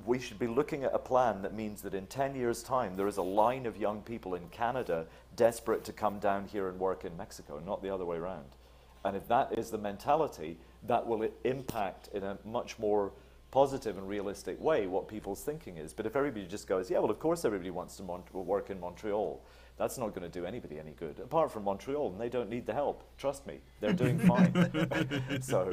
we 0.05 0.19
should 0.19 0.39
be 0.39 0.47
looking 0.47 0.83
at 0.83 0.93
a 0.93 0.99
plan 0.99 1.41
that 1.41 1.53
means 1.53 1.81
that 1.81 1.93
in 1.93 2.07
10 2.07 2.35
years' 2.35 2.61
time, 2.63 2.95
there 2.95 3.07
is 3.07 3.17
a 3.17 3.21
line 3.21 3.65
of 3.65 3.77
young 3.77 4.01
people 4.01 4.35
in 4.35 4.47
Canada 4.49 5.05
desperate 5.35 5.83
to 5.85 5.93
come 5.93 6.19
down 6.19 6.45
here 6.47 6.67
and 6.67 6.79
work 6.79 7.05
in 7.05 7.15
Mexico, 7.15 7.61
not 7.65 7.81
the 7.81 7.93
other 7.93 8.05
way 8.05 8.17
around. 8.17 8.57
And 9.05 9.15
if 9.15 9.27
that 9.27 9.57
is 9.57 9.69
the 9.69 9.77
mentality, 9.77 10.57
that 10.87 11.05
will 11.05 11.27
impact 11.43 12.09
in 12.13 12.23
a 12.23 12.37
much 12.43 12.77
more 12.79 13.11
positive 13.51 13.97
and 13.97 14.09
realistic 14.09 14.59
way 14.59 14.87
what 14.87 15.07
people's 15.07 15.41
thinking 15.41 15.77
is. 15.77 15.93
But 15.93 16.05
if 16.05 16.15
everybody 16.15 16.45
just 16.45 16.67
goes, 16.67 16.89
yeah, 16.89 16.99
well, 16.99 17.11
of 17.11 17.19
course 17.19 17.45
everybody 17.45 17.69
wants 17.69 17.95
to 17.97 18.03
mon- 18.03 18.23
work 18.33 18.69
in 18.69 18.79
Montreal, 18.79 19.41
that's 19.77 19.97
not 19.97 20.09
going 20.09 20.29
to 20.29 20.39
do 20.39 20.45
anybody 20.45 20.79
any 20.79 20.91
good, 20.91 21.19
apart 21.19 21.51
from 21.51 21.63
Montreal, 21.63 22.09
and 22.11 22.19
they 22.19 22.29
don't 22.29 22.49
need 22.49 22.65
the 22.65 22.73
help. 22.73 23.03
Trust 23.17 23.45
me, 23.45 23.59
they're 23.79 23.93
doing 23.93 24.19
fine. 24.27 25.39
so, 25.41 25.71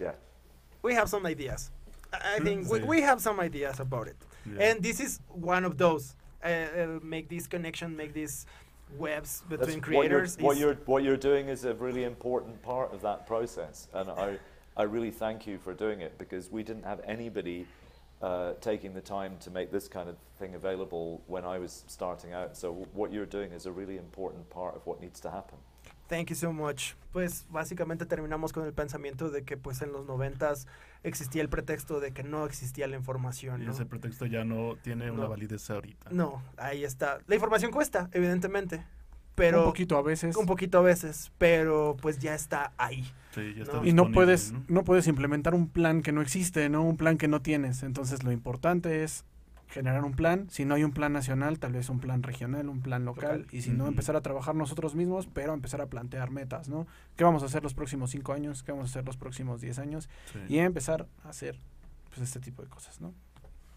yeah. 0.00 0.12
we 0.82 0.94
have 0.94 1.08
some 1.08 1.26
ideas. 1.26 1.70
I 2.12 2.36
I 2.36 2.38
think 2.40 2.68
we, 2.70 2.78
Sí. 2.80 2.86
we 2.86 3.00
have 3.02 3.20
some 3.20 3.40
ideas 3.40 3.80
about 3.80 4.08
it. 4.08 4.16
Yeah. 4.46 4.62
And 4.70 4.82
this 4.82 5.00
is 5.00 5.20
one 5.28 5.64
of 5.64 5.76
those. 5.76 6.14
Uh, 6.42 6.48
uh, 6.48 6.98
make 7.02 7.28
this 7.28 7.46
connection, 7.46 7.94
make 7.96 8.14
these 8.14 8.46
webs 8.98 9.42
That's 9.50 9.66
between 9.66 9.96
what 9.96 10.08
you're, 10.08 10.20
creators. 10.20 10.38
what, 10.38 10.52
is- 10.56 10.60
you're, 10.60 10.74
what 10.86 11.02
you're 11.02 11.16
doing 11.18 11.48
is 11.48 11.64
a 11.66 11.74
really 11.74 12.04
important 12.04 12.62
part 12.62 12.92
of 12.94 13.02
that 13.02 13.26
process. 13.26 13.88
And 13.92 14.08
I, 14.10 14.38
I 14.76 14.84
really 14.84 15.10
thank 15.10 15.46
you 15.46 15.58
for 15.58 15.74
doing 15.74 16.00
it 16.00 16.16
because 16.18 16.50
we 16.50 16.62
didn't 16.62 16.84
have 16.84 17.00
anybody 17.04 17.66
uh, 18.22 18.54
taking 18.62 18.94
the 18.94 19.00
time 19.02 19.36
to 19.40 19.50
make 19.50 19.70
this 19.70 19.86
kind 19.88 20.08
of 20.08 20.16
thing 20.38 20.54
available 20.54 21.20
when 21.26 21.44
I 21.44 21.58
was 21.58 21.84
starting 21.88 22.32
out. 22.32 22.56
So 22.56 22.68
w- 22.70 22.86
what 22.94 23.12
you're 23.12 23.26
doing 23.26 23.52
is 23.52 23.66
a 23.66 23.72
really 23.72 23.98
important 23.98 24.48
part 24.50 24.74
of 24.74 24.86
what 24.86 25.00
needs 25.00 25.20
to 25.20 25.30
happen. 25.30 25.58
Thank 26.10 26.30
you 26.30 26.34
so 26.34 26.52
much. 26.52 26.94
Pues 27.12 27.46
básicamente 27.50 28.04
terminamos 28.04 28.52
con 28.52 28.66
el 28.66 28.72
pensamiento 28.72 29.30
de 29.30 29.44
que 29.44 29.56
pues 29.56 29.80
en 29.80 29.92
los 29.92 30.06
noventas 30.06 30.66
existía 31.04 31.40
el 31.40 31.48
pretexto 31.48 32.00
de 32.00 32.10
que 32.10 32.24
no 32.24 32.46
existía 32.46 32.88
la 32.88 32.96
información. 32.96 33.62
Y 33.62 33.66
¿no? 33.66 33.72
ese 33.72 33.86
pretexto 33.86 34.26
ya 34.26 34.44
no 34.44 34.76
tiene 34.82 35.12
una 35.12 35.26
validez 35.26 35.70
ahorita. 35.70 36.10
No, 36.10 36.42
ahí 36.56 36.82
está. 36.82 37.20
La 37.28 37.36
información 37.36 37.70
cuesta, 37.70 38.10
evidentemente. 38.12 38.84
Pero 39.36 39.60
un 39.60 39.66
poquito 39.66 39.96
a 39.96 40.02
veces. 40.02 40.34
un 40.34 40.46
poquito 40.46 40.78
a 40.78 40.82
veces, 40.82 41.30
pero 41.38 41.96
pues 42.02 42.18
ya 42.18 42.34
está 42.34 42.72
ahí. 42.76 43.04
Sí, 43.32 43.54
ya 43.54 43.62
está 43.62 43.76
No. 43.76 43.84
y 43.86 43.92
no 43.92 44.10
puedes, 44.10 44.50
¿no? 44.50 44.64
¿no? 44.66 44.84
puedes 44.84 45.06
implementar 45.06 45.54
un 45.54 45.68
plan 45.68 46.02
que 46.02 46.10
no 46.10 46.22
existe, 46.22 46.68
¿no? 46.68 46.82
Un 46.82 46.96
plan 46.96 47.18
que 47.18 47.28
no 47.28 47.40
tienes. 47.40 47.84
Entonces 47.84 48.24
lo 48.24 48.32
importante 48.32 49.04
es 49.04 49.24
generar 49.70 50.04
un 50.04 50.12
plan. 50.12 50.48
Si 50.50 50.64
no 50.64 50.74
hay 50.74 50.84
un 50.84 50.92
plan 50.92 51.12
nacional, 51.12 51.58
tal 51.58 51.72
vez 51.72 51.88
un 51.88 52.00
plan 52.00 52.22
regional, 52.22 52.68
un 52.68 52.80
plan 52.80 53.04
local. 53.04 53.40
Local. 53.40 53.54
Y 53.54 53.62
si 53.62 53.70
no, 53.70 53.86
empezar 53.86 54.16
a 54.16 54.20
trabajar 54.20 54.54
nosotros 54.54 54.94
mismos, 54.94 55.28
pero 55.32 55.54
empezar 55.54 55.80
a 55.80 55.86
plantear 55.86 56.30
metas, 56.30 56.68
¿no? 56.68 56.86
¿Qué 57.16 57.24
vamos 57.24 57.42
a 57.42 57.46
hacer 57.46 57.62
los 57.62 57.74
próximos 57.74 58.10
cinco 58.10 58.32
años? 58.32 58.62
¿Qué 58.62 58.72
vamos 58.72 58.88
a 58.88 58.90
hacer 58.90 59.04
los 59.06 59.16
próximos 59.16 59.60
diez 59.60 59.78
años? 59.78 60.08
Sí. 60.32 60.38
Y 60.48 60.58
empezar 60.58 61.06
a 61.24 61.30
hacer 61.30 61.58
pues 62.08 62.20
este 62.20 62.40
tipo 62.40 62.62
de 62.62 62.68
cosas, 62.68 63.00
¿no? 63.00 63.14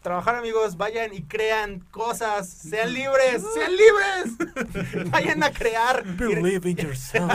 Trabajar 0.04 0.36
amigos, 0.36 0.76
vayan 0.76 1.14
y 1.14 1.22
crean 1.24 1.80
cosas, 1.92 2.50
sean 2.50 2.94
libres, 2.94 3.42
sean 3.54 3.72
libres. 3.72 5.10
vayan 5.12 5.42
a 5.44 5.52
crear 5.52 6.04
y, 6.06 6.12
Believe 6.12 6.70
in 6.70 6.76
yourself. 6.78 7.32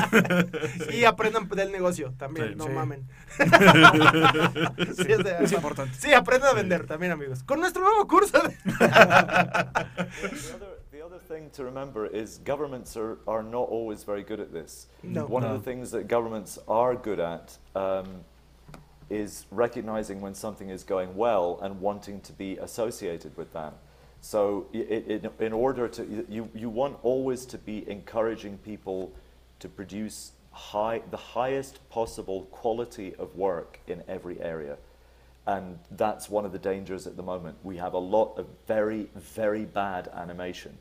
y 0.93 1.05
aprendan 1.07 1.49
del 1.49 1.73
negocio 1.73 2.13
también, 2.19 2.51
Sí. 2.51 2.55
no 2.57 2.65
Sí. 2.67 2.71
mamen. 2.71 3.09
Sí, 4.97 5.07
es 5.13 5.25
de- 5.25 5.37
es 5.45 5.53
importante. 5.53 5.95
Sí, 5.99 6.13
aprendan 6.13 6.51
a 6.51 6.53
vender 6.55 6.87
también 6.87 7.13
amigos. 7.13 7.43
Con 7.43 7.61
nuestro 7.61 7.83
nuevo 7.83 8.07
curso. 8.07 8.39
de- 8.43 8.57
the, 8.59 10.53
other, 10.55 10.79
the 10.91 11.03
other 11.03 11.19
thing 11.21 11.49
to 11.51 11.65
remember 11.65 12.07
is 12.15 12.39
governments 12.45 12.97
are, 12.97 13.17
are 13.27 13.43
not 13.43 13.69
always 13.71 14.05
very 14.05 14.23
good 14.23 14.41
at 14.41 14.53
this. 14.53 14.89
No. 15.03 15.25
One 15.27 15.43
No. 15.47 15.55
of 15.55 15.65
the 15.65 15.71
things 15.71 15.91
that 15.93 16.07
governments 16.07 16.59
are 16.69 16.95
good 16.97 17.19
at 17.21 17.57
um, 17.75 18.25
is 19.11 19.47
recognizing 19.51 20.21
when 20.21 20.35
something 20.35 20.71
is 20.71 20.85
going 20.85 21.17
well 21.17 21.59
and 21.63 21.81
wanting 21.81 22.21
to 22.23 22.33
be 22.33 22.57
associated 22.59 23.37
with 23.37 23.53
that. 23.53 23.75
So, 24.21 24.67
in 24.73 25.53
order 25.53 25.87
to, 25.89 26.27
you, 26.29 26.49
you 26.55 26.69
want 26.69 26.99
always 27.03 27.47
to 27.47 27.59
be 27.59 27.89
encouraging 27.89 28.59
people 28.59 29.13
to 29.61 29.69
produce 29.69 30.33
high, 30.51 31.03
the 31.11 31.17
highest 31.17 31.89
possible 31.89 32.43
quality 32.51 33.15
of 33.15 33.37
work 33.37 33.79
in 33.87 34.03
every 34.09 34.41
area. 34.41 34.77
And 35.47 35.79
that's 35.93 36.29
one 36.29 36.45
of 36.45 36.53
the 36.53 36.59
dangers 36.59 37.07
at 37.07 37.17
the 37.17 37.23
moment. 37.23 37.57
We 37.63 37.77
have 37.77 37.95
a 37.95 37.99
lot 37.99 38.37
of 38.39 38.47
very, 38.67 39.09
very 39.15 39.65
bad 39.65 40.09
animation 40.15 40.77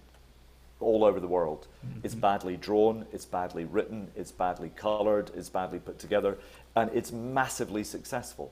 all 0.80 1.04
over 1.04 1.20
the 1.20 1.28
world. 1.28 1.68
It's 2.04 2.16
badly 2.16 2.58
drawn, 2.58 3.06
it's 3.12 3.26
badly 3.26 3.66
written, 3.66 4.10
it's 4.16 4.32
badly 4.32 4.70
colored, 4.76 5.32
it's 5.36 5.50
badly 5.50 5.80
put 5.80 6.00
together, 6.00 6.38
and 6.76 6.92
it's 6.94 7.12
massively 7.12 7.84
successful. 7.84 8.52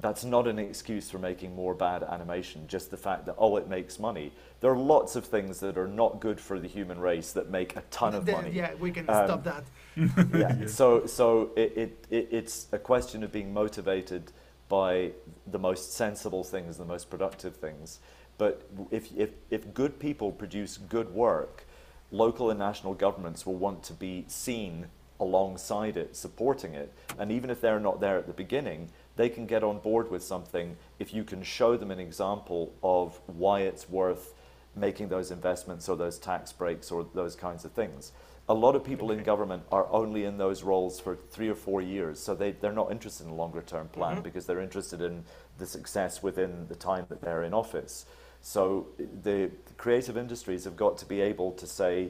That's 0.00 0.24
not 0.24 0.48
an 0.48 0.58
excuse 0.58 1.10
for 1.10 1.18
making 1.18 1.54
more 1.54 1.74
bad 1.74 2.02
animation, 2.02 2.66
just 2.66 2.90
the 2.90 2.96
fact 2.96 3.26
that, 3.26 3.36
oh, 3.38 3.56
it 3.56 3.68
makes 3.68 4.00
money. 4.00 4.32
There 4.60 4.72
are 4.72 4.76
lots 4.76 5.14
of 5.14 5.24
things 5.24 5.60
that 5.60 5.78
are 5.78 5.86
not 5.86 6.18
good 6.18 6.40
for 6.40 6.58
the 6.58 6.66
human 6.66 6.98
race 6.98 7.32
that 7.32 7.50
make 7.50 7.76
a 7.76 7.82
ton 7.90 8.14
of 8.14 8.24
Then, 8.24 8.34
money. 8.34 8.50
Yeah, 8.50 8.74
we 8.80 8.90
can 8.90 9.08
Um, 9.08 9.26
stop 9.26 9.44
that. 9.44 9.64
yeah. 10.34 10.66
So, 10.66 11.06
so 11.06 11.50
it, 11.54 11.72
it, 11.76 12.06
it, 12.10 12.28
it's 12.32 12.66
a 12.72 12.78
question 12.78 13.22
of 13.22 13.30
being 13.30 13.52
motivated 13.52 14.32
by 14.68 15.12
the 15.46 15.58
most 15.58 15.92
sensible 15.92 16.42
things, 16.42 16.78
the 16.78 16.84
most 16.84 17.08
productive 17.08 17.54
things. 17.56 18.00
But 18.38 18.62
if, 18.90 19.14
if, 19.16 19.30
if 19.50 19.72
good 19.74 19.98
people 19.98 20.32
produce 20.32 20.76
good 20.78 21.14
work, 21.14 21.64
local 22.10 22.50
and 22.50 22.58
national 22.58 22.94
governments 22.94 23.46
will 23.46 23.54
want 23.54 23.82
to 23.84 23.92
be 23.92 24.24
seen 24.28 24.86
alongside 25.20 25.96
it, 25.96 26.16
supporting 26.16 26.74
it. 26.74 26.92
And 27.18 27.30
even 27.30 27.48
if 27.50 27.60
they're 27.60 27.78
not 27.78 28.00
there 28.00 28.18
at 28.18 28.26
the 28.26 28.32
beginning, 28.32 28.88
they 29.16 29.28
can 29.28 29.46
get 29.46 29.62
on 29.62 29.78
board 29.78 30.10
with 30.10 30.22
something 30.24 30.76
if 30.98 31.14
you 31.14 31.22
can 31.22 31.42
show 31.42 31.76
them 31.76 31.90
an 31.90 32.00
example 32.00 32.72
of 32.82 33.20
why 33.26 33.60
it's 33.60 33.88
worth 33.88 34.34
making 34.74 35.08
those 35.08 35.30
investments 35.30 35.88
or 35.88 35.96
those 35.96 36.18
tax 36.18 36.50
breaks 36.52 36.90
or 36.90 37.06
those 37.14 37.36
kinds 37.36 37.64
of 37.64 37.72
things. 37.72 38.12
A 38.48 38.54
lot 38.54 38.74
of 38.74 38.82
people 38.82 39.12
in 39.12 39.22
government 39.22 39.62
are 39.70 39.86
only 39.92 40.24
in 40.24 40.38
those 40.38 40.62
roles 40.64 40.98
for 40.98 41.14
three 41.30 41.48
or 41.48 41.54
four 41.54 41.80
years, 41.80 42.18
so 42.18 42.34
they, 42.34 42.52
they're 42.52 42.72
not 42.72 42.90
interested 42.90 43.24
in 43.24 43.30
a 43.30 43.34
longer 43.36 43.62
term 43.62 43.88
plan 43.88 44.16
Mhm. 44.16 44.22
because 44.24 44.46
they're 44.46 44.60
interested 44.60 45.00
in 45.00 45.24
the 45.58 45.66
success 45.66 46.22
within 46.22 46.66
the 46.68 46.74
time 46.74 47.06
that 47.08 47.20
they're 47.20 47.44
in 47.44 47.54
office. 47.54 48.06
So 48.42 48.88
the 49.22 49.50
creative 49.78 50.16
industries 50.16 50.64
have 50.64 50.76
got 50.76 50.98
to 50.98 51.06
be 51.06 51.20
able 51.20 51.52
to 51.52 51.66
say, 51.66 52.08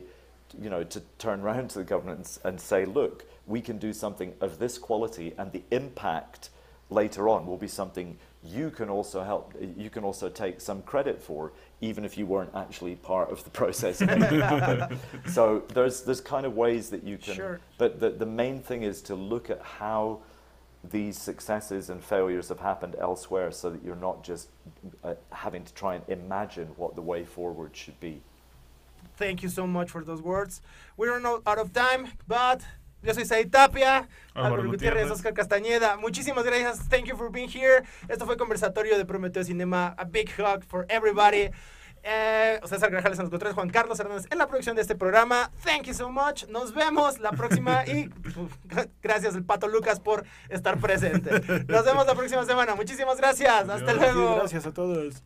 you 0.60 0.70
know, 0.70 0.82
to 0.82 1.00
turn 1.18 1.40
around 1.42 1.70
to 1.70 1.78
the 1.78 1.84
government 1.84 2.38
and, 2.44 2.60
say, 2.60 2.84
look, 2.84 3.24
we 3.46 3.60
can 3.60 3.78
do 3.78 3.92
something 3.92 4.34
of 4.40 4.58
this 4.58 4.78
quality, 4.78 5.34
and 5.38 5.52
the 5.52 5.62
impact 5.70 6.50
later 6.90 7.28
on 7.28 7.46
will 7.46 7.56
be 7.56 7.68
something 7.68 8.18
you 8.44 8.70
can 8.70 8.88
also 8.88 9.22
help. 9.22 9.54
You 9.76 9.88
can 9.88 10.02
also 10.04 10.28
take 10.28 10.60
some 10.60 10.82
credit 10.82 11.22
for, 11.22 11.52
even 11.80 12.04
if 12.04 12.18
you 12.18 12.26
weren't 12.26 12.50
actually 12.54 12.96
part 12.96 13.30
of 13.30 13.44
the 13.44 13.50
process. 13.60 14.00
of 14.00 14.08
making 14.08 14.40
it 14.40 14.42
happen. 14.42 14.98
so 15.28 15.62
there's 15.74 16.02
there's 16.02 16.20
kind 16.20 16.44
of 16.44 16.56
ways 16.56 16.90
that 16.90 17.04
you 17.04 17.18
can. 17.18 17.34
Sure. 17.34 17.60
But 17.78 18.00
the 18.00 18.10
the 18.10 18.26
main 18.26 18.60
thing 18.60 18.82
is 18.82 19.00
to 19.02 19.14
look 19.14 19.48
at 19.48 19.62
how 19.62 20.20
these 20.90 21.16
successes 21.16 21.90
and 21.90 22.02
failures 22.02 22.48
have 22.48 22.60
happened 22.60 22.96
elsewhere, 23.00 23.52
so 23.52 23.70
that 23.70 23.84
you're 23.84 23.96
not 23.96 24.24
just 24.24 24.48
uh, 25.04 25.14
having 25.30 25.64
to 25.64 25.72
try 25.74 25.94
and 25.94 26.04
imagine 26.08 26.68
what 26.76 26.94
the 26.96 27.02
way 27.02 27.24
forward 27.24 27.76
should 27.76 27.98
be. 28.00 28.20
Thank 29.16 29.42
you 29.42 29.48
so 29.48 29.66
much 29.66 29.90
for 29.90 30.02
those 30.02 30.22
words. 30.22 30.60
We're 30.96 31.20
not 31.20 31.42
out 31.46 31.58
of 31.58 31.72
time, 31.72 32.08
but 32.26 32.62
yo 33.02 33.12
soy 33.12 33.24
Said 33.24 33.52
Tapia, 33.52 34.08
Álvaro 34.34 34.62
Álvaro 34.62 34.70
Gutiérrez, 34.70 35.06
Gutiérrez. 35.06 35.10
Oscar 35.10 35.32
Castañeda. 35.32 36.00
Muchísimas 36.00 36.44
gracias. 36.44 36.78
Thank 36.88 37.06
you 37.08 37.16
for 37.16 37.30
being 37.30 37.48
here. 37.48 37.84
Esto 38.08 38.26
fue 38.26 38.36
Conversatorio 38.36 38.96
de 38.96 39.04
Prometeo 39.04 39.44
Cinema. 39.44 39.94
A 39.98 40.04
big 40.04 40.30
hug 40.30 40.64
for 40.64 40.86
everybody. 40.88 41.50
Eh, 42.02 42.60
César 42.64 42.90
Grajales 42.90 43.18
en 43.18 43.24
los 43.24 43.30
controles, 43.30 43.54
Juan 43.54 43.70
Carlos 43.70 43.98
Hernández 44.00 44.26
en 44.30 44.38
la 44.38 44.48
producción 44.48 44.74
de 44.76 44.82
este 44.82 44.94
programa. 44.94 45.50
Thank 45.64 45.84
you 45.84 45.94
so 45.94 46.10
much. 46.10 46.46
Nos 46.48 46.74
vemos 46.74 47.20
la 47.20 47.30
próxima 47.30 47.86
y 47.86 48.10
gracias 49.02 49.34
el 49.34 49.44
Pato 49.44 49.68
Lucas 49.68 50.00
por 50.00 50.24
estar 50.48 50.78
presente. 50.78 51.30
Nos 51.68 51.84
vemos 51.84 52.06
la 52.06 52.14
próxima 52.14 52.44
semana. 52.44 52.74
Muchísimas 52.74 53.18
gracias. 53.18 53.68
Hasta 53.68 53.92
luego. 53.94 54.36
Gracias 54.36 54.66
a 54.66 54.72
todos. 54.72 55.22